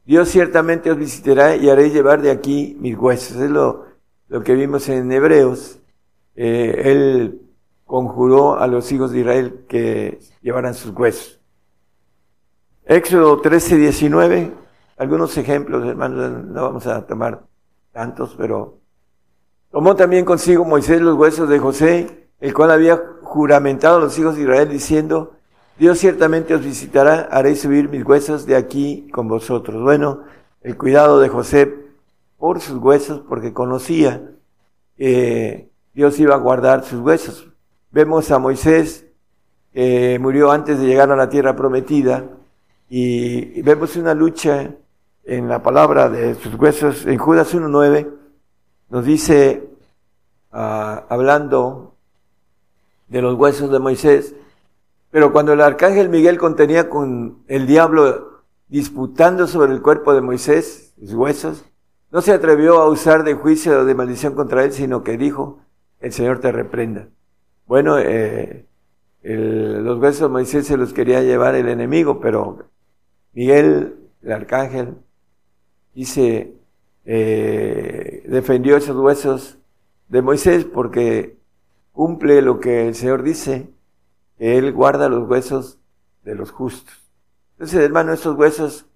Dios 0.04 0.28
ciertamente 0.28 0.90
os 0.90 0.96
visitará 0.96 1.56
y 1.56 1.68
haré 1.68 1.90
llevar 1.90 2.22
de 2.22 2.30
aquí 2.30 2.76
mis 2.80 2.96
huesos. 2.96 3.36
Es 3.38 3.50
lo, 3.50 3.86
lo 4.28 4.42
que 4.42 4.54
vimos 4.54 4.88
en 4.88 5.10
Hebreos. 5.10 5.80
Eh, 6.36 6.82
él 6.84 7.40
conjuró 7.84 8.58
a 8.58 8.66
los 8.66 8.90
hijos 8.92 9.10
de 9.10 9.20
Israel 9.20 9.64
que 9.68 10.20
llevaran 10.42 10.74
sus 10.74 10.96
huesos. 10.96 11.40
Éxodo 12.84 13.40
13, 13.40 13.76
19. 13.76 14.52
Algunos 14.96 15.36
ejemplos, 15.36 15.84
hermanos, 15.86 16.44
no 16.44 16.62
vamos 16.62 16.86
a 16.86 17.04
tomar 17.06 17.44
tantos, 17.92 18.34
pero 18.38 18.78
tomó 19.70 19.96
también 19.96 20.24
consigo 20.24 20.64
Moisés 20.64 21.00
los 21.00 21.16
huesos 21.16 21.48
de 21.48 21.58
José, 21.58 22.28
el 22.40 22.54
cual 22.54 22.70
había 22.70 23.02
juramentado 23.22 23.98
a 23.98 24.00
los 24.00 24.18
hijos 24.18 24.36
de 24.36 24.42
Israel 24.42 24.68
diciendo, 24.68 25.35
Dios 25.78 25.98
ciertamente 25.98 26.54
os 26.54 26.64
visitará, 26.64 27.28
haré 27.30 27.54
subir 27.54 27.90
mis 27.90 28.02
huesos 28.02 28.46
de 28.46 28.56
aquí 28.56 29.08
con 29.12 29.28
vosotros. 29.28 29.82
Bueno, 29.82 30.22
el 30.62 30.78
cuidado 30.78 31.20
de 31.20 31.28
José 31.28 31.70
por 32.38 32.62
sus 32.62 32.78
huesos, 32.78 33.22
porque 33.28 33.52
conocía 33.52 34.22
que 34.96 35.68
Dios 35.92 36.18
iba 36.18 36.34
a 36.34 36.38
guardar 36.38 36.82
sus 36.84 37.00
huesos. 37.00 37.48
Vemos 37.90 38.30
a 38.30 38.38
Moisés, 38.38 39.04
murió 40.18 40.50
antes 40.50 40.78
de 40.78 40.86
llegar 40.86 41.10
a 41.12 41.16
la 41.16 41.28
tierra 41.28 41.54
prometida, 41.54 42.24
y 42.88 43.60
vemos 43.60 43.96
una 43.96 44.14
lucha 44.14 44.76
en 45.24 45.48
la 45.48 45.62
palabra 45.62 46.08
de 46.08 46.36
sus 46.36 46.54
huesos. 46.54 47.04
En 47.04 47.18
Judas 47.18 47.54
1.9 47.54 48.10
nos 48.88 49.04
dice, 49.04 49.68
ah, 50.52 51.04
hablando 51.10 51.96
de 53.08 53.20
los 53.20 53.34
huesos 53.34 53.70
de 53.70 53.78
Moisés, 53.78 54.34
pero 55.10 55.32
cuando 55.32 55.52
el 55.52 55.60
arcángel 55.60 56.08
Miguel 56.08 56.38
contenía 56.38 56.88
con 56.88 57.42
el 57.48 57.66
diablo 57.66 58.42
disputando 58.68 59.46
sobre 59.46 59.72
el 59.72 59.82
cuerpo 59.82 60.14
de 60.14 60.20
Moisés, 60.20 60.94
sus 60.98 61.14
huesos, 61.14 61.64
no 62.10 62.20
se 62.22 62.32
atrevió 62.32 62.80
a 62.80 62.88
usar 62.88 63.24
de 63.24 63.34
juicio 63.34 63.80
o 63.80 63.84
de 63.84 63.94
maldición 63.94 64.34
contra 64.34 64.64
él, 64.64 64.72
sino 64.72 65.02
que 65.04 65.16
dijo, 65.16 65.60
el 66.00 66.12
Señor 66.12 66.40
te 66.40 66.52
reprenda. 66.52 67.08
Bueno, 67.66 67.98
eh, 67.98 68.66
el- 69.22 69.84
los 69.84 69.98
huesos 70.00 70.22
de 70.22 70.28
Moisés 70.28 70.66
se 70.66 70.76
los 70.76 70.92
quería 70.92 71.22
llevar 71.22 71.54
el 71.54 71.68
enemigo, 71.68 72.20
pero 72.20 72.58
Miguel, 73.32 73.96
el 74.22 74.32
arcángel, 74.32 74.94
dice, 75.94 76.54
eh, 77.04 78.24
defendió 78.28 78.76
esos 78.76 78.96
huesos 78.96 79.58
de 80.08 80.22
Moisés 80.22 80.64
porque 80.64 81.36
cumple 81.92 82.42
lo 82.42 82.60
que 82.60 82.88
el 82.88 82.94
Señor 82.94 83.22
dice, 83.22 83.68
Él 84.38 84.72
guarda 84.72 85.08
los 85.08 85.28
huesos 85.28 85.78
de 86.24 86.34
los 86.34 86.50
justos. 86.50 86.94
Entonces, 87.52 87.80
hermano, 87.80 88.12
esos 88.12 88.36
huesos 88.36 88.86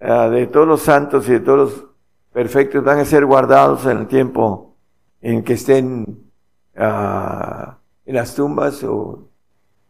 ah, 0.00 0.28
de 0.28 0.46
todos 0.46 0.66
los 0.66 0.80
santos 0.82 1.28
y 1.28 1.32
de 1.32 1.40
todos 1.40 1.58
los 1.58 1.84
perfectos 2.32 2.82
van 2.84 2.98
a 3.00 3.04
ser 3.04 3.26
guardados 3.26 3.84
en 3.86 3.98
el 3.98 4.06
tiempo 4.06 4.76
en 5.20 5.42
que 5.44 5.54
estén 5.54 6.30
ah, 6.76 7.76
en 8.06 8.14
las 8.14 8.34
tumbas 8.34 8.82
o 8.84 9.28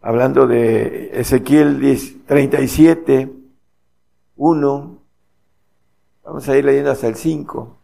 hablando 0.01 0.47
de 0.47 1.11
Ezequiel 1.21 1.79
10, 1.79 2.27
37, 2.27 3.33
1, 4.37 4.99
vamos 6.25 6.49
a 6.49 6.57
ir 6.57 6.65
leyendo 6.65 6.91
hasta 6.91 7.07
el 7.07 7.15
5. 7.15 7.77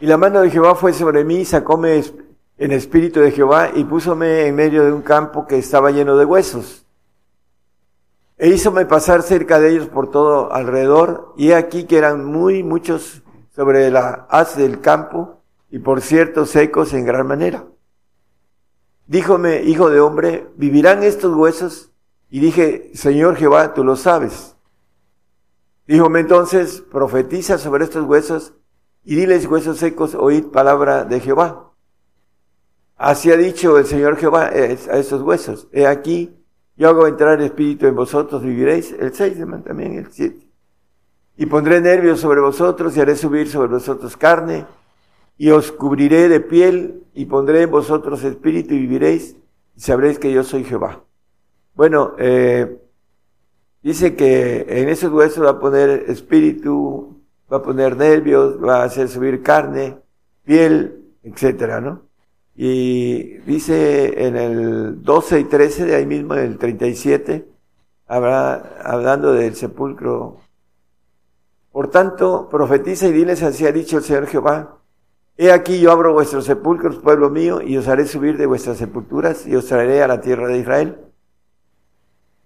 Y 0.00 0.06
la 0.06 0.16
mano 0.16 0.40
de 0.40 0.50
Jehová 0.50 0.74
fue 0.74 0.92
sobre 0.92 1.24
mí, 1.24 1.44
sacóme 1.44 1.98
es- 1.98 2.14
en 2.58 2.72
espíritu 2.72 3.20
de 3.20 3.32
Jehová 3.32 3.70
y 3.74 3.84
púsome 3.84 4.46
en 4.46 4.54
medio 4.54 4.84
de 4.84 4.92
un 4.92 5.02
campo 5.02 5.46
que 5.46 5.58
estaba 5.58 5.90
lleno 5.90 6.16
de 6.16 6.24
huesos. 6.24 6.86
E 8.38 8.48
hízome 8.48 8.84
pasar 8.84 9.22
cerca 9.22 9.60
de 9.60 9.70
ellos 9.70 9.88
por 9.88 10.10
todo 10.10 10.52
alrededor, 10.52 11.32
y 11.36 11.50
he 11.50 11.54
aquí 11.54 11.84
que 11.84 11.96
eran 11.96 12.24
muy 12.24 12.62
muchos 12.62 13.22
sobre 13.54 13.90
la 13.90 14.26
haz 14.28 14.56
del 14.56 14.80
campo, 14.80 15.40
y 15.70 15.78
por 15.78 16.02
cierto 16.02 16.44
secos 16.44 16.92
en 16.92 17.06
gran 17.06 17.26
manera. 17.26 17.64
Díjome, 19.06 19.62
hijo 19.62 19.88
de 19.88 20.00
hombre, 20.00 20.48
¿vivirán 20.56 21.02
estos 21.02 21.34
huesos? 21.34 21.92
Y 22.28 22.40
dije, 22.40 22.90
Señor 22.94 23.36
Jehová, 23.36 23.72
tú 23.72 23.84
lo 23.84 23.96
sabes. 23.96 24.56
Díjome 25.86 26.20
entonces, 26.20 26.82
profetiza 26.90 27.56
sobre 27.56 27.84
estos 27.84 28.04
huesos, 28.04 28.54
y 29.04 29.14
diles 29.14 29.46
huesos 29.46 29.78
secos, 29.78 30.14
oíd 30.14 30.46
palabra 30.46 31.04
de 31.04 31.20
Jehová. 31.20 31.65
Así 32.96 33.30
ha 33.30 33.36
dicho 33.36 33.78
el 33.78 33.86
Señor 33.86 34.16
Jehová 34.16 34.50
eh, 34.52 34.78
a 34.90 34.98
estos 34.98 35.22
huesos. 35.22 35.68
He 35.72 35.86
aquí, 35.86 36.34
yo 36.76 36.88
hago 36.88 37.06
entrar 37.06 37.40
espíritu 37.42 37.86
en 37.86 37.94
vosotros, 37.94 38.42
viviréis. 38.42 38.92
El 38.92 39.12
6 39.12 39.38
también, 39.64 39.98
el 39.98 40.10
7. 40.10 40.46
Y 41.36 41.46
pondré 41.46 41.80
nervios 41.82 42.20
sobre 42.20 42.40
vosotros 42.40 42.96
y 42.96 43.00
haré 43.00 43.14
subir 43.16 43.48
sobre 43.48 43.68
vosotros 43.68 44.16
carne 44.16 44.66
y 45.36 45.50
os 45.50 45.70
cubriré 45.70 46.30
de 46.30 46.40
piel 46.40 47.04
y 47.14 47.26
pondré 47.26 47.62
en 47.62 47.70
vosotros 47.70 48.24
espíritu 48.24 48.74
y 48.74 48.78
viviréis 48.78 49.36
y 49.76 49.80
sabréis 49.80 50.18
que 50.18 50.32
yo 50.32 50.42
soy 50.42 50.64
Jehová. 50.64 51.04
Bueno, 51.74 52.14
eh, 52.18 52.80
dice 53.82 54.16
que 54.16 54.64
en 54.66 54.88
esos 54.88 55.12
huesos 55.12 55.44
va 55.44 55.50
a 55.50 55.60
poner 55.60 56.06
espíritu, 56.08 57.20
va 57.52 57.58
a 57.58 57.62
poner 57.62 57.96
nervios, 57.98 58.56
va 58.62 58.80
a 58.80 58.84
hacer 58.84 59.10
subir 59.10 59.42
carne, 59.42 59.98
piel, 60.44 61.04
etcétera, 61.22 61.82
¿no? 61.82 62.05
Y 62.56 63.38
dice 63.40 64.26
en 64.26 64.36
el 64.36 65.02
12 65.02 65.40
y 65.40 65.44
13, 65.44 65.84
de 65.84 65.94
ahí 65.94 66.06
mismo 66.06 66.34
en 66.34 66.44
el 66.44 66.58
37, 66.58 67.46
habrá, 68.06 68.78
hablando 68.82 69.32
del 69.34 69.54
sepulcro. 69.54 70.38
Por 71.70 71.90
tanto, 71.90 72.48
profetiza 72.48 73.08
y 73.08 73.12
diles 73.12 73.42
así 73.42 73.66
ha 73.66 73.72
dicho 73.72 73.98
el 73.98 74.04
Señor 74.04 74.26
Jehová. 74.26 74.78
He 75.36 75.52
aquí 75.52 75.78
yo 75.80 75.92
abro 75.92 76.14
vuestros 76.14 76.46
sepulcros, 76.46 76.96
pueblo 76.96 77.28
mío, 77.28 77.60
y 77.60 77.76
os 77.76 77.88
haré 77.88 78.06
subir 78.06 78.38
de 78.38 78.46
vuestras 78.46 78.78
sepulturas 78.78 79.46
y 79.46 79.54
os 79.54 79.66
traeré 79.66 80.02
a 80.02 80.08
la 80.08 80.22
tierra 80.22 80.48
de 80.48 80.58
Israel. 80.58 80.96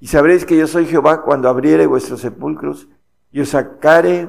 Y 0.00 0.08
sabréis 0.08 0.44
que 0.44 0.56
yo 0.56 0.66
soy 0.66 0.86
Jehová 0.86 1.22
cuando 1.22 1.48
abriere 1.48 1.86
vuestros 1.86 2.20
sepulcros 2.20 2.88
y 3.30 3.42
os 3.42 3.50
sacare 3.50 4.28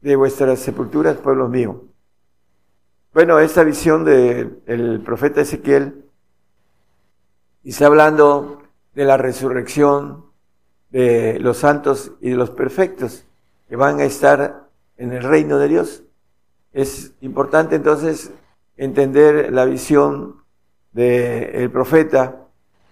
de 0.00 0.14
vuestras 0.14 0.60
sepulturas, 0.60 1.16
pueblo 1.16 1.48
mío. 1.48 1.91
Bueno, 3.14 3.40
esta 3.40 3.62
visión 3.62 4.06
del 4.06 5.02
profeta 5.04 5.42
Ezequiel 5.42 6.06
está 7.62 7.84
hablando 7.84 8.62
de 8.94 9.04
la 9.04 9.18
resurrección 9.18 10.24
de 10.88 11.38
los 11.38 11.58
santos 11.58 12.12
y 12.22 12.30
de 12.30 12.36
los 12.36 12.48
perfectos 12.48 13.26
que 13.68 13.76
van 13.76 14.00
a 14.00 14.04
estar 14.04 14.70
en 14.96 15.12
el 15.12 15.22
reino 15.22 15.58
de 15.58 15.68
Dios. 15.68 16.04
Es 16.72 17.12
importante 17.20 17.76
entonces 17.76 18.32
entender 18.78 19.52
la 19.52 19.66
visión 19.66 20.42
del 20.92 21.70
profeta 21.70 22.46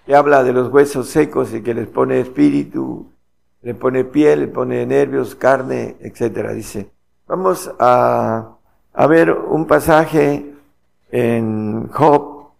que 0.04 0.14
habla 0.14 0.44
de 0.44 0.52
los 0.52 0.68
huesos 0.68 1.08
secos 1.08 1.54
y 1.54 1.62
que 1.62 1.72
les 1.72 1.88
pone 1.88 2.20
espíritu, 2.20 3.10
le 3.62 3.74
pone 3.74 4.04
piel, 4.04 4.40
le 4.40 4.48
pone 4.48 4.84
nervios, 4.84 5.34
carne, 5.34 5.96
etcétera. 6.00 6.52
Dice, 6.52 6.90
vamos 7.26 7.70
a, 7.78 8.58
a 8.92 9.06
ver 9.06 9.30
un 9.30 9.66
pasaje 9.66 10.54
en 11.10 11.88
Job. 11.88 12.50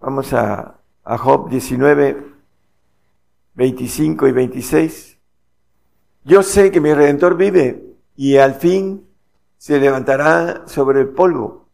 Vamos 0.00 0.32
a, 0.32 0.78
Job 1.04 1.48
19, 1.48 2.24
25 3.54 4.26
y 4.26 4.32
26. 4.32 5.18
Yo 6.24 6.42
sé 6.42 6.70
que 6.70 6.80
mi 6.80 6.92
redentor 6.92 7.36
vive 7.36 7.94
y 8.16 8.36
al 8.36 8.54
fin 8.54 9.06
se 9.56 9.78
levantará 9.78 10.66
sobre 10.66 11.00
el 11.00 11.08
polvo. 11.08 11.66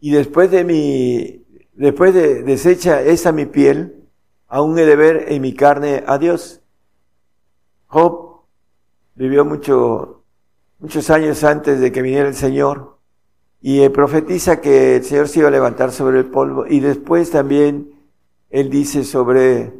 Y 0.00 0.10
después 0.10 0.50
de 0.50 0.64
mi, 0.64 1.44
después 1.74 2.14
de 2.14 2.42
deshecha 2.42 3.02
esa 3.02 3.32
mi 3.32 3.46
piel, 3.46 4.06
aún 4.48 4.78
he 4.78 4.84
de 4.84 4.96
ver 4.96 5.32
en 5.32 5.42
mi 5.42 5.54
carne 5.54 6.04
a 6.06 6.18
Dios. 6.18 6.60
Job 7.86 8.42
vivió 9.14 9.44
mucho, 9.44 10.19
muchos 10.80 11.10
años 11.10 11.44
antes 11.44 11.78
de 11.78 11.92
que 11.92 12.02
viniera 12.02 12.28
el 12.28 12.34
Señor 12.34 12.96
y 13.60 13.82
eh, 13.82 13.90
profetiza 13.90 14.60
que 14.60 14.96
el 14.96 15.04
Señor 15.04 15.28
se 15.28 15.40
iba 15.40 15.48
a 15.48 15.52
levantar 15.52 15.92
sobre 15.92 16.18
el 16.18 16.24
polvo 16.26 16.66
y 16.66 16.80
después 16.80 17.30
también 17.30 17.92
él 18.48 18.70
dice 18.70 19.04
sobre 19.04 19.74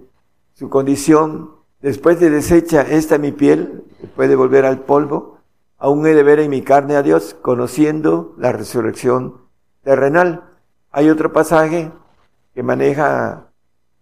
su 0.52 0.68
condición, 0.68 1.52
después 1.80 2.20
de 2.20 2.28
deshecha 2.28 2.82
esta 2.82 3.16
mi 3.16 3.32
piel, 3.32 3.84
después 4.02 4.28
de 4.28 4.36
volver 4.36 4.66
al 4.66 4.80
polvo, 4.80 5.38
aún 5.78 6.06
he 6.06 6.14
de 6.14 6.22
ver 6.22 6.38
en 6.38 6.50
mi 6.50 6.60
carne 6.60 6.96
a 6.96 7.02
Dios, 7.02 7.34
conociendo 7.40 8.34
la 8.36 8.52
resurrección 8.52 9.38
terrenal. 9.82 10.44
Hay 10.90 11.08
otro 11.08 11.32
pasaje 11.32 11.90
que 12.54 12.62
maneja, 12.62 13.48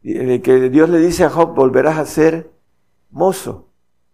de 0.02 0.42
que 0.42 0.68
Dios 0.68 0.90
le 0.90 0.98
dice 0.98 1.24
a 1.24 1.30
Job, 1.30 1.54
volverás 1.54 1.98
a 1.98 2.06
ser 2.06 2.50
mozo, 3.10 3.68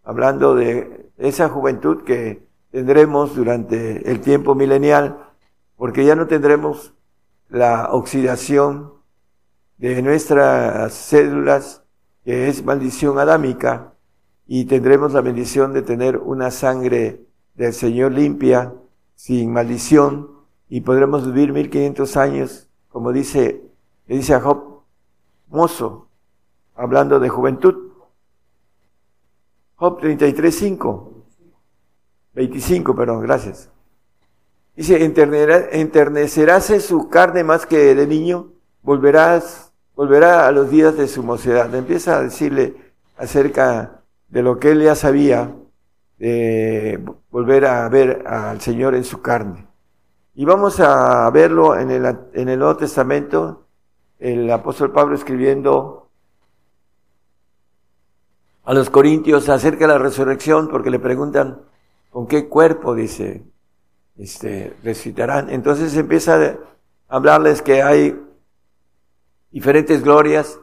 hablando 0.05 0.55
de 0.55 1.11
esa 1.17 1.49
juventud 1.49 2.03
que 2.05 2.47
tendremos 2.75 3.37
durante 3.37 4.11
el 4.11 4.21
tiempo 4.21 4.57
milenial, 4.57 5.29
porque 5.77 6.05
ya 6.05 6.17
no 6.17 6.27
tendremos 6.27 6.93
la 7.49 7.91
oxidación 7.93 8.95
de 9.79 10.03
nuestras 10.03 10.93
células, 10.93 11.85
que 12.25 12.49
es 12.49 12.65
maldición 12.65 13.21
adámica, 13.21 13.93
y 14.49 14.65
tendremos 14.65 15.13
la 15.13 15.21
bendición 15.21 15.73
de 15.73 15.83
tener 15.83 16.17
una 16.17 16.51
sangre 16.51 17.25
del 17.55 17.73
Señor 17.75 18.11
limpia, 18.11 18.75
sin 19.15 19.53
maldición, 19.53 20.31
y 20.69 20.81
podremos 20.81 21.25
vivir 21.25 21.53
1500 21.53 22.17
años, 22.17 22.69
como 22.89 23.13
dice, 23.13 23.71
le 24.09 24.17
dice 24.17 24.35
a 24.35 24.41
Job, 24.41 24.83
mozo, 25.47 26.09
hablando 26.75 27.21
de 27.21 27.29
juventud. 27.29 27.93
Job 29.77 30.01
33, 30.01 30.53
5. 30.53 31.14
25, 32.35 32.95
perdón, 32.95 33.23
gracias. 33.23 33.71
Dice, 34.77 35.05
"Enternera- 35.05 35.69
enternecerase 35.71 36.81
su 36.81 37.09
carne 37.09 37.45
más 37.45 37.65
que 37.67 37.95
de 37.95 38.07
niño, 38.07 38.51
volverás, 38.83 39.73
volverá 39.95 40.47
a 40.47 40.53
los 40.53 40.71
días 40.71 40.97
de 40.97 41.07
su 41.07 41.23
mocedad. 41.23 41.73
Empieza 41.75 42.17
a 42.17 42.23
decirle 42.23 42.75
acerca 43.17 44.01
de 44.29 44.43
lo 44.43 44.59
que 44.59 44.73
él 44.73 44.83
ya 44.83 44.97
sabía, 44.97 45.55
de 46.19 47.01
volver 47.31 47.67
a 47.67 47.89
ver 47.89 48.25
al 48.27 48.61
Señor 48.61 48.95
en 48.95 49.05
su 49.05 49.23
carne. 49.23 49.67
Y 50.35 50.45
vamos 50.45 50.81
a 50.81 51.31
verlo 51.31 51.79
en 51.79 51.91
el 51.93 52.59
Nuevo 52.59 52.77
Testamento, 52.77 53.67
el 54.19 54.51
apóstol 54.51 54.91
Pablo 54.91 55.15
escribiendo 55.15 56.09
a 58.65 58.75
los 58.75 58.91
Corintios 58.91 59.49
acerca 59.49 59.87
de 59.87 59.93
la 59.93 59.99
resurrección, 59.99 60.69
porque 60.69 60.91
le 60.91 60.99
preguntan, 60.99 61.61
¿con 62.15 62.29
qué 62.29 62.49
cuerpo? 62.49 62.95
Dice, 62.95 63.43
este, 64.17 64.73
resucitarán. 64.85 65.51
Entonces 65.51 65.97
empieza 65.97 66.37
a 66.37 66.57
hablarles 67.09 67.61
que 67.61 67.83
hay 67.83 68.17
diferentes 69.51 70.05
glorias, 70.05 70.61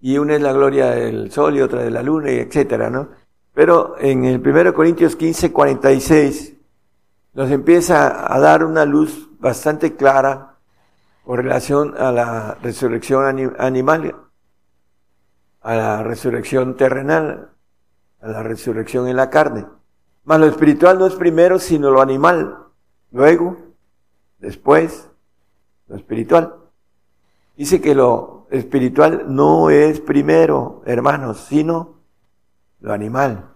y 0.00 0.18
una 0.18 0.36
es 0.36 0.40
la 0.40 0.52
gloria 0.52 0.90
del 0.92 1.32
sol 1.32 1.56
y 1.56 1.60
otra 1.60 1.82
de 1.82 1.90
la 1.90 2.04
luna, 2.04 2.30
y 2.30 2.36
etcétera, 2.36 2.88
¿no? 2.88 3.08
Pero 3.52 3.96
en 3.98 4.24
el 4.24 4.40
1 4.40 4.72
Corintios 4.74 5.16
15, 5.16 5.50
46, 5.52 6.54
nos 7.34 7.50
empieza 7.50 8.32
a 8.32 8.38
dar 8.38 8.64
una 8.64 8.84
luz 8.84 9.28
bastante 9.40 9.96
clara 9.96 10.54
con 11.24 11.36
relación 11.36 11.96
a 11.98 12.12
la 12.12 12.58
resurrección 12.62 13.24
ani- 13.24 13.50
animal, 13.58 14.14
a 15.62 15.74
la 15.74 16.02
resurrección 16.04 16.76
terrenal, 16.76 17.50
a 18.20 18.28
la 18.28 18.42
resurrección 18.44 19.08
en 19.08 19.16
la 19.16 19.30
carne. 19.30 19.66
Mas 20.24 20.40
lo 20.40 20.46
espiritual 20.46 20.98
no 20.98 21.06
es 21.06 21.14
primero, 21.14 21.58
sino 21.58 21.90
lo 21.90 22.00
animal. 22.00 22.58
Luego, 23.10 23.56
después, 24.38 25.08
lo 25.88 25.96
espiritual. 25.96 26.54
Dice 27.56 27.80
que 27.80 27.94
lo 27.94 28.46
espiritual 28.50 29.24
no 29.28 29.70
es 29.70 30.00
primero, 30.00 30.82
hermanos, 30.86 31.46
sino 31.48 31.96
lo 32.80 32.92
animal. 32.92 33.50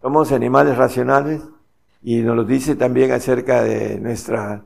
Somos 0.00 0.32
animales 0.32 0.76
racionales 0.76 1.42
y 2.02 2.22
nos 2.22 2.36
lo 2.36 2.44
dice 2.44 2.76
también 2.76 3.12
acerca 3.12 3.62
de 3.62 3.98
nuestra 4.00 4.64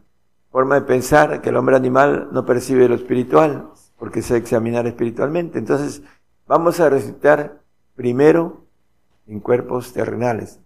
forma 0.50 0.76
de 0.76 0.82
pensar, 0.82 1.40
que 1.40 1.48
el 1.48 1.56
hombre 1.56 1.74
animal 1.74 2.28
no 2.30 2.44
percibe 2.44 2.88
lo 2.88 2.94
espiritual, 2.94 3.70
porque 3.98 4.22
se 4.22 4.36
examinar 4.36 4.86
espiritualmente. 4.86 5.58
Entonces, 5.58 6.02
vamos 6.46 6.78
a 6.78 6.88
recitar 6.88 7.60
primero 7.96 8.64
en 9.26 9.40
cuerpos 9.40 9.92
terrenales. 9.92 10.60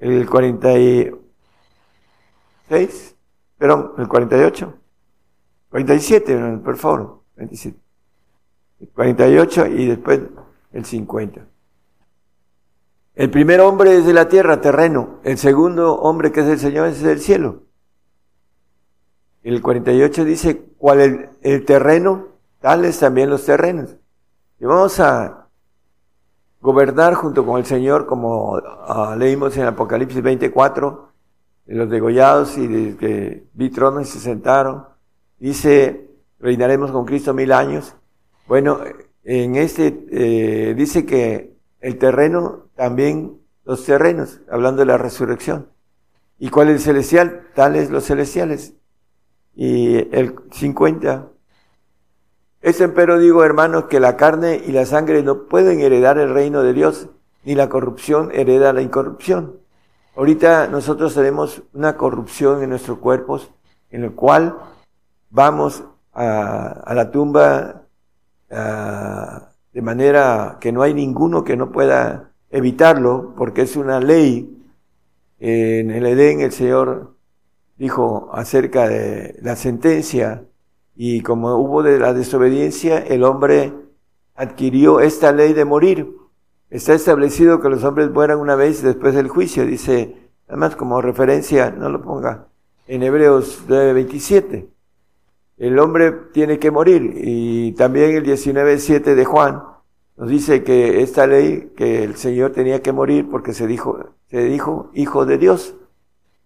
El 0.00 0.28
46, 0.28 3.14
perdón, 3.58 3.92
el 3.98 4.08
48, 4.08 4.74
47, 5.68 6.60
por 6.64 6.76
favor, 6.78 7.20
27. 7.36 7.78
El 8.80 8.88
48 8.88 9.66
y 9.66 9.86
después 9.86 10.20
el 10.72 10.84
50. 10.86 11.46
El 13.14 13.30
primer 13.30 13.60
hombre 13.60 13.98
es 13.98 14.06
de 14.06 14.14
la 14.14 14.28
tierra, 14.28 14.62
terreno. 14.62 15.18
El 15.22 15.36
segundo 15.36 15.96
hombre 15.96 16.32
que 16.32 16.40
es 16.40 16.46
el 16.46 16.58
Señor 16.58 16.88
es 16.88 17.02
del 17.02 17.20
cielo. 17.20 17.64
El 19.42 19.60
48 19.60 20.24
dice, 20.24 20.62
¿cuál 20.78 21.00
el, 21.00 21.28
el 21.42 21.66
terreno? 21.66 22.28
Tales 22.60 22.98
también 22.98 23.28
los 23.28 23.44
terrenos. 23.44 23.96
Y 24.58 24.64
vamos 24.64 24.98
a 25.00 25.49
gobernar 26.60 27.14
junto 27.14 27.44
con 27.44 27.58
el 27.58 27.66
Señor, 27.66 28.06
como 28.06 28.56
ah, 28.56 29.14
leímos 29.18 29.56
en 29.56 29.64
Apocalipsis 29.64 30.22
24, 30.22 31.08
de 31.66 31.74
los 31.74 31.88
degollados 31.90 32.58
y 32.58 32.66
de 32.66 32.96
que 32.96 33.44
vi 33.54 33.70
se 34.04 34.20
sentaron. 34.20 34.84
Dice, 35.38 36.10
reinaremos 36.38 36.90
con 36.90 37.04
Cristo 37.04 37.32
mil 37.32 37.52
años. 37.52 37.94
Bueno, 38.46 38.80
en 39.24 39.56
este 39.56 40.06
eh, 40.10 40.74
dice 40.74 41.06
que 41.06 41.56
el 41.80 41.98
terreno 41.98 42.66
también 42.74 43.38
los 43.64 43.84
terrenos, 43.84 44.40
hablando 44.50 44.80
de 44.80 44.86
la 44.86 44.98
resurrección. 44.98 45.68
¿Y 46.38 46.48
cuál 46.48 46.68
es 46.68 46.76
el 46.76 46.80
celestial? 46.80 47.46
Tales 47.54 47.90
los 47.90 48.04
celestiales. 48.04 48.74
Y 49.54 49.96
el 50.16 50.34
50. 50.50 51.29
Es 52.62 52.82
empero 52.82 53.18
digo, 53.18 53.42
hermanos, 53.42 53.84
que 53.84 54.00
la 54.00 54.18
carne 54.18 54.60
y 54.66 54.72
la 54.72 54.84
sangre 54.84 55.22
no 55.22 55.44
pueden 55.44 55.80
heredar 55.80 56.18
el 56.18 56.34
reino 56.34 56.62
de 56.62 56.74
Dios, 56.74 57.08
ni 57.42 57.54
la 57.54 57.70
corrupción 57.70 58.30
hereda 58.34 58.74
la 58.74 58.82
incorrupción. 58.82 59.56
Ahorita 60.14 60.66
nosotros 60.66 61.14
tenemos 61.14 61.62
una 61.72 61.96
corrupción 61.96 62.62
en 62.62 62.70
nuestros 62.70 62.98
cuerpos, 62.98 63.50
en 63.90 64.04
el 64.04 64.12
cual 64.12 64.58
vamos 65.30 65.84
a, 66.12 66.92
la 66.94 67.10
tumba 67.10 67.86
de 68.50 69.82
manera 69.82 70.58
que 70.60 70.70
no 70.70 70.82
hay 70.82 70.92
ninguno 70.92 71.44
que 71.44 71.56
no 71.56 71.72
pueda 71.72 72.32
evitarlo, 72.50 73.34
porque 73.38 73.62
es 73.62 73.76
una 73.76 74.00
ley. 74.00 74.54
En 75.38 75.90
el 75.90 76.04
Edén 76.04 76.40
el 76.40 76.52
Señor 76.52 77.14
dijo 77.78 78.28
acerca 78.34 78.86
de 78.86 79.38
la 79.40 79.56
sentencia 79.56 80.44
y 80.96 81.22
como 81.22 81.54
hubo 81.56 81.82
de 81.82 81.98
la 81.98 82.12
desobediencia, 82.12 82.98
el 82.98 83.24
hombre 83.24 83.72
adquirió 84.34 85.00
esta 85.00 85.32
ley 85.32 85.52
de 85.52 85.64
morir. 85.64 86.16
Está 86.70 86.94
establecido 86.94 87.60
que 87.60 87.68
los 87.68 87.84
hombres 87.84 88.10
mueran 88.10 88.38
una 88.38 88.54
vez 88.54 88.82
después 88.82 89.14
del 89.14 89.28
juicio, 89.28 89.66
dice, 89.66 90.16
además 90.48 90.76
como 90.76 91.00
referencia, 91.00 91.70
no 91.70 91.88
lo 91.88 92.00
ponga, 92.02 92.46
en 92.86 93.02
Hebreos 93.02 93.64
9:27. 93.68 94.68
El 95.58 95.78
hombre 95.78 96.12
tiene 96.32 96.58
que 96.58 96.70
morir 96.70 97.12
y 97.16 97.72
también 97.72 98.16
el 98.16 98.24
19:7 98.24 99.14
de 99.14 99.24
Juan 99.24 99.62
nos 100.16 100.28
dice 100.28 100.64
que 100.64 101.02
esta 101.02 101.26
ley, 101.26 101.72
que 101.76 102.04
el 102.04 102.16
Señor 102.16 102.52
tenía 102.52 102.82
que 102.82 102.92
morir 102.92 103.28
porque 103.30 103.54
se 103.54 103.66
dijo, 103.66 104.10
se 104.30 104.44
dijo 104.44 104.90
hijo 104.94 105.24
de 105.24 105.38
Dios. 105.38 105.74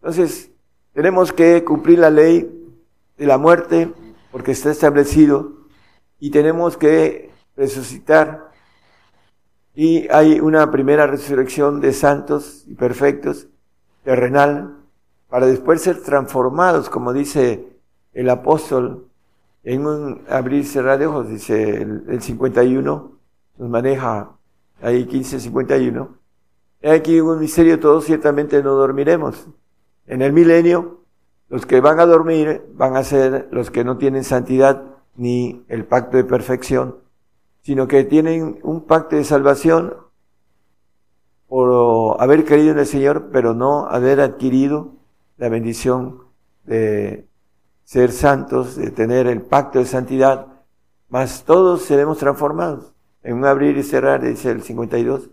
Entonces, 0.01 0.53
tenemos 0.93 1.33
que 1.33 1.65
cumplir 1.65 1.99
la 1.99 2.11
ley 2.11 2.51
de 3.17 3.27
la 3.27 3.37
muerte 3.37 3.93
porque 4.35 4.51
está 4.51 4.73
establecido 4.73 5.53
y 6.19 6.31
tenemos 6.33 6.77
que 6.77 7.31
resucitar. 7.57 8.51
Y 9.77 10.09
hay 10.09 10.41
una 10.41 10.73
primera 10.73 11.07
resurrección 11.07 11.81
de 11.81 11.93
santos 11.93 12.65
y 12.67 12.75
perfectos, 12.75 13.47
terrenal, 14.03 14.77
para 15.29 15.47
después 15.47 15.83
ser 15.83 16.03
transformados, 16.03 16.91
como 16.91 17.13
dice 17.13 17.79
el 18.13 18.29
apóstol 18.29 19.07
en 19.63 19.87
un 19.87 20.23
abrir 20.29 20.63
y 20.63 20.65
cerrar 20.65 20.99
de 20.99 21.07
ojos, 21.07 21.29
dice 21.29 21.83
el, 21.83 22.03
el 22.09 22.21
51, 22.21 23.13
nos 23.59 23.71
maneja 23.71 24.33
ahí 24.83 25.05
1551. 25.05 26.19
He 26.81 26.91
aquí 26.91 27.21
un 27.21 27.39
misterio, 27.39 27.79
todos 27.79 28.05
ciertamente 28.05 28.61
no 28.65 28.73
dormiremos. 28.73 29.47
En 30.09 30.23
el 30.23 30.33
milenio, 30.33 31.04
los 31.49 31.67
que 31.67 31.81
van 31.81 32.01
a 32.01 32.07
dormir 32.07 32.63
van 32.75 32.97
a 32.97 33.05
ser 33.05 33.49
los 33.51 33.71
que 33.71 33.85
no 33.85 33.99
tienen 33.99 34.25
santidad 34.25 34.83
ni 35.17 35.65
el 35.69 35.85
pacto 35.85 36.17
de 36.17 36.25
perfección, 36.25 36.97
sino 37.63 37.87
que 37.87 38.05
tienen 38.05 38.59
un 38.63 38.83
pacto 38.83 39.17
de 39.17 39.25
salvación 39.25 39.95
por 41.49 42.21
haber 42.21 42.45
creído 42.45 42.73
en 42.73 42.79
el 42.79 42.87
Señor, 42.87 43.31
pero 43.33 43.55
no 43.55 43.87
haber 43.87 44.21
adquirido 44.21 44.93
la 45.37 45.49
bendición 45.49 46.23
de 46.65 47.29
ser 47.85 48.13
santos, 48.13 48.77
de 48.77 48.91
tener 48.91 49.27
el 49.27 49.43
pacto 49.43 49.79
de 49.79 49.85
santidad, 49.85 50.47
mas 51.09 51.45
todos 51.45 51.83
seremos 51.83 52.19
transformados. 52.19 52.93
En 53.23 53.37
un 53.37 53.45
abrir 53.45 53.77
y 53.77 53.83
cerrar, 53.83 54.23
dice 54.23 54.51
el 54.51 54.63
52, 54.63 55.31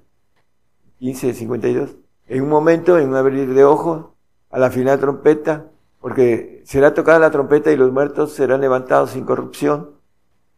15, 1.00 1.34
52. 1.34 1.96
En 2.28 2.44
un 2.44 2.50
momento, 2.50 2.98
en 2.98 3.10
un 3.10 3.16
abrir 3.16 3.54
de 3.54 3.66
ojos, 3.66 4.06
a 4.50 4.60
la 4.60 4.70
final 4.70 5.00
trompeta, 5.00 5.66
porque 6.02 6.62
será 6.66 6.94
tocada 6.94 7.20
la 7.20 7.32
trompeta 7.32 7.72
y 7.72 7.78
los 7.78 7.92
muertos 7.92 8.34
serán 8.34 8.62
levantados 8.62 9.12
sin 9.12 9.24
corrupción 9.24 9.92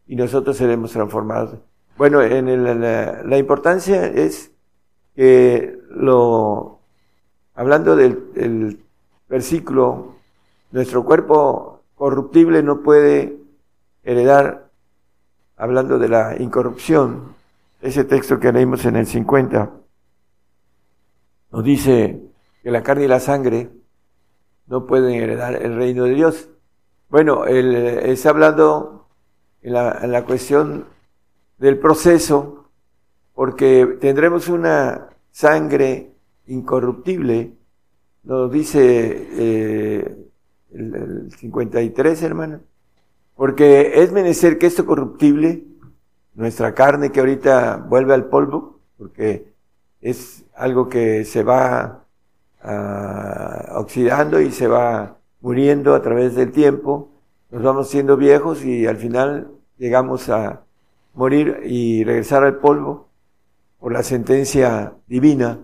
y 0.07 0.15
nosotros 0.15 0.57
seremos 0.57 0.91
transformados. 0.91 1.59
Bueno, 1.97 2.21
en 2.21 2.47
el- 2.47 2.81
la, 2.81 3.21
la 3.23 3.37
importancia 3.37 4.07
es 4.07 4.51
que 5.15 5.77
lo, 5.89 6.79
hablando 7.53 7.95
del, 7.95 8.79
versículo, 9.29 10.15
nuestro 10.71 11.03
cuerpo 11.05 11.81
corruptible 11.95 12.63
no 12.63 12.81
puede 12.81 13.37
heredar, 14.03 14.69
hablando 15.57 15.99
de 15.99 16.07
la 16.09 16.35
incorrupción, 16.41 17.35
ese 17.81 18.03
texto 18.05 18.39
que 18.39 18.51
leímos 18.51 18.85
en 18.85 18.95
el 18.95 19.05
50, 19.05 19.71
nos 21.51 21.63
dice 21.63 22.21
que 22.63 22.71
la 22.71 22.81
carne 22.81 23.05
y 23.05 23.07
la 23.07 23.19
sangre 23.19 23.69
no 24.67 24.85
pueden 24.85 25.13
heredar 25.15 25.61
el 25.61 25.75
reino 25.75 26.05
de 26.05 26.15
Dios. 26.15 26.49
Bueno, 27.09 27.45
él 27.45 27.75
está 27.75 28.29
hablando 28.29 29.07
en 29.61 29.73
la, 29.73 29.99
en 30.01 30.11
la 30.11 30.25
cuestión 30.25 30.85
del 31.57 31.79
proceso, 31.79 32.69
porque 33.33 33.97
tendremos 33.99 34.47
una 34.47 35.09
sangre 35.31 36.11
incorruptible, 36.47 37.53
nos 38.23 38.51
dice 38.51 39.27
eh, 39.31 40.29
el, 40.71 40.95
el 40.95 41.31
53, 41.31 42.23
hermano, 42.23 42.61
porque 43.35 44.01
es 44.01 44.11
menester 44.11 44.57
que 44.57 44.67
esto 44.67 44.85
corruptible, 44.85 45.65
nuestra 46.35 46.73
carne 46.73 47.11
que 47.11 47.19
ahorita 47.19 47.77
vuelve 47.77 48.13
al 48.13 48.25
polvo, 48.25 48.79
porque 48.97 49.53
es 50.01 50.45
algo 50.55 50.89
que 50.89 51.25
se 51.25 51.43
va 51.43 52.02
ah, 52.63 53.73
oxidando 53.75 54.41
y 54.41 54.51
se 54.51 54.67
va 54.67 55.17
muriendo 55.41 55.93
a 55.93 56.01
través 56.01 56.35
del 56.35 56.51
tiempo, 56.51 57.09
nos 57.51 57.61
vamos 57.61 57.89
siendo 57.89 58.17
viejos 58.17 58.63
y 58.65 58.87
al 58.87 58.97
final 58.97 59.51
llegamos 59.77 60.29
a 60.29 60.63
morir 61.13 61.61
y 61.65 62.03
regresar 62.03 62.43
al 62.43 62.57
polvo 62.57 63.09
por 63.79 63.91
la 63.91 64.01
sentencia 64.01 64.93
divina, 65.07 65.59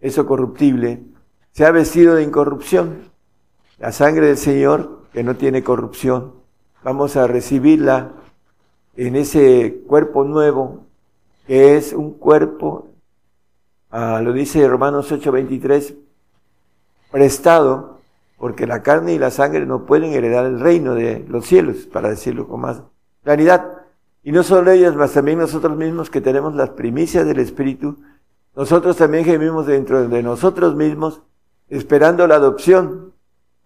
eso 0.00 0.26
corruptible, 0.26 1.02
se 1.52 1.64
ha 1.64 1.70
vestido 1.70 2.14
de 2.14 2.22
incorrupción. 2.22 3.10
La 3.78 3.90
sangre 3.90 4.26
del 4.26 4.36
Señor, 4.36 5.04
que 5.12 5.24
no 5.24 5.36
tiene 5.36 5.64
corrupción, 5.64 6.34
vamos 6.82 7.16
a 7.16 7.26
recibirla 7.26 8.12
en 8.96 9.16
ese 9.16 9.82
cuerpo 9.86 10.24
nuevo, 10.24 10.84
que 11.46 11.76
es 11.76 11.92
un 11.92 12.12
cuerpo, 12.12 12.88
ah, 13.90 14.20
lo 14.22 14.32
dice 14.32 14.68
Romanos 14.68 15.10
8:23, 15.10 15.96
prestado, 17.14 18.00
porque 18.38 18.66
la 18.66 18.82
carne 18.82 19.12
y 19.12 19.20
la 19.20 19.30
sangre 19.30 19.64
no 19.66 19.86
pueden 19.86 20.12
heredar 20.14 20.46
el 20.46 20.58
reino 20.58 20.96
de 20.96 21.24
los 21.28 21.46
cielos, 21.46 21.86
para 21.86 22.08
decirlo 22.08 22.48
con 22.48 22.60
más 22.60 22.82
claridad. 23.22 23.82
Y 24.24 24.32
no 24.32 24.42
solo 24.42 24.72
ellas, 24.72 24.96
mas 24.96 25.12
también 25.12 25.38
nosotros 25.38 25.76
mismos 25.76 26.10
que 26.10 26.20
tenemos 26.20 26.56
las 26.56 26.70
primicias 26.70 27.24
del 27.24 27.38
Espíritu, 27.38 27.98
nosotros 28.56 28.96
también 28.96 29.24
gemimos 29.24 29.64
dentro 29.68 30.08
de 30.08 30.22
nosotros 30.24 30.74
mismos, 30.74 31.22
esperando 31.68 32.26
la 32.26 32.34
adopción. 32.34 33.12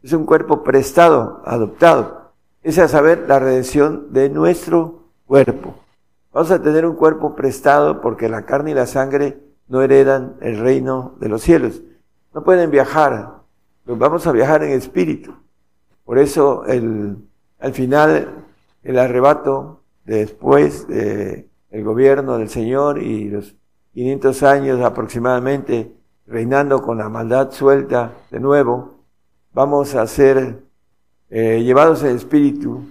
Es 0.03 0.13
un 0.13 0.27
cuerpo 0.27 0.63
prestado, 0.63 1.41
adoptado. 1.47 2.33
Es 2.63 2.79
a 2.79 2.87
saber, 2.87 3.25
la 3.29 3.39
redención 3.39 4.13
de 4.13 4.29
nuestro 4.29 5.05
cuerpo. 5.25 5.75
Vamos 6.35 6.51
a 6.51 6.61
tener 6.61 6.85
un 6.85 6.97
cuerpo 6.97 7.35
prestado 7.35 8.03
porque 8.03 8.29
la 8.29 8.43
carne 8.43 8.73
y 8.73 8.75
la 8.75 8.87
sangre 8.87 9.39
no 9.69 9.81
heredan 9.81 10.37
el 10.43 10.59
reino 10.59 11.15
de 11.19 11.31
los 11.31 11.41
cielos. 11.41 11.81
No 12.35 12.45
pueden 12.45 12.71
viajar, 12.71 13.38
vamos 13.97 14.27
a 14.27 14.33
viajar 14.33 14.63
en 14.63 14.73
espíritu. 14.73 15.35
Por 16.05 16.19
eso 16.19 16.65
el, 16.67 17.17
al 17.59 17.73
final 17.73 18.45
el 18.83 18.99
arrebato 18.99 19.83
después 20.05 20.87
del 20.89 21.45
gobierno 21.85 22.39
del 22.39 22.49
Señor 22.49 23.03
y 23.03 23.29
los 23.29 23.55
500 23.93 24.43
años 24.43 24.81
aproximadamente 24.81 25.93
reinando 26.27 26.83
con 26.83 26.99
la 26.99 27.09
maldad 27.09 27.51
suelta 27.51 28.13
de 28.31 28.39
nuevo, 28.39 29.05
vamos 29.53 29.95
a 29.95 30.07
ser 30.07 30.63
eh, 31.31 31.63
llevados 31.63 32.03
en 32.05 32.17
espíritu. 32.17 32.83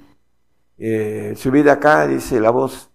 Eh, 0.77 1.35
acá, 1.69 2.07
dice 2.07 2.39
la 2.39 2.49
voz, 2.49 2.89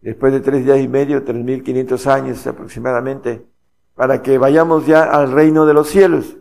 después 0.00 0.32
de 0.32 0.40
tres 0.40 0.64
días 0.64 0.78
y 0.80 0.88
medio, 0.88 1.24
3.500 1.24 2.06
años 2.06 2.46
aproximadamente, 2.46 3.46
para 3.94 4.22
que 4.22 4.38
vayamos 4.38 4.86
ya 4.86 5.04
al 5.04 5.32
reino 5.32 5.66
de 5.66 5.74
los 5.74 5.88
cielos. 5.88 6.36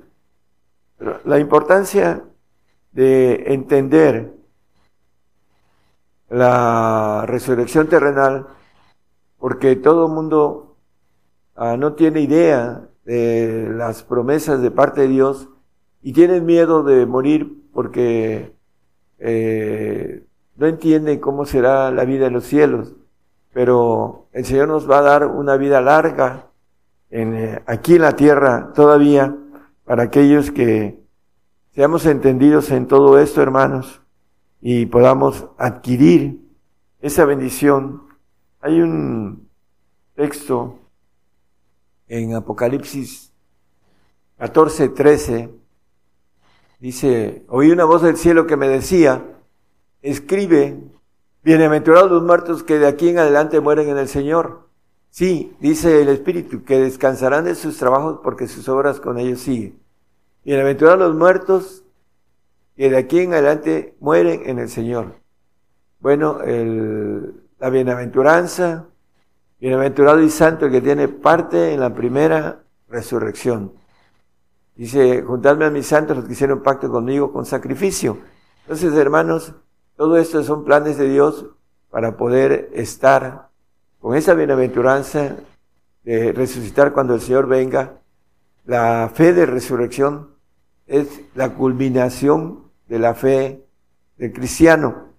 La 1.25 1.39
importancia 1.39 2.23
de 2.91 3.53
entender 3.53 4.33
la 6.29 7.25
resurrección 7.27 7.87
terrenal, 7.87 8.47
porque 9.37 9.75
todo 9.75 10.07
el 10.07 10.13
mundo 10.13 10.77
ah, 11.55 11.75
no 11.77 11.93
tiene 11.93 12.21
idea 12.21 12.87
de 13.05 13.69
las 13.71 14.03
promesas 14.03 14.61
de 14.61 14.71
parte 14.71 15.01
de 15.01 15.07
Dios 15.09 15.49
y 16.01 16.13
tienen 16.13 16.45
miedo 16.45 16.83
de 16.83 17.05
morir 17.05 17.63
porque 17.73 18.55
eh, 19.19 20.25
no 20.55 20.67
entienden 20.67 21.19
cómo 21.19 21.45
será 21.45 21.91
la 21.91 22.05
vida 22.05 22.27
en 22.27 22.33
los 22.33 22.45
cielos. 22.45 22.93
Pero 23.53 24.27
el 24.31 24.45
Señor 24.45 24.67
nos 24.69 24.89
va 24.89 24.99
a 24.99 25.03
dar 25.03 25.27
una 25.27 25.57
vida 25.57 25.81
larga 25.81 26.47
en, 27.11 27.35
eh, 27.35 27.61
aquí 27.65 27.95
en 27.95 28.01
la 28.01 28.15
tierra 28.15 28.71
todavía 28.73 29.35
para 29.85 30.03
aquellos 30.03 30.51
que 30.51 30.99
seamos 31.71 32.05
entendidos 32.05 32.71
en 32.71 32.87
todo 32.87 33.19
esto, 33.19 33.41
hermanos, 33.41 34.01
y 34.61 34.85
podamos 34.85 35.47
adquirir 35.57 36.39
esa 37.01 37.25
bendición. 37.25 38.03
Hay 38.61 38.79
un 38.79 39.49
texto 40.15 40.79
en 42.07 42.35
Apocalipsis 42.35 43.33
14, 44.37 44.89
13, 44.89 45.49
dice, 46.79 47.45
oí 47.47 47.71
una 47.71 47.85
voz 47.85 48.01
del 48.01 48.17
cielo 48.17 48.45
que 48.45 48.57
me 48.57 48.67
decía, 48.67 49.23
escribe, 50.01 50.83
bienaventurados 51.43 52.11
los 52.11 52.23
muertos 52.23 52.63
que 52.63 52.77
de 52.77 52.87
aquí 52.87 53.09
en 53.09 53.19
adelante 53.19 53.59
mueren 53.61 53.89
en 53.89 53.97
el 53.97 54.07
Señor. 54.07 54.62
Sí, 55.13 55.55
dice 55.59 56.01
el 56.01 56.09
Espíritu, 56.09 56.63
que 56.63 56.79
descansarán 56.79 57.45
de 57.45 57.53
sus 57.53 57.77
trabajos 57.77 58.21
porque 58.23 58.47
sus 58.47 58.67
obras 58.67 58.99
con 58.99 59.19
ellos 59.19 59.41
siguen. 59.41 59.79
Bienaventurados 60.43 60.97
los 60.97 61.15
muertos 61.15 61.83
que 62.75 62.89
de 62.89 62.97
aquí 62.97 63.19
en 63.19 63.33
adelante 63.33 63.95
mueren 63.99 64.41
en 64.49 64.57
el 64.57 64.69
Señor. 64.69 65.17
Bueno, 65.99 66.41
el, 66.41 67.31
la 67.59 67.69
bienaventuranza, 67.69 68.87
bienaventurado 69.59 70.19
y 70.19 70.31
santo 70.31 70.65
el 70.65 70.71
que 70.71 70.81
tiene 70.81 71.07
parte 71.07 71.75
en 71.75 71.81
la 71.81 71.93
primera 71.93 72.63
resurrección. 72.89 73.71
Dice, 74.75 75.21
juntadme 75.21 75.65
a 75.65 75.69
mis 75.69 75.85
santos 75.85 76.17
los 76.17 76.25
que 76.25 76.33
hicieron 76.33 76.63
pacto 76.63 76.89
conmigo 76.89 77.31
con 77.31 77.45
sacrificio. 77.45 78.17
Entonces, 78.63 78.91
hermanos, 78.95 79.53
todo 79.95 80.17
esto 80.17 80.43
son 80.43 80.65
planes 80.65 80.97
de 80.97 81.07
Dios 81.07 81.45
para 81.91 82.17
poder 82.17 82.71
estar 82.73 83.52
con 84.03 84.17
esa 84.17 84.33
bienaventuranza 84.33 85.37
de 86.03 86.33
resucitar 86.33 86.91
cuando 86.91 87.15
el 87.15 87.21
Señor 87.21 87.47
venga, 87.47 88.01
la 88.65 89.09
fe 89.13 89.31
de 89.31 89.45
resurrección 89.45 90.31
es 90.85 91.21
la 91.35 91.53
culminación 91.53 92.65
de 92.89 92.99
la 92.99 93.13
fe 93.13 93.65
del 94.17 94.33
cristiano. 94.33 95.13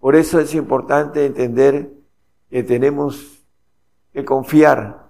Por 0.00 0.16
eso 0.16 0.40
es 0.40 0.56
importante 0.56 1.24
entender 1.24 1.92
que 2.50 2.64
tenemos 2.64 3.44
que 4.12 4.24
confiar 4.24 5.06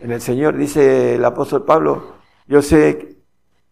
en 0.00 0.10
el 0.10 0.20
Señor. 0.20 0.56
Dice 0.56 1.14
el 1.14 1.24
apóstol 1.24 1.64
Pablo, 1.64 2.14
yo 2.48 2.62
sé, 2.62 3.16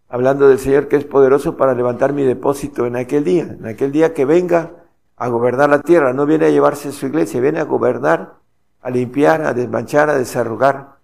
hablando 0.08 0.46
del 0.46 0.60
Señor, 0.60 0.86
que 0.86 0.94
es 0.94 1.04
poderoso 1.04 1.56
para 1.56 1.74
levantar 1.74 2.12
mi 2.12 2.22
depósito 2.22 2.86
en 2.86 2.94
aquel 2.94 3.24
día, 3.24 3.56
en 3.58 3.66
aquel 3.66 3.90
día 3.90 4.14
que 4.14 4.24
venga 4.24 4.70
a 5.16 5.26
gobernar 5.26 5.68
la 5.68 5.82
tierra. 5.82 6.12
No 6.12 6.26
viene 6.26 6.46
a 6.46 6.50
llevarse 6.50 6.92
su 6.92 7.06
iglesia, 7.06 7.40
viene 7.40 7.58
a 7.58 7.64
gobernar, 7.64 8.40
a 8.82 8.90
limpiar, 8.90 9.42
a 9.42 9.54
desmanchar, 9.54 10.10
a 10.10 10.18
desarrugar 10.18 10.98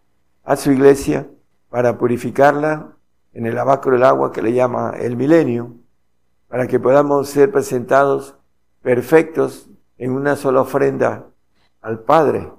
a 0.45 0.57
su 0.57 0.73
iglesia 0.73 1.29
para 1.71 1.97
purificarla 1.97 2.93
en 3.33 3.47
el 3.47 3.55
lavacro 3.55 3.93
del 3.93 4.03
agua 4.03 4.33
que 4.33 4.43
le 4.43 4.53
llama 4.53 4.95
el 4.99 5.17
milenio, 5.17 5.77
para 6.49 6.67
que 6.67 6.81
podamos 6.81 7.29
ser 7.29 7.53
presentados 7.53 8.35
perfectos 8.83 9.69
en 9.97 10.13
una 10.13 10.35
sola 10.35 10.63
ofrenda 10.63 11.27
al 11.81 12.01
Padre. 12.01 12.53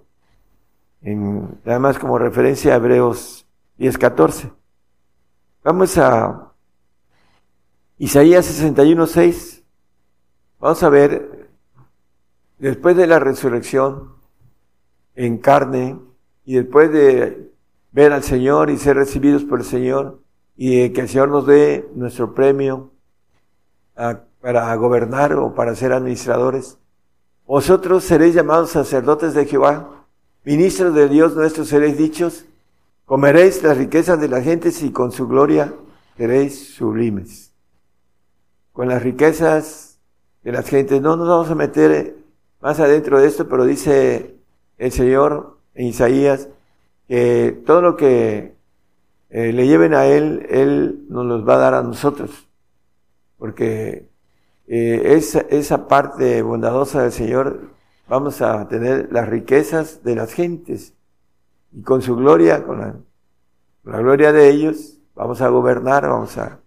En, 1.01 1.59
además 1.65 1.97
como 1.99 2.17
referencia 2.17 2.73
a 2.73 2.77
Hebreos 2.77 3.45
10:14. 3.77 4.53
Vamos 5.63 5.97
a 5.97 6.53
Isaías 7.97 8.45
61:6. 8.45 9.63
Vamos 10.59 10.83
a 10.83 10.89
ver, 10.89 11.49
después 12.57 12.95
de 12.95 13.07
la 13.07 13.19
resurrección 13.19 14.18
en 15.25 15.37
carne 15.37 15.99
y 16.45 16.55
después 16.55 16.91
de 16.93 17.51
ver 17.91 18.13
al 18.13 18.23
Señor 18.23 18.69
y 18.69 18.77
ser 18.77 18.95
recibidos 18.95 19.43
por 19.43 19.59
el 19.59 19.65
Señor 19.65 20.21
y 20.55 20.91
que 20.91 21.01
el 21.01 21.09
Señor 21.09 21.27
nos 21.27 21.45
dé 21.45 21.89
nuestro 21.93 22.33
premio 22.33 22.91
a, 23.97 24.21
para 24.39 24.73
gobernar 24.75 25.33
o 25.33 25.53
para 25.53 25.75
ser 25.75 25.91
administradores. 25.91 26.77
Vosotros 27.45 28.05
seréis 28.05 28.33
llamados 28.33 28.69
sacerdotes 28.69 29.33
de 29.33 29.45
Jehová, 29.45 30.05
ministros 30.45 30.95
de 30.95 31.09
Dios 31.09 31.35
nuestro 31.35 31.65
seréis 31.65 31.97
dichos, 31.97 32.45
comeréis 33.03 33.61
las 33.61 33.77
riquezas 33.77 34.21
de 34.21 34.29
las 34.29 34.45
gentes 34.45 34.81
y 34.83 34.91
con 34.91 35.11
su 35.11 35.27
gloria 35.27 35.73
seréis 36.15 36.75
sublimes. 36.75 37.51
Con 38.71 38.87
las 38.87 39.03
riquezas 39.03 39.99
de 40.43 40.53
las 40.53 40.69
gentes, 40.69 41.01
no 41.01 41.17
nos 41.17 41.27
vamos 41.27 41.49
a 41.49 41.55
meter 41.55 42.15
más 42.61 42.79
adentro 42.79 43.19
de 43.19 43.27
esto, 43.27 43.49
pero 43.49 43.65
dice 43.65 44.38
el 44.79 44.91
Señor 44.91 45.59
en 45.75 45.87
Isaías, 45.87 46.49
que 47.07 47.61
todo 47.65 47.81
lo 47.81 47.95
que 47.95 48.55
eh, 49.29 49.53
le 49.53 49.67
lleven 49.67 49.93
a 49.93 50.07
Él, 50.07 50.47
Él 50.49 51.05
nos 51.09 51.25
los 51.25 51.47
va 51.47 51.55
a 51.55 51.59
dar 51.59 51.73
a 51.75 51.83
nosotros. 51.83 52.47
Porque 53.37 54.09
eh, 54.67 55.13
esa, 55.15 55.41
esa 55.49 55.87
parte 55.87 56.41
bondadosa 56.41 57.03
del 57.03 57.11
Señor, 57.11 57.69
vamos 58.07 58.41
a 58.41 58.67
tener 58.67 59.09
las 59.11 59.29
riquezas 59.29 60.03
de 60.03 60.15
las 60.15 60.33
gentes. 60.33 60.93
Y 61.71 61.83
con 61.83 62.01
su 62.01 62.15
gloria, 62.15 62.63
con 62.63 62.79
la, 62.79 62.95
gloria 63.99 64.31
de 64.31 64.49
ellos, 64.49 64.99
vamos 65.13 65.41
a 65.41 65.49
gobernar, 65.49 66.07
vamos 66.07 66.37
a 66.37 66.59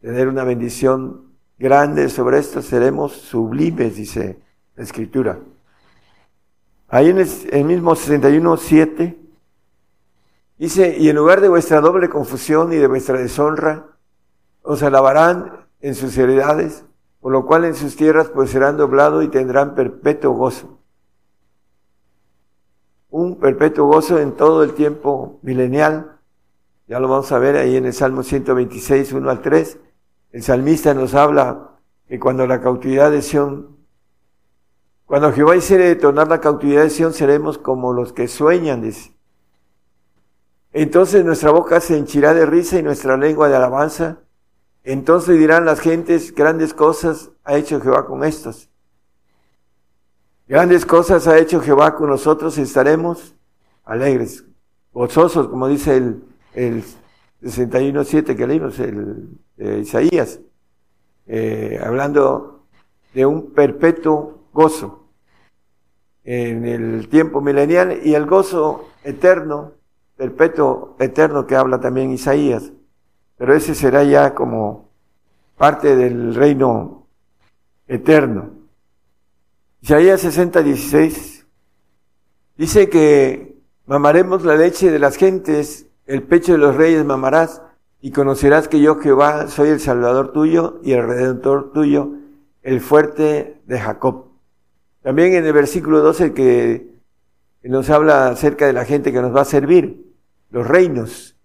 tener 0.00 0.28
una 0.28 0.44
bendición 0.44 1.32
grande 1.58 2.08
sobre 2.08 2.38
esto, 2.38 2.62
seremos 2.62 3.12
sublimes, 3.12 3.96
dice 3.96 4.38
la 4.74 4.82
Escritura. 4.82 5.38
Ahí 6.92 7.10
en 7.10 7.18
el, 7.18 7.28
el 7.50 7.64
mismo 7.64 7.96
61, 7.96 8.56
7, 8.56 9.18
Dice, 10.62 10.96
y 10.96 11.08
en 11.08 11.16
lugar 11.16 11.40
de 11.40 11.48
vuestra 11.48 11.80
doble 11.80 12.08
confusión 12.08 12.72
y 12.72 12.76
de 12.76 12.86
vuestra 12.86 13.18
deshonra, 13.18 13.86
os 14.62 14.80
alabarán 14.84 15.66
en 15.80 15.96
sus 15.96 16.16
heredades, 16.16 16.84
por 17.20 17.32
lo 17.32 17.46
cual 17.46 17.64
en 17.64 17.74
sus 17.74 17.96
tierras 17.96 18.28
pues 18.28 18.50
serán 18.50 18.76
doblados 18.76 19.24
y 19.24 19.28
tendrán 19.28 19.74
perpetuo 19.74 20.30
gozo. 20.34 20.78
Un 23.10 23.40
perpetuo 23.40 23.86
gozo 23.86 24.20
en 24.20 24.36
todo 24.36 24.62
el 24.62 24.74
tiempo 24.74 25.40
milenial. 25.42 26.20
Ya 26.86 27.00
lo 27.00 27.08
vamos 27.08 27.32
a 27.32 27.40
ver 27.40 27.56
ahí 27.56 27.76
en 27.76 27.86
el 27.86 27.92
Salmo 27.92 28.22
126, 28.22 29.14
1 29.14 29.30
al 29.30 29.42
3. 29.42 29.80
El 30.30 30.44
salmista 30.44 30.94
nos 30.94 31.14
habla 31.14 31.72
que 32.06 32.20
cuando 32.20 32.46
la 32.46 32.60
cautividad 32.60 33.10
de 33.10 33.22
Sión, 33.22 33.71
cuando 35.12 35.30
Jehová 35.30 35.56
hiciere 35.56 35.88
detonar 35.88 36.28
la 36.28 36.40
cautividad 36.40 36.84
de 36.84 36.88
Sión, 36.88 37.12
seremos 37.12 37.58
como 37.58 37.92
los 37.92 38.14
que 38.14 38.28
sueñan, 38.28 38.80
dice. 38.80 39.12
Entonces 40.72 41.22
nuestra 41.22 41.50
boca 41.50 41.80
se 41.82 41.98
henchirá 41.98 42.32
de 42.32 42.46
risa 42.46 42.78
y 42.78 42.82
nuestra 42.82 43.18
lengua 43.18 43.50
de 43.50 43.56
alabanza. 43.56 44.20
Entonces 44.84 45.38
dirán 45.38 45.66
las 45.66 45.80
gentes, 45.80 46.34
grandes 46.34 46.72
cosas 46.72 47.30
ha 47.44 47.58
hecho 47.58 47.78
Jehová 47.82 48.06
con 48.06 48.24
estos. 48.24 48.70
Grandes 50.48 50.86
cosas 50.86 51.26
ha 51.26 51.36
hecho 51.36 51.60
Jehová 51.60 51.94
con 51.94 52.08
nosotros 52.08 52.56
y 52.56 52.62
estaremos 52.62 53.34
alegres, 53.84 54.46
gozosos, 54.94 55.48
como 55.48 55.68
dice 55.68 55.94
el, 55.94 56.24
el 56.54 56.84
61.7 57.42 58.34
que 58.34 58.46
leímos, 58.46 58.78
el 58.78 59.28
de 59.58 59.80
Isaías, 59.80 60.40
eh, 61.26 61.78
hablando 61.84 62.64
de 63.12 63.26
un 63.26 63.50
perpetuo 63.52 64.48
gozo 64.54 65.00
en 66.24 66.64
el 66.64 67.08
tiempo 67.08 67.40
milenial 67.40 68.00
y 68.02 68.14
el 68.14 68.26
gozo 68.26 68.88
eterno 69.04 69.72
perpetuo 70.16 70.96
eterno 71.00 71.46
que 71.46 71.56
habla 71.56 71.80
también 71.80 72.12
Isaías, 72.12 72.72
pero 73.36 73.54
ese 73.54 73.74
será 73.74 74.04
ya 74.04 74.34
como 74.34 74.90
parte 75.56 75.96
del 75.96 76.34
reino 76.34 77.08
eterno. 77.88 78.50
Isaías 79.80 80.20
60, 80.20 80.62
16 80.62 81.46
dice 82.56 82.88
que 82.88 83.58
mamaremos 83.86 84.44
la 84.44 84.54
leche 84.54 84.90
de 84.92 84.98
las 85.00 85.16
gentes, 85.16 85.86
el 86.06 86.22
pecho 86.22 86.52
de 86.52 86.58
los 86.58 86.76
reyes 86.76 87.04
mamarás, 87.04 87.62
y 88.00 88.10
conocerás 88.10 88.68
que 88.68 88.80
yo 88.80 88.96
Jehová 88.96 89.46
soy 89.48 89.70
el 89.70 89.80
Salvador 89.80 90.32
tuyo 90.32 90.80
y 90.82 90.92
el 90.92 91.06
Redentor 91.06 91.72
tuyo, 91.72 92.10
el 92.62 92.80
fuerte 92.80 93.60
de 93.66 93.78
Jacob. 93.78 94.31
También 95.02 95.34
en 95.34 95.44
el 95.44 95.52
versículo 95.52 96.00
12 96.00 96.32
que 96.32 96.86
nos 97.64 97.90
habla 97.90 98.28
acerca 98.28 98.66
de 98.66 98.72
la 98.72 98.84
gente 98.84 99.12
que 99.12 99.20
nos 99.20 99.34
va 99.34 99.42
a 99.42 99.44
servir 99.44 100.14
los 100.50 100.66
reinos, 100.66 101.36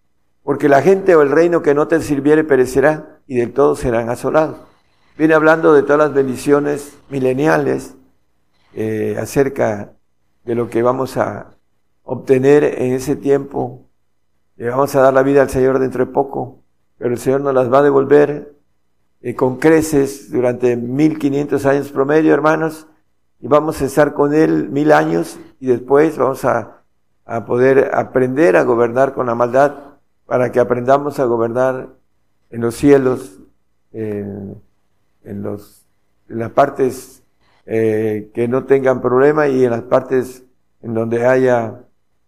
porque 0.43 0.69
la 0.69 0.81
gente 0.81 1.15
o 1.15 1.21
el 1.21 1.31
reino 1.31 1.61
que 1.61 1.73
no 1.73 1.87
te 1.87 2.01
sirviere 2.01 2.43
perecerá 2.43 3.19
y 3.25 3.37
del 3.37 3.53
todo 3.53 3.75
serán 3.75 4.09
asolados. 4.09 4.57
Viene 5.17 5.33
hablando 5.33 5.73
de 5.73 5.81
todas 5.81 5.97
las 5.97 6.13
bendiciones 6.13 6.97
mileniales 7.09 7.95
eh, 8.73 9.17
acerca 9.19 9.93
de 10.45 10.55
lo 10.55 10.69
que 10.69 10.83
vamos 10.83 11.17
a 11.17 11.57
obtener 12.03 12.63
en 12.63 12.93
ese 12.93 13.15
tiempo. 13.15 13.89
Le 14.55 14.69
vamos 14.69 14.95
a 14.95 15.01
dar 15.01 15.13
la 15.13 15.23
vida 15.23 15.41
al 15.41 15.49
Señor 15.49 15.79
dentro 15.79 16.05
de 16.05 16.11
poco, 16.11 16.63
pero 16.97 17.11
el 17.11 17.19
Señor 17.19 17.41
nos 17.41 17.53
las 17.53 17.71
va 17.71 17.79
a 17.79 17.83
devolver 17.83 18.53
eh, 19.21 19.33
con 19.33 19.57
creces 19.57 20.31
durante 20.31 20.75
1500 20.75 21.65
años 21.65 21.91
promedio, 21.91 22.33
hermanos, 22.33 22.87
y 23.39 23.47
vamos 23.47 23.81
a 23.81 23.85
estar 23.85 24.13
con 24.13 24.33
Él 24.33 24.69
mil 24.69 24.91
años 24.91 25.39
y 25.59 25.67
después 25.67 26.17
vamos 26.17 26.43
a 26.45 26.77
a 27.27 27.45
poder 27.45 27.91
aprender 27.93 28.55
a 28.55 28.63
gobernar 28.63 29.13
con 29.13 29.27
la 29.27 29.35
maldad 29.35 29.75
para 30.25 30.51
que 30.51 30.61
aprendamos 30.61 31.19
a 31.19 31.25
gobernar 31.25 31.89
en 32.49 32.61
los 32.61 32.75
cielos, 32.75 33.39
en, 33.91 34.61
los, 35.25 35.85
en 36.29 36.39
las 36.39 36.51
partes 36.51 37.21
eh, 37.65 38.31
que 38.33 38.47
no 38.47 38.63
tengan 38.63 39.01
problema 39.01 39.47
y 39.49 39.65
en 39.65 39.71
las 39.71 39.81
partes 39.81 40.43
en 40.81 40.93
donde 40.93 41.25
haya 41.25 41.81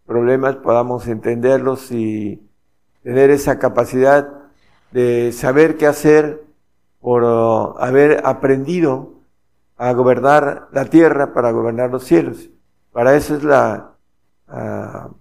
problemas 0.05 0.57
podamos 0.57 1.07
entenderlos 1.07 1.91
y 1.91 2.41
tener 3.01 3.29
esa 3.29 3.57
capacidad 3.57 4.29
de 4.91 5.31
saber 5.31 5.77
qué 5.77 5.87
hacer 5.87 6.43
por 6.99 7.23
uh, 7.23 7.77
haber 7.79 8.21
aprendido 8.25 9.13
a 9.79 9.93
gobernar 9.93 10.67
la 10.73 10.85
tierra 10.85 11.33
para 11.33 11.51
gobernar 11.51 11.89
los 11.89 12.03
cielos. 12.03 12.49
Para 12.91 13.15
eso 13.15 13.37
es 13.37 13.43
la, 13.45 13.93
uh, 14.49 15.15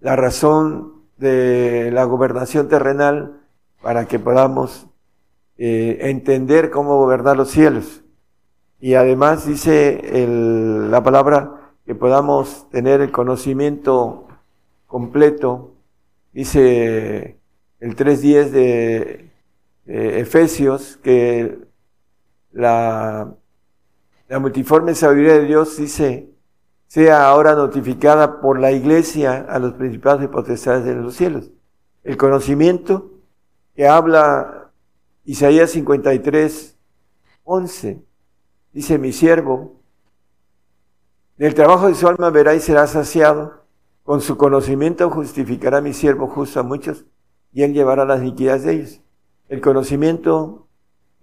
la 0.00 0.16
razón 0.16 1.06
de 1.16 1.90
la 1.90 2.04
gobernación 2.04 2.68
terrenal 2.68 3.40
para 3.80 4.06
que 4.06 4.18
podamos 4.18 4.88
eh, 5.56 6.10
entender 6.10 6.70
cómo 6.70 6.98
gobernar 6.98 7.38
los 7.38 7.50
cielos. 7.50 8.02
Y 8.78 8.92
además 8.92 9.46
dice 9.46 10.22
el, 10.22 10.90
la 10.90 11.02
palabra 11.02 11.72
que 11.86 11.94
podamos 11.94 12.68
tener 12.68 13.00
el 13.00 13.10
conocimiento 13.10 14.28
completo. 14.86 15.72
Dice 16.34 17.38
el 17.80 17.96
3.10 17.96 18.50
de, 18.50 19.30
de 19.86 20.20
Efesios 20.20 20.98
que 21.02 21.69
la, 22.52 23.34
la 24.28 24.38
multiforme 24.38 24.94
sabiduría 24.94 25.34
de 25.34 25.46
Dios 25.46 25.76
dice 25.76 26.30
sea 26.90 27.28
ahora 27.28 27.54
notificada 27.54 28.40
por 28.40 28.58
la 28.58 28.72
iglesia 28.72 29.46
a 29.48 29.60
los 29.60 29.74
principados 29.74 30.24
y 30.24 30.26
potestades 30.26 30.84
de 30.84 30.96
los 30.96 31.14
cielos. 31.14 31.52
El 32.02 32.16
conocimiento 32.16 33.12
que 33.76 33.86
habla 33.86 34.72
Isaías 35.24 35.70
53, 35.70 36.76
11. 37.44 38.04
Dice 38.72 38.98
mi 38.98 39.12
siervo, 39.12 39.80
del 41.36 41.54
trabajo 41.54 41.86
de 41.86 41.94
su 41.94 42.08
alma 42.08 42.30
verá 42.30 42.54
y 42.54 42.60
será 42.60 42.88
saciado, 42.88 43.64
con 44.02 44.20
su 44.20 44.36
conocimiento 44.36 45.08
justificará 45.10 45.80
mi 45.80 45.92
siervo 45.92 46.26
justo 46.26 46.58
a 46.58 46.64
muchos, 46.64 47.04
y 47.52 47.62
él 47.62 47.72
llevará 47.72 48.04
las 48.04 48.20
iniquidades 48.20 48.64
de 48.64 48.72
ellos. 48.72 49.00
El 49.48 49.60
conocimiento 49.60 50.66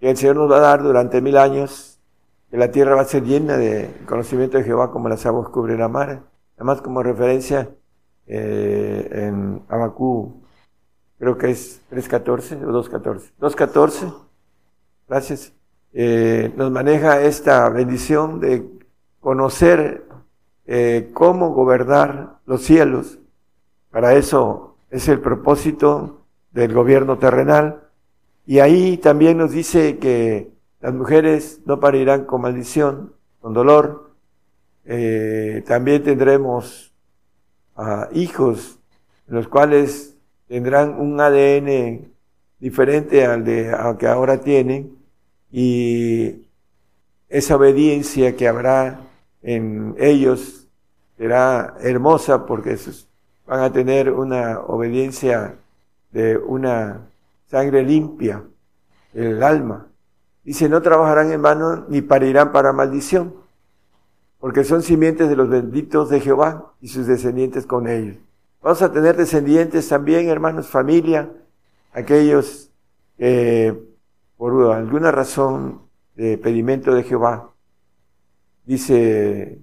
que 0.00 0.10
el 0.10 0.16
Señor 0.16 0.36
nos 0.36 0.50
va 0.50 0.58
a 0.58 0.60
dar 0.60 0.82
durante 0.82 1.20
mil 1.20 1.36
años, 1.36 1.98
que 2.50 2.56
la 2.56 2.70
tierra 2.70 2.94
va 2.94 3.02
a 3.02 3.04
ser 3.04 3.24
llena 3.24 3.56
de 3.56 3.90
conocimiento 4.06 4.58
de 4.58 4.64
Jehová 4.64 4.90
como 4.90 5.08
las 5.08 5.26
aguas 5.26 5.48
cubren 5.48 5.78
la 5.78 5.88
mar. 5.88 6.22
Además, 6.56 6.80
como 6.80 7.02
referencia, 7.02 7.70
eh, 8.26 9.08
en 9.10 9.62
Abacú, 9.68 10.42
creo 11.18 11.38
que 11.38 11.50
es 11.50 11.80
3.14 11.90 12.64
o 12.64 12.82
2.14. 12.82 13.32
2.14, 13.40 14.14
gracias. 15.08 15.52
Eh, 15.92 16.52
nos 16.56 16.70
maneja 16.70 17.22
esta 17.22 17.68
bendición 17.70 18.40
de 18.40 18.68
conocer 19.20 20.04
eh, 20.66 21.10
cómo 21.14 21.50
gobernar 21.54 22.40
los 22.44 22.62
cielos. 22.62 23.18
Para 23.90 24.14
eso 24.14 24.76
es 24.90 25.08
el 25.08 25.20
propósito 25.20 26.26
del 26.52 26.74
gobierno 26.74 27.18
terrenal. 27.18 27.87
Y 28.48 28.60
ahí 28.60 28.96
también 28.96 29.36
nos 29.36 29.50
dice 29.50 29.98
que 29.98 30.50
las 30.80 30.94
mujeres 30.94 31.60
no 31.66 31.80
parirán 31.80 32.24
con 32.24 32.40
maldición, 32.40 33.12
con 33.42 33.52
dolor. 33.52 34.14
Eh, 34.86 35.62
también 35.66 36.02
tendremos 36.02 36.94
ah, 37.76 38.08
hijos, 38.14 38.78
los 39.26 39.48
cuales 39.48 40.16
tendrán 40.46 40.98
un 40.98 41.20
ADN 41.20 42.10
diferente 42.58 43.26
al 43.26 43.44
de 43.44 43.70
al 43.70 43.98
que 43.98 44.06
ahora 44.06 44.40
tienen 44.40 44.96
y 45.52 46.48
esa 47.28 47.56
obediencia 47.56 48.34
que 48.34 48.48
habrá 48.48 48.98
en 49.42 49.94
ellos 49.98 50.66
será 51.18 51.74
hermosa 51.82 52.46
porque 52.46 52.78
van 53.46 53.60
a 53.60 53.70
tener 53.70 54.10
una 54.10 54.60
obediencia 54.60 55.56
de 56.12 56.38
una 56.38 57.08
sangre 57.48 57.82
limpia, 57.82 58.44
el 59.14 59.42
alma. 59.42 59.88
Dice, 60.44 60.68
no 60.68 60.80
trabajarán 60.80 61.32
en 61.32 61.42
vano 61.42 61.86
ni 61.88 62.00
parirán 62.00 62.52
para 62.52 62.72
maldición, 62.72 63.34
porque 64.38 64.64
son 64.64 64.82
simientes 64.82 65.28
de 65.28 65.36
los 65.36 65.48
benditos 65.48 66.08
de 66.10 66.20
Jehová 66.20 66.72
y 66.80 66.88
sus 66.88 67.06
descendientes 67.06 67.66
con 67.66 67.88
ellos. 67.88 68.16
Vamos 68.62 68.82
a 68.82 68.92
tener 68.92 69.16
descendientes 69.16 69.88
también, 69.88 70.28
hermanos, 70.28 70.68
familia, 70.68 71.30
aquellos 71.92 72.70
que 73.16 73.76
por 74.36 74.72
alguna 74.72 75.10
razón 75.10 75.82
de 76.14 76.38
pedimento 76.38 76.94
de 76.94 77.02
Jehová, 77.02 77.50
dice, 78.64 79.58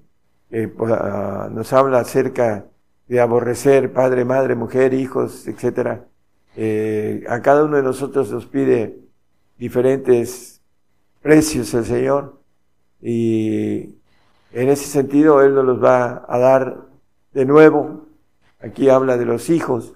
que 0.49 0.67
pues, 0.67 0.91
ah, 0.91 1.49
nos 1.51 1.71
habla 1.73 1.99
acerca 1.99 2.65
de 3.07 3.19
aborrecer 3.21 3.93
padre, 3.93 4.25
madre, 4.25 4.55
mujer, 4.55 4.93
hijos, 4.93 5.47
etcétera. 5.47 6.05
Eh, 6.57 7.23
a 7.27 7.41
cada 7.41 7.65
uno 7.65 7.77
de 7.77 7.83
nosotros 7.83 8.31
nos 8.31 8.45
pide 8.45 8.97
diferentes 9.57 10.61
precios 11.21 11.73
el 11.73 11.85
Señor 11.85 12.39
y 13.01 13.95
en 14.53 14.69
ese 14.69 14.85
sentido 14.85 15.41
Él 15.41 15.53
nos 15.53 15.65
los 15.65 15.83
va 15.83 16.25
a 16.27 16.37
dar 16.37 16.85
de 17.33 17.45
nuevo. 17.45 18.05
Aquí 18.59 18.89
habla 18.89 19.17
de 19.17 19.25
los 19.25 19.49
hijos, 19.49 19.95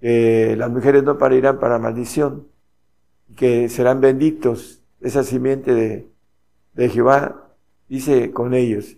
que 0.00 0.56
las 0.56 0.70
mujeres 0.70 1.04
no 1.04 1.18
parirán 1.18 1.60
para 1.60 1.78
maldición, 1.78 2.48
que 3.36 3.68
serán 3.68 4.00
benditos, 4.00 4.82
esa 5.00 5.22
simiente 5.22 5.74
de, 5.74 6.08
de 6.74 6.88
Jehová, 6.88 7.48
dice 7.88 8.32
con 8.32 8.54
ellos. 8.54 8.96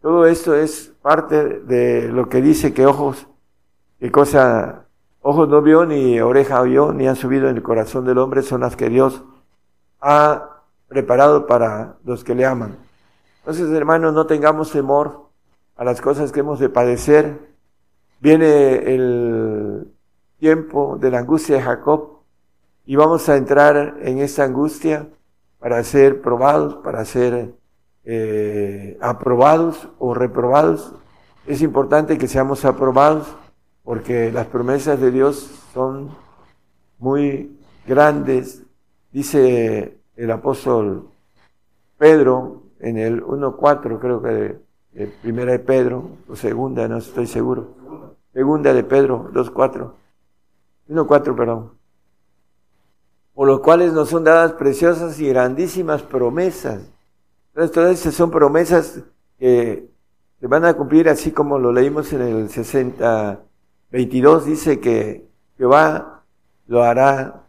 Todo 0.00 0.26
esto 0.26 0.54
es 0.54 0.92
parte 1.02 1.60
de 1.60 2.08
lo 2.08 2.28
que 2.28 2.40
dice 2.40 2.72
que 2.72 2.86
ojos, 2.86 3.26
que 3.98 4.10
cosa, 4.10 4.87
ojos 5.28 5.46
no 5.46 5.60
vio, 5.60 5.84
ni 5.84 6.20
oreja 6.20 6.62
oyó, 6.62 6.94
ni 6.94 7.06
han 7.06 7.14
subido 7.14 7.50
en 7.50 7.56
el 7.56 7.62
corazón 7.62 8.06
del 8.06 8.16
hombre, 8.16 8.40
son 8.40 8.62
las 8.62 8.76
que 8.76 8.88
Dios 8.88 9.22
ha 10.00 10.62
preparado 10.88 11.46
para 11.46 11.96
los 12.02 12.24
que 12.24 12.34
le 12.34 12.46
aman. 12.46 12.78
Entonces, 13.40 13.68
hermanos, 13.72 14.14
no 14.14 14.26
tengamos 14.26 14.72
temor 14.72 15.28
a 15.76 15.84
las 15.84 16.00
cosas 16.00 16.32
que 16.32 16.40
hemos 16.40 16.58
de 16.60 16.70
padecer. 16.70 17.54
Viene 18.20 18.94
el 18.94 19.92
tiempo 20.38 20.96
de 20.98 21.10
la 21.10 21.18
angustia 21.18 21.56
de 21.56 21.62
Jacob 21.62 22.20
y 22.86 22.96
vamos 22.96 23.28
a 23.28 23.36
entrar 23.36 23.98
en 24.00 24.20
esta 24.20 24.44
angustia 24.44 25.08
para 25.58 25.84
ser 25.84 26.22
probados, 26.22 26.76
para 26.76 27.04
ser 27.04 27.54
eh, 28.04 28.96
aprobados 29.02 29.90
o 29.98 30.14
reprobados. 30.14 30.94
Es 31.46 31.60
importante 31.60 32.16
que 32.16 32.28
seamos 32.28 32.64
aprobados 32.64 33.26
porque 33.88 34.30
las 34.30 34.46
promesas 34.48 35.00
de 35.00 35.10
Dios 35.10 35.50
son 35.72 36.10
muy 36.98 37.58
grandes. 37.86 38.62
Dice 39.10 39.98
el 40.14 40.30
apóstol 40.30 41.08
Pedro 41.96 42.64
en 42.80 42.98
el 42.98 43.24
1.4, 43.24 43.98
creo 43.98 44.20
que 44.20 44.60
de, 44.92 45.06
primera 45.22 45.52
de 45.52 45.60
Pedro, 45.60 46.10
o 46.28 46.36
segunda, 46.36 46.86
no 46.86 46.98
estoy 46.98 47.26
seguro. 47.26 48.12
Segunda 48.34 48.74
de 48.74 48.84
Pedro 48.84 49.30
2.4. 49.32 49.90
1.4, 50.90 51.34
perdón. 51.34 51.72
Por 53.32 53.48
lo 53.48 53.62
cuales 53.62 53.94
nos 53.94 54.10
son 54.10 54.22
dadas 54.22 54.52
preciosas 54.52 55.18
y 55.18 55.30
grandísimas 55.30 56.02
promesas. 56.02 56.82
Entonces, 57.54 57.72
todas 57.72 57.92
estas 57.92 58.12
son 58.12 58.30
promesas 58.30 59.00
que 59.38 59.88
se 60.38 60.46
van 60.46 60.66
a 60.66 60.74
cumplir 60.74 61.08
así 61.08 61.30
como 61.30 61.58
lo 61.58 61.72
leímos 61.72 62.12
en 62.12 62.20
el 62.20 62.50
60, 62.50 63.44
22, 63.90 64.44
dice 64.44 64.80
que 64.80 65.26
Jehová 65.56 66.22
lo 66.66 66.82
hará 66.82 67.42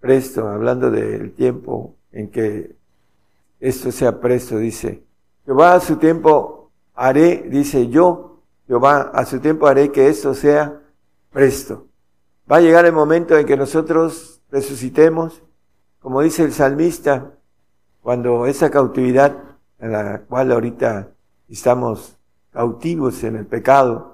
presto, 0.00 0.48
hablando 0.48 0.90
del 0.90 1.32
tiempo 1.32 1.94
en 2.12 2.30
que 2.30 2.76
esto 3.60 3.90
sea 3.92 4.20
presto, 4.20 4.58
dice. 4.58 5.02
Jehová 5.46 5.74
a 5.74 5.80
su 5.80 5.96
tiempo 5.96 6.70
haré, 6.94 7.46
dice 7.48 7.88
yo, 7.88 8.40
Jehová 8.66 9.10
a 9.14 9.24
su 9.24 9.40
tiempo 9.40 9.66
haré 9.66 9.90
que 9.90 10.08
esto 10.08 10.34
sea 10.34 10.80
presto. 11.30 11.86
Va 12.50 12.56
a 12.56 12.60
llegar 12.60 12.84
el 12.84 12.92
momento 12.92 13.36
en 13.38 13.46
que 13.46 13.56
nosotros 13.56 14.40
resucitemos, 14.50 15.42
como 16.00 16.20
dice 16.20 16.44
el 16.44 16.52
salmista, 16.52 17.30
cuando 18.02 18.46
esa 18.46 18.70
cautividad 18.70 19.36
en 19.78 19.92
la 19.92 20.22
cual 20.22 20.52
ahorita 20.52 21.08
estamos 21.48 22.16
cautivos 22.52 23.22
en 23.24 23.36
el 23.36 23.46
pecado, 23.46 24.11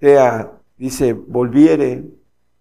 sea, 0.00 0.52
dice, 0.78 1.12
volviere, 1.12 2.10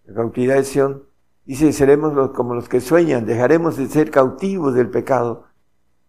la 0.05 0.13
cautividad 0.13 0.55
de 0.55 0.63
Sion, 0.65 1.03
dice, 1.45 1.71
seremos 1.73 2.13
los, 2.13 2.31
como 2.31 2.53
los 2.53 2.69
que 2.69 2.81
sueñan, 2.81 3.25
dejaremos 3.25 3.77
de 3.77 3.87
ser 3.87 4.11
cautivos 4.11 4.75
del 4.75 4.89
pecado 4.89 5.45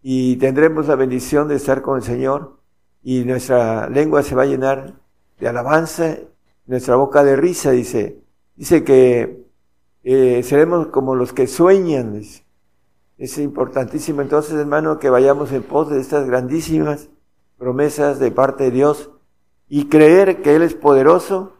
y 0.02 0.36
tendremos 0.36 0.88
la 0.88 0.96
bendición 0.96 1.48
de 1.48 1.56
estar 1.56 1.82
con 1.82 1.96
el 1.96 2.02
Señor 2.02 2.58
y 3.02 3.24
nuestra 3.24 3.88
lengua 3.88 4.22
se 4.22 4.34
va 4.34 4.42
a 4.42 4.46
llenar 4.46 4.94
de 5.38 5.48
alabanza, 5.48 6.16
nuestra 6.66 6.96
boca 6.96 7.24
de 7.24 7.36
risa, 7.36 7.70
dice. 7.70 8.22
Dice 8.56 8.84
que 8.84 9.46
eh, 10.04 10.42
seremos 10.42 10.88
como 10.88 11.14
los 11.14 11.32
que 11.32 11.46
sueñan, 11.46 12.12
dice. 12.12 12.44
Es 13.18 13.38
importantísimo 13.38 14.22
entonces, 14.22 14.54
hermano, 14.54 14.98
que 14.98 15.10
vayamos 15.10 15.52
en 15.52 15.62
pos 15.62 15.90
de 15.90 16.00
estas 16.00 16.26
grandísimas 16.26 17.08
promesas 17.58 18.18
de 18.18 18.30
parte 18.30 18.64
de 18.64 18.70
Dios 18.70 19.10
y 19.72 19.88
creer 19.88 20.42
que 20.42 20.56
Él 20.56 20.62
es 20.62 20.74
poderoso 20.74 21.52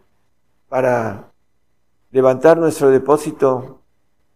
para 0.67 1.31
levantar 2.11 2.57
nuestro 2.57 2.89
depósito 2.89 3.81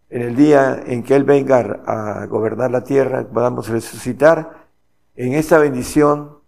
en 0.08 0.22
el 0.22 0.34
día 0.34 0.82
en 0.86 1.02
que 1.02 1.14
Él 1.14 1.24
venga 1.24 1.82
a 1.86 2.26
gobernar 2.26 2.70
la 2.70 2.82
tierra, 2.82 3.28
podamos 3.28 3.68
resucitar 3.68 4.66
en 5.14 5.34
esta 5.34 5.58
bendición 5.58 6.38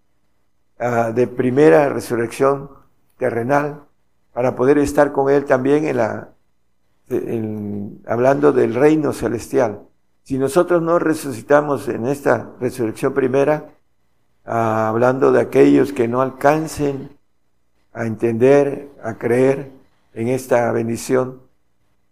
ah, 0.78 1.12
de 1.14 1.26
primera 1.26 1.90
resurrección 1.90 2.70
terrenal 3.18 3.84
para 4.32 4.56
poder 4.56 4.78
estar 4.78 5.12
con 5.12 5.30
Él 5.30 5.44
también 5.44 5.86
en 5.86 5.98
la, 5.98 6.30
hablando 8.06 8.52
del 8.52 8.74
reino 8.74 9.12
celestial. 9.12 9.82
Si 10.22 10.38
nosotros 10.38 10.80
no 10.80 10.98
resucitamos 10.98 11.88
en 11.88 12.06
esta 12.06 12.52
resurrección 12.58 13.12
primera, 13.12 13.74
ah, 14.46 14.88
hablando 14.88 15.30
de 15.30 15.42
aquellos 15.42 15.92
que 15.92 16.08
no 16.08 16.22
alcancen 16.22 17.17
a 17.98 18.06
entender, 18.06 18.90
a 19.02 19.18
creer 19.18 19.72
en 20.14 20.28
esta 20.28 20.70
bendición 20.70 21.40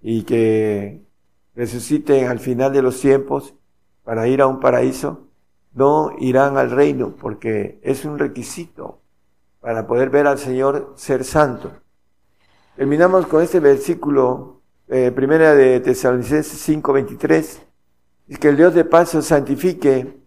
y 0.02 0.24
que 0.24 1.00
resuciten 1.54 2.26
al 2.26 2.40
final 2.40 2.72
de 2.72 2.82
los 2.82 3.00
tiempos 3.00 3.54
para 4.02 4.26
ir 4.26 4.42
a 4.42 4.48
un 4.48 4.58
paraíso, 4.58 5.28
no 5.74 6.10
irán 6.18 6.58
al 6.58 6.72
reino 6.72 7.14
porque 7.14 7.78
es 7.82 8.04
un 8.04 8.18
requisito 8.18 8.98
para 9.60 9.86
poder 9.86 10.10
ver 10.10 10.26
al 10.26 10.38
Señor 10.38 10.92
ser 10.96 11.22
santo. 11.22 11.70
Terminamos 12.74 13.28
con 13.28 13.40
este 13.42 13.60
versículo 13.60 14.62
eh, 14.88 15.12
primera 15.14 15.54
de 15.54 15.78
Tesalonicenses 15.78 16.68
5:23, 16.68 17.60
y 18.26 18.36
que 18.36 18.48
el 18.48 18.56
Dios 18.56 18.74
de 18.74 18.84
paz 18.84 19.14
os 19.14 19.26
santifique 19.26 20.18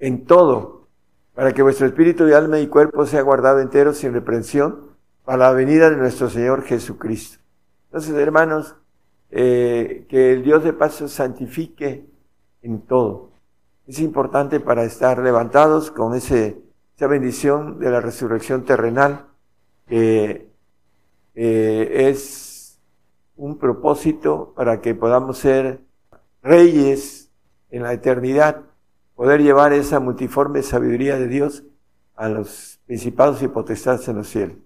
en 0.00 0.24
todo, 0.24 0.88
para 1.32 1.52
que 1.52 1.62
vuestro 1.62 1.86
espíritu 1.86 2.26
y 2.26 2.32
alma 2.32 2.58
y 2.58 2.66
cuerpo 2.66 3.06
sea 3.06 3.22
guardado 3.22 3.60
entero 3.60 3.94
sin 3.94 4.12
reprensión 4.12 4.95
para 5.26 5.38
la 5.38 5.52
venida 5.52 5.90
de 5.90 5.96
nuestro 5.96 6.30
Señor 6.30 6.62
Jesucristo. 6.62 7.38
Entonces, 7.86 8.14
hermanos, 8.14 8.76
eh, 9.30 10.06
que 10.08 10.32
el 10.32 10.44
Dios 10.44 10.62
de 10.62 10.72
paz 10.72 11.02
os 11.02 11.12
santifique 11.12 12.06
en 12.62 12.80
todo. 12.82 13.32
Es 13.88 13.98
importante 13.98 14.60
para 14.60 14.84
estar 14.84 15.18
levantados 15.18 15.90
con 15.90 16.14
ese, 16.14 16.62
esa 16.96 17.08
bendición 17.08 17.80
de 17.80 17.90
la 17.90 18.00
resurrección 18.00 18.64
terrenal, 18.64 19.26
que 19.88 20.48
eh, 21.34 22.08
es 22.08 22.78
un 23.36 23.58
propósito 23.58 24.52
para 24.54 24.80
que 24.80 24.94
podamos 24.94 25.38
ser 25.38 25.80
reyes 26.40 27.30
en 27.70 27.82
la 27.82 27.92
eternidad, 27.92 28.62
poder 29.16 29.42
llevar 29.42 29.72
esa 29.72 29.98
multiforme 29.98 30.62
sabiduría 30.62 31.18
de 31.18 31.26
Dios 31.26 31.64
a 32.14 32.28
los 32.28 32.78
principados 32.86 33.42
y 33.42 33.48
potestades 33.48 34.06
en 34.06 34.16
los 34.18 34.28
cielos. 34.28 34.65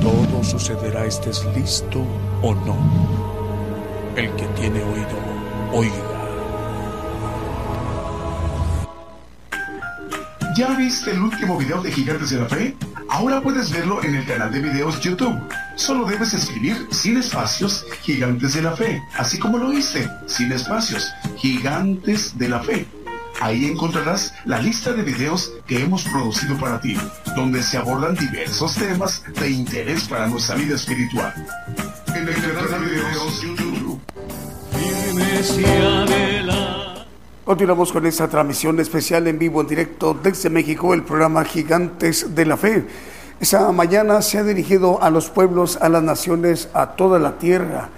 Todo 0.00 0.42
sucederá 0.42 1.06
estés 1.06 1.46
listo 1.56 2.04
o 2.42 2.54
no. 2.54 2.76
El 4.16 4.30
que 4.36 4.46
tiene 4.60 4.82
oído, 4.82 5.18
oiga. 5.72 6.18
¿Ya 10.56 10.74
viste 10.74 11.12
el 11.12 11.22
último 11.22 11.56
video 11.56 11.80
de 11.82 11.92
Gigantes 11.92 12.30
de 12.30 12.40
la 12.40 12.46
Fe? 12.46 12.76
Ahora 13.10 13.40
puedes 13.40 13.70
verlo 13.70 14.02
en 14.02 14.16
el 14.16 14.26
canal 14.26 14.52
de 14.52 14.60
videos 14.60 15.00
YouTube. 15.00 15.38
Solo 15.76 16.04
debes 16.04 16.34
escribir 16.34 16.88
sin 16.90 17.16
espacios 17.16 17.86
Gigantes 18.02 18.54
de 18.54 18.62
la 18.62 18.76
Fe, 18.76 19.00
así 19.16 19.38
como 19.38 19.58
lo 19.58 19.72
hice, 19.72 20.08
sin 20.26 20.50
espacios, 20.50 21.08
Gigantes 21.36 22.36
de 22.36 22.48
la 22.48 22.60
Fe. 22.60 22.86
Ahí 23.40 23.66
encontrarás 23.66 24.34
la 24.44 24.58
lista 24.58 24.92
de 24.92 25.02
videos 25.02 25.52
que 25.66 25.80
hemos 25.80 26.02
producido 26.04 26.56
para 26.58 26.80
ti, 26.80 26.96
donde 27.36 27.62
se 27.62 27.76
abordan 27.76 28.16
diversos 28.16 28.74
temas 28.74 29.22
de 29.40 29.50
interés 29.50 30.04
para 30.08 30.26
nuestra 30.26 30.56
vida 30.56 30.74
espiritual. 30.74 31.32
En 32.08 32.28
el 32.28 32.34
canal 32.34 32.68
de 32.68 32.90
videos 32.90 33.42
YouTube. 33.42 34.00
Continuamos 37.44 37.92
con 37.92 38.06
esta 38.06 38.28
transmisión 38.28 38.80
especial 38.80 39.28
en 39.28 39.38
vivo, 39.38 39.60
en 39.60 39.68
directo 39.68 40.18
desde 40.20 40.50
México, 40.50 40.92
el 40.92 41.04
programa 41.04 41.44
Gigantes 41.44 42.34
de 42.34 42.44
la 42.44 42.56
Fe. 42.56 42.86
Esta 43.38 43.70
mañana 43.70 44.20
se 44.20 44.38
ha 44.38 44.42
dirigido 44.42 45.00
a 45.00 45.10
los 45.10 45.30
pueblos, 45.30 45.78
a 45.80 45.88
las 45.88 46.02
naciones, 46.02 46.68
a 46.74 46.88
toda 46.88 47.20
la 47.20 47.38
tierra, 47.38 47.88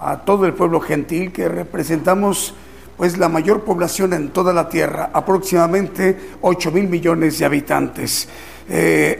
a 0.00 0.18
todo 0.18 0.46
el 0.46 0.52
pueblo 0.52 0.80
gentil 0.80 1.32
que 1.32 1.48
representamos 1.48 2.54
pues 3.00 3.16
la 3.16 3.30
mayor 3.30 3.64
población 3.64 4.12
en 4.12 4.28
toda 4.28 4.52
la 4.52 4.68
tierra, 4.68 5.08
aproximadamente 5.14 6.34
8 6.42 6.70
mil 6.70 6.86
millones 6.86 7.38
de 7.38 7.46
habitantes. 7.46 8.28
Eh, 8.68 9.18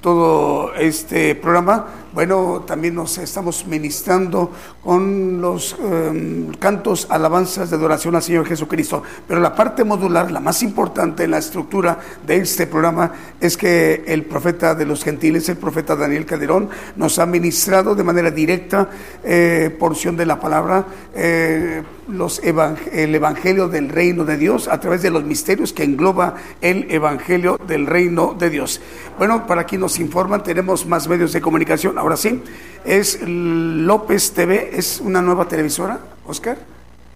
todo 0.00 0.74
este 0.74 1.34
programa, 1.34 1.86
bueno, 2.12 2.64
también 2.66 2.94
nos 2.94 3.18
estamos 3.18 3.66
ministrando 3.66 4.50
con 4.82 5.40
los 5.40 5.76
eh, 5.78 6.48
cantos, 6.58 7.08
alabanzas 7.10 7.68
de 7.68 7.76
adoración 7.76 8.14
al 8.14 8.22
Señor 8.22 8.46
Jesucristo. 8.46 9.02
Pero 9.28 9.40
la 9.40 9.54
parte 9.54 9.84
modular, 9.84 10.30
la 10.30 10.40
más 10.40 10.62
importante 10.62 11.24
en 11.24 11.32
la 11.32 11.38
estructura 11.38 11.98
de 12.26 12.36
este 12.36 12.66
programa, 12.66 13.12
es 13.38 13.56
que 13.56 14.04
el 14.06 14.24
profeta 14.24 14.74
de 14.74 14.86
los 14.86 15.04
gentiles, 15.04 15.48
el 15.50 15.58
profeta 15.58 15.94
Daniel 15.94 16.24
Calderón, 16.24 16.70
nos 16.96 17.18
ha 17.18 17.26
ministrado 17.26 17.94
de 17.94 18.04
manera 18.04 18.30
directa 18.30 18.88
eh, 19.22 19.76
porción 19.78 20.16
de 20.16 20.24
la 20.24 20.40
palabra, 20.40 20.86
eh, 21.14 21.82
los 22.08 22.40
evang- 22.44 22.78
el 22.92 23.14
Evangelio 23.14 23.68
del 23.68 23.88
Reino 23.88 24.24
de 24.24 24.36
Dios 24.36 24.68
a 24.68 24.78
través 24.78 25.02
de 25.02 25.10
los 25.10 25.24
misterios 25.24 25.72
que 25.72 25.82
engloba 25.82 26.36
el 26.60 26.86
Evangelio 26.88 27.58
del 27.66 27.86
Reino 27.86 28.36
de 28.38 28.48
Dios. 28.48 28.80
Bueno, 29.18 29.46
para 29.46 29.64
quien 29.64 29.80
nos 29.86 30.00
informan, 30.00 30.42
tenemos 30.42 30.84
más 30.84 31.06
medios 31.06 31.32
de 31.32 31.40
comunicación. 31.40 31.96
Ahora 31.96 32.16
sí, 32.16 32.42
es 32.84 33.20
López 33.22 34.32
TV, 34.32 34.70
es 34.72 35.00
una 35.00 35.22
nueva 35.22 35.46
televisora, 35.46 36.00
Oscar. 36.26 36.58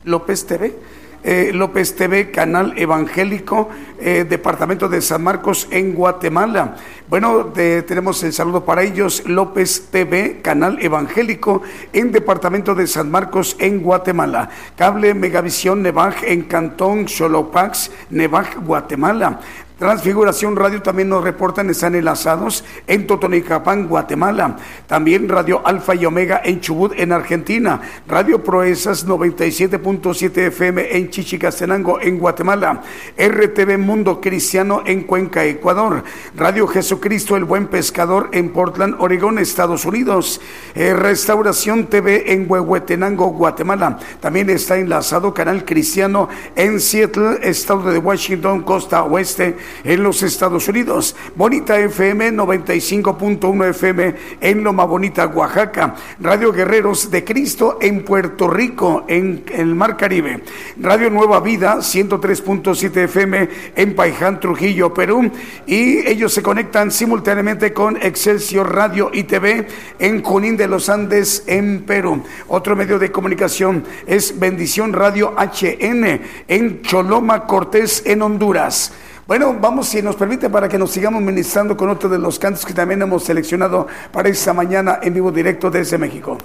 López 0.04 0.46
TV. 0.46 0.76
Eh, 1.24 1.50
López 1.52 1.96
TV, 1.96 2.30
canal 2.30 2.72
evangélico, 2.76 3.68
eh, 3.98 4.24
departamento 4.26 4.88
de 4.88 5.02
San 5.02 5.22
Marcos 5.24 5.66
en 5.72 5.94
Guatemala. 5.94 6.76
Bueno, 7.08 7.42
de- 7.52 7.82
tenemos 7.82 8.22
el 8.22 8.32
saludo 8.32 8.64
para 8.64 8.84
ellos, 8.84 9.24
López 9.26 9.88
TV, 9.90 10.40
canal 10.40 10.78
evangélico 10.80 11.62
en 11.92 12.12
departamento 12.12 12.74
de 12.76 12.86
San 12.86 13.10
Marcos 13.10 13.56
en 13.58 13.82
Guatemala. 13.82 14.48
Cable 14.76 15.12
Megavisión 15.14 15.82
Nevaj 15.82 16.22
en 16.24 16.42
Cantón 16.44 17.06
Xolopax, 17.08 17.90
Nevaj, 18.10 18.60
Guatemala. 18.64 19.40
Transfiguración 19.80 20.56
Radio 20.56 20.82
también 20.82 21.08
nos 21.08 21.24
reportan, 21.24 21.70
están 21.70 21.94
enlazados 21.94 22.62
en 22.86 23.06
Totonicapán, 23.06 23.88
Guatemala. 23.88 24.58
También 24.86 25.26
Radio 25.26 25.66
Alfa 25.66 25.94
y 25.94 26.04
Omega 26.04 26.42
en 26.44 26.60
Chubut, 26.60 26.92
en 26.98 27.12
Argentina. 27.12 27.80
Radio 28.06 28.44
Proezas 28.44 29.06
97.7 29.06 30.36
FM 30.48 30.98
en 30.98 31.08
Chichicastenango, 31.08 31.98
en 31.98 32.18
Guatemala. 32.18 32.82
RTV 33.16 33.78
Mundo 33.78 34.20
Cristiano 34.20 34.82
en 34.84 35.04
Cuenca, 35.04 35.46
Ecuador. 35.46 36.04
Radio 36.36 36.66
Jesucristo 36.66 37.34
el 37.34 37.44
Buen 37.44 37.68
Pescador 37.68 38.28
en 38.32 38.50
Portland, 38.50 38.96
Oregón, 38.98 39.38
Estados 39.38 39.86
Unidos. 39.86 40.42
Eh, 40.74 40.92
Restauración 40.92 41.86
TV 41.86 42.34
en 42.34 42.44
Huehuetenango, 42.46 43.28
Guatemala. 43.28 43.98
También 44.20 44.50
está 44.50 44.76
enlazado 44.76 45.32
Canal 45.32 45.64
Cristiano 45.64 46.28
en 46.54 46.80
Seattle, 46.80 47.38
estado 47.40 47.90
de 47.90 47.96
Washington, 47.96 48.60
costa 48.60 49.04
oeste, 49.04 49.56
en 49.84 50.02
los 50.02 50.22
Estados 50.22 50.68
Unidos. 50.68 51.16
Bonita 51.36 51.78
FM 51.78 52.32
95.1 52.32 53.70
FM 53.70 54.14
en 54.40 54.64
Loma 54.64 54.84
Bonita, 54.84 55.26
Oaxaca. 55.26 55.94
Radio 56.20 56.52
Guerreros 56.52 57.10
de 57.10 57.24
Cristo 57.24 57.78
en 57.80 58.04
Puerto 58.04 58.48
Rico, 58.48 59.04
en 59.08 59.44
el 59.52 59.74
Mar 59.74 59.96
Caribe. 59.96 60.42
Radio 60.80 61.10
Nueva 61.10 61.40
Vida 61.40 61.76
103.7 61.76 62.96
FM 63.04 63.48
en 63.76 63.94
Paiján, 63.94 64.40
Trujillo, 64.40 64.92
Perú. 64.94 65.30
Y 65.66 66.06
ellos 66.06 66.32
se 66.32 66.42
conectan 66.42 66.90
simultáneamente 66.90 67.72
con 67.72 67.96
Excelsior 67.96 68.74
Radio 68.74 69.10
y 69.12 69.24
TV 69.24 69.66
en 69.98 70.22
Junín 70.22 70.56
de 70.56 70.68
los 70.68 70.88
Andes, 70.88 71.44
en 71.46 71.82
Perú. 71.82 72.22
Otro 72.48 72.76
medio 72.76 72.98
de 72.98 73.12
comunicación 73.12 73.84
es 74.06 74.38
Bendición 74.38 74.92
Radio 74.92 75.34
HN 75.36 76.20
en 76.48 76.82
Choloma, 76.82 77.46
Cortés, 77.46 78.02
en 78.06 78.22
Honduras. 78.22 78.92
Bueno, 79.30 79.56
vamos, 79.60 79.86
si 79.86 80.02
nos 80.02 80.16
permite, 80.16 80.50
para 80.50 80.68
que 80.68 80.76
nos 80.76 80.90
sigamos 80.90 81.22
ministrando 81.22 81.76
con 81.76 81.88
otro 81.88 82.08
de 82.08 82.18
los 82.18 82.36
cantos 82.36 82.66
que 82.66 82.74
también 82.74 83.00
hemos 83.00 83.22
seleccionado 83.22 83.86
para 84.10 84.28
esta 84.28 84.52
mañana 84.52 84.98
en 85.00 85.14
vivo 85.14 85.30
directo 85.30 85.70
desde 85.70 85.98
México. 85.98 86.36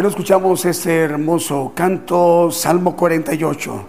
Bueno, 0.00 0.08
escuchamos 0.08 0.64
este 0.64 0.96
hermoso 0.96 1.72
canto, 1.74 2.50
Salmo 2.50 2.96
48. 2.96 3.84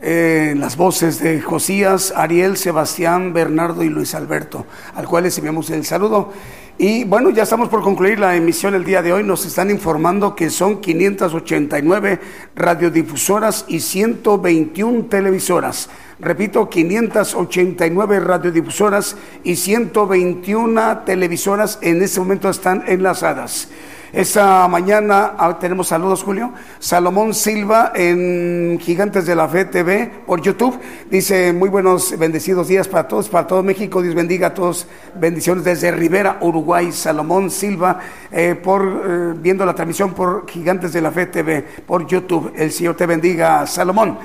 eh, 0.00 0.54
las 0.56 0.76
voces 0.76 1.18
de 1.18 1.40
Josías, 1.40 2.14
Ariel, 2.14 2.56
Sebastián, 2.56 3.32
Bernardo 3.32 3.82
y 3.82 3.88
Luis 3.88 4.14
Alberto, 4.14 4.64
al 4.94 5.08
cual 5.08 5.24
les 5.24 5.36
enviamos 5.38 5.70
el 5.70 5.84
saludo. 5.84 6.30
Y 6.78 7.02
bueno, 7.02 7.30
ya 7.30 7.42
estamos 7.42 7.68
por 7.68 7.82
concluir 7.82 8.20
la 8.20 8.36
emisión 8.36 8.76
el 8.76 8.84
día 8.84 9.02
de 9.02 9.12
hoy. 9.12 9.24
Nos 9.24 9.44
están 9.44 9.72
informando 9.72 10.36
que 10.36 10.50
son 10.50 10.80
589 10.80 12.20
radiodifusoras 12.54 13.64
y 13.66 13.80
121 13.80 15.06
televisoras. 15.06 15.90
Repito, 16.20 16.70
589 16.70 18.20
radiodifusoras 18.20 19.16
y 19.42 19.56
121 19.56 20.98
televisoras 21.00 21.80
en 21.82 22.02
este 22.02 22.20
momento 22.20 22.48
están 22.48 22.84
enlazadas. 22.86 23.68
Esta 24.14 24.68
mañana 24.68 25.34
ah, 25.36 25.58
tenemos 25.58 25.88
saludos, 25.88 26.22
Julio. 26.22 26.52
Salomón 26.78 27.34
Silva 27.34 27.90
en 27.96 28.78
Gigantes 28.80 29.26
de 29.26 29.34
la 29.34 29.48
Fe 29.48 29.64
TV 29.64 30.08
por 30.24 30.40
YouTube. 30.40 30.78
Dice, 31.10 31.52
muy 31.52 31.68
buenos, 31.68 32.16
bendecidos 32.16 32.68
días 32.68 32.86
para 32.86 33.08
todos, 33.08 33.28
para 33.28 33.48
todo 33.48 33.64
México. 33.64 34.00
Dios 34.02 34.14
bendiga 34.14 34.46
a 34.46 34.54
todos. 34.54 34.86
Bendiciones 35.16 35.64
desde 35.64 35.90
Rivera, 35.90 36.38
Uruguay. 36.42 36.92
Salomón 36.92 37.50
Silva 37.50 37.98
eh, 38.30 38.54
por 38.54 38.82
eh, 38.84 39.34
viendo 39.36 39.66
la 39.66 39.74
transmisión 39.74 40.14
por 40.14 40.48
Gigantes 40.48 40.92
de 40.92 41.00
la 41.00 41.10
Fe 41.10 41.26
TV 41.26 41.62
por 41.84 42.06
YouTube. 42.06 42.52
El 42.54 42.70
Señor 42.70 42.94
te 42.94 43.06
bendiga, 43.06 43.66
Salomón. 43.66 44.18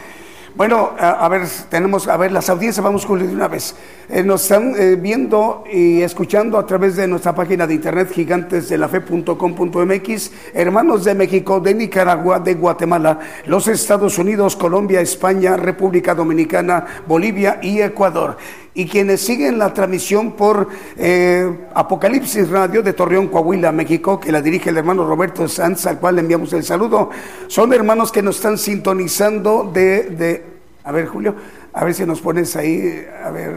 Bueno, 0.55 0.93
a, 0.97 1.29
ver, 1.29 1.43
tenemos, 1.69 2.07
a 2.07 2.17
ver, 2.17 2.31
las 2.31 2.49
audiencias, 2.49 2.83
vamos 2.83 3.05
Julio 3.05 3.27
de 3.27 3.33
una 3.33 3.47
vez. 3.47 3.75
Eh, 4.09 4.23
nos 4.23 4.41
están 4.41 4.73
eh, 4.77 4.95
viendo 4.95 5.63
y 5.71 6.01
escuchando 6.01 6.57
a 6.57 6.65
través 6.65 6.95
de 6.95 7.07
nuestra 7.07 7.35
página 7.35 7.67
de 7.67 7.75
internet 7.75 8.11
gigantesdelafe.com.mx, 8.11 10.31
hermanos 10.53 11.05
de 11.05 11.13
México, 11.13 11.59
de 11.59 11.75
Nicaragua, 11.75 12.39
de 12.39 12.55
Guatemala, 12.55 13.19
los 13.45 13.67
Estados 13.67 14.17
Unidos, 14.17 14.55
Colombia, 14.55 15.01
España, 15.01 15.55
República 15.55 16.15
Dominicana, 16.15 16.83
Bolivia 17.07 17.59
y 17.61 17.81
Ecuador. 17.81 18.37
Y 18.73 18.85
quienes 18.85 19.21
siguen 19.21 19.57
la 19.57 19.73
transmisión 19.73 20.33
por 20.33 20.69
eh, 20.95 21.49
Apocalipsis 21.73 22.49
Radio 22.49 22.81
de 22.83 22.93
Torreón, 22.93 23.27
Coahuila, 23.27 23.71
México, 23.71 24.19
que 24.19 24.31
la 24.31 24.41
dirige 24.41 24.69
el 24.69 24.77
hermano 24.77 25.05
Roberto 25.07 25.47
Sanz, 25.47 25.85
al 25.87 25.99
cual 25.99 26.15
le 26.15 26.21
enviamos 26.21 26.53
el 26.53 26.63
saludo, 26.63 27.09
son 27.47 27.73
hermanos 27.73 28.11
que 28.11 28.21
nos 28.21 28.35
están 28.37 28.57
sintonizando 28.57 29.69
de, 29.73 30.03
de 30.11 30.43
a 30.83 30.91
ver, 30.91 31.07
Julio, 31.07 31.35
a 31.73 31.83
ver 31.83 31.93
si 31.93 32.05
nos 32.05 32.21
pones 32.21 32.55
ahí, 32.55 33.05
a 33.23 33.31
ver, 33.31 33.51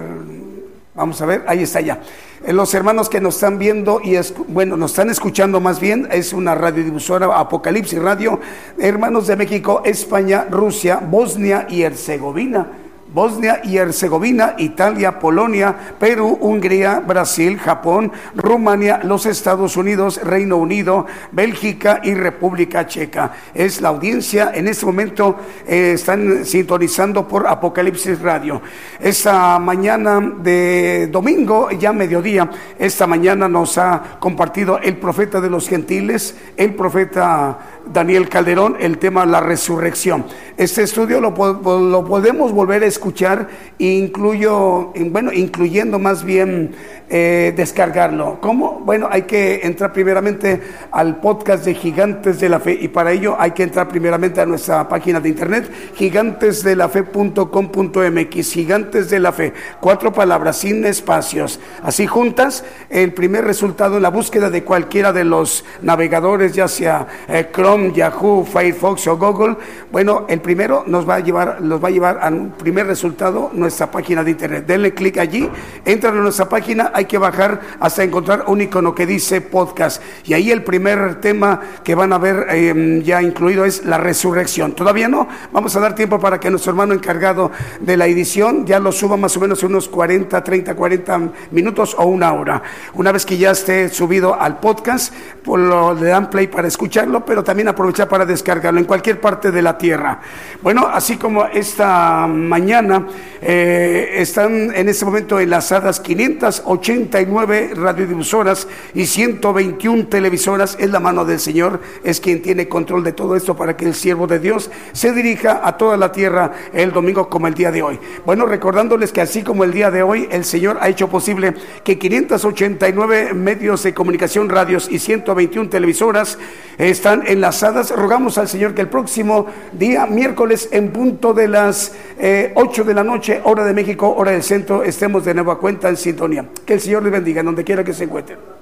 vamos 0.94 1.20
a 1.20 1.26
ver, 1.26 1.44
ahí 1.47 1.62
está 1.62 1.80
ya. 1.80 2.01
Eh, 2.44 2.52
Los 2.52 2.74
hermanos 2.74 3.09
que 3.09 3.20
nos 3.20 3.34
están 3.36 3.59
viendo 3.59 4.01
y, 4.02 4.12
escu- 4.14 4.44
bueno, 4.48 4.76
nos 4.76 4.93
están 4.93 5.10
escuchando 5.10 5.60
más 5.60 5.78
bien, 5.78 6.09
es 6.10 6.32
una 6.32 6.55
radiodifusora 6.55 7.39
Apocalipsis 7.39 8.01
Radio, 8.01 8.40
hermanos 8.78 9.26
de 9.28 9.36
México, 9.36 9.82
España, 9.84 10.47
Rusia, 10.51 10.97
Bosnia 10.97 11.66
y 11.70 11.82
Herzegovina. 11.82 12.66
Bosnia 13.12 13.60
y 13.62 13.76
Herzegovina, 13.76 14.55
Italia, 14.59 15.18
Polonia, 15.18 15.74
Perú, 15.98 16.39
Hungría, 16.40 17.01
Brasil, 17.01 17.59
Japón, 17.59 18.10
Rumania, 18.34 19.01
los 19.05 19.26
Estados 19.26 19.76
Unidos, 19.76 20.20
Reino 20.22 20.56
Unido, 20.56 21.06
Bélgica 21.30 22.01
y 22.02 22.14
República 22.14 22.86
Checa. 22.86 23.32
Es 23.55 23.80
la 23.80 23.90
audiencia, 23.90 24.52
en 24.55 24.68
este 24.68 24.86
momento 24.86 25.36
eh, 25.66 25.93
están 25.94 26.44
sintonizando 26.44 27.28
por 27.28 27.47
Apocalipsis 27.47 28.20
Radio. 28.20 28.62
Esta 28.98 29.59
mañana 29.59 30.20
de 30.43 31.09
domingo, 31.09 31.70
ya 31.70 31.93
mediodía, 31.93 32.51
esta 32.78 33.06
mañana 33.06 33.48
nos 33.48 33.76
ha 33.78 34.18
compartido 34.18 34.78
el 34.78 34.97
profeta 34.97 35.40
de 35.40 35.51
los 35.51 35.68
gentiles, 35.68 36.36
el 36.56 36.74
profeta 36.74 37.59
Daniel 37.92 38.28
Calderón, 38.28 38.76
el 38.80 38.98
tema 38.98 39.26
la 39.26 39.40
resurrección. 39.40 40.24
Este 40.56 40.82
estudio 40.82 41.20
lo, 41.20 41.30
lo 41.30 42.04
podemos 42.04 42.52
volver 42.52 42.82
a 42.82 42.86
escuchar, 42.86 43.48
incluyo, 43.78 44.92
bueno, 45.10 45.32
incluyendo 45.32 45.98
más 45.98 46.24
bien 46.24 46.74
eh, 47.14 47.52
descargarlo. 47.54 48.38
¿Cómo? 48.40 48.80
Bueno, 48.84 49.06
hay 49.10 49.22
que 49.22 49.60
entrar 49.64 49.92
primeramente 49.92 50.62
al 50.90 51.20
podcast 51.20 51.64
de 51.64 51.74
Gigantes 51.74 52.40
de 52.40 52.48
la 52.48 52.59
Fe 52.59 52.78
y 52.80 52.88
para 52.88 53.12
ello 53.12 53.36
hay 53.38 53.50
que 53.50 53.64
entrar 53.64 53.86
primeramente 53.88 54.40
a 54.40 54.46
nuestra 54.46 54.88
página 54.88 55.20
de 55.20 55.28
internet, 55.28 55.70
gigantesdelafe.com.mx, 55.94 58.52
Gigantes 58.52 59.10
de 59.10 59.20
la 59.20 59.32
Fe, 59.32 59.52
cuatro 59.78 60.10
palabras 60.10 60.56
sin 60.56 60.86
espacios. 60.86 61.60
Así 61.82 62.06
juntas, 62.06 62.64
el 62.88 63.12
primer 63.12 63.44
resultado 63.44 63.96
en 63.96 64.02
la 64.04 64.10
búsqueda 64.10 64.48
de 64.48 64.64
cualquiera 64.64 65.12
de 65.12 65.24
los 65.24 65.66
navegadores, 65.82 66.54
ya 66.54 66.66
sea 66.66 67.06
eh, 67.28 67.50
Chrome, 67.52 67.71
Yahoo, 67.78 68.44
Firefox 68.44 69.06
o 69.08 69.16
Google, 69.16 69.56
bueno, 69.90 70.26
el 70.28 70.40
primero 70.40 70.84
nos 70.86 71.08
va 71.08 71.16
a 71.16 71.20
llevar, 71.20 71.60
los 71.60 71.82
va 71.82 71.88
a 71.88 71.90
llevar 71.90 72.18
al 72.20 72.54
primer 72.56 72.86
resultado 72.86 73.50
nuestra 73.52 73.90
página 73.90 74.22
de 74.22 74.32
internet. 74.32 74.66
Denle 74.66 74.94
clic 74.94 75.18
allí, 75.18 75.48
entran 75.84 76.16
a 76.18 76.20
nuestra 76.20 76.48
página, 76.48 76.92
hay 76.94 77.06
que 77.06 77.18
bajar 77.18 77.60
hasta 77.80 78.04
encontrar 78.04 78.44
un 78.46 78.60
icono 78.60 78.94
que 78.94 79.06
dice 79.06 79.40
podcast. 79.40 80.02
Y 80.24 80.34
ahí 80.34 80.50
el 80.50 80.62
primer 80.62 81.20
tema 81.20 81.60
que 81.82 81.94
van 81.94 82.12
a 82.12 82.18
ver 82.18 82.46
eh, 82.50 83.00
ya 83.04 83.22
incluido 83.22 83.64
es 83.64 83.84
la 83.84 83.98
resurrección. 83.98 84.72
Todavía 84.72 85.08
no, 85.08 85.28
vamos 85.52 85.74
a 85.76 85.80
dar 85.80 85.94
tiempo 85.94 86.18
para 86.20 86.38
que 86.38 86.50
nuestro 86.50 86.70
hermano 86.70 86.94
encargado 86.94 87.50
de 87.80 87.96
la 87.96 88.06
edición 88.06 88.66
ya 88.66 88.78
lo 88.78 88.92
suba 88.92 89.16
más 89.16 89.36
o 89.36 89.40
menos 89.40 89.62
unos 89.62 89.88
40, 89.88 90.44
30, 90.44 90.74
40 90.74 91.20
minutos 91.50 91.94
o 91.98 92.04
una 92.04 92.32
hora. 92.32 92.62
Una 92.94 93.12
vez 93.12 93.24
que 93.24 93.38
ya 93.38 93.50
esté 93.50 93.88
subido 93.88 94.40
al 94.40 94.60
podcast, 94.60 95.12
pues 95.42 95.62
lo, 95.62 95.94
le 95.94 96.06
dan 96.06 96.30
play 96.30 96.46
para 96.46 96.68
escucharlo, 96.68 97.24
pero 97.24 97.42
también 97.42 97.61
aprovechar 97.68 98.09
para 98.09 98.26
descargarlo 98.26 98.80
en 98.80 98.86
cualquier 98.86 99.20
parte 99.20 99.51
de 99.51 99.62
la 99.62 99.78
tierra. 99.78 100.20
Bueno, 100.62 100.89
así 100.93 101.16
como 101.16 101.47
esta 101.47 102.26
mañana 102.26 103.06
eh, 103.40 104.14
están 104.16 104.74
en 104.74 104.89
este 104.89 105.05
momento 105.05 105.39
enlazadas 105.39 106.01
589 106.01 107.72
radiodifusoras 107.74 108.66
y 108.94 109.06
121 109.06 110.06
televisoras, 110.06 110.76
es 110.80 110.90
la 110.90 111.01
mano 111.01 111.24
del 111.24 111.40
Señor, 111.40 111.80
es 112.05 112.20
quien 112.20 112.43
tiene 112.43 112.68
control 112.68 113.05
de 113.05 113.12
todo 113.12 113.36
esto 113.36 113.56
para 113.56 113.76
que 113.76 113.84
el 113.84 113.94
siervo 113.94 114.26
de 114.26 114.39
Dios 114.39 114.70
se 114.93 115.12
dirija 115.12 115.60
a 115.64 115.76
toda 115.76 115.97
la 115.97 116.12
tierra 116.12 116.52
el 116.72 116.93
domingo 116.93 117.28
como 117.28 117.47
el 117.47 117.55
día 117.55 117.70
de 117.70 117.82
hoy. 117.82 117.98
Bueno, 118.24 118.47
recordándoles 118.47 119.12
que 119.12 119.20
así 119.20 119.43
como 119.43 119.64
el 119.64 119.72
día 119.72 119.90
de 119.90 120.02
hoy, 120.02 120.28
el 120.30 120.44
Señor 120.44 120.78
ha 120.80 120.89
hecho 120.89 121.09
posible 121.09 121.55
que 121.84 121.98
589 121.98 123.34
medios 123.34 123.82
de 123.82 123.94
comunicación, 123.94 124.48
radios 124.48 124.89
y 124.90 124.98
121 124.98 125.68
televisoras 125.68 126.39
están 126.78 127.24
enlazadas. 127.26 127.51
Rogamos 127.94 128.38
al 128.38 128.48
Señor 128.48 128.74
que 128.74 128.80
el 128.80 128.88
próximo 128.88 129.46
día, 129.72 130.06
miércoles, 130.06 130.68
en 130.72 130.90
punto 130.90 131.34
de 131.34 131.48
las 131.48 131.94
eh, 132.18 132.52
8 132.54 132.84
de 132.84 132.94
la 132.94 133.04
noche, 133.04 133.40
hora 133.44 133.64
de 133.64 133.74
México, 133.74 134.14
hora 134.16 134.32
del 134.32 134.42
centro, 134.42 134.82
estemos 134.82 135.24
de 135.24 135.34
nueva 135.34 135.58
cuenta 135.58 135.88
en 135.88 135.96
sintonía. 135.96 136.46
Que 136.64 136.74
el 136.74 136.80
Señor 136.80 137.02
les 137.02 137.12
bendiga 137.12 137.40
en 137.40 137.46
donde 137.46 137.64
quiera 137.64 137.84
que 137.84 137.92
se 137.92 138.04
encuentren. 138.04 138.61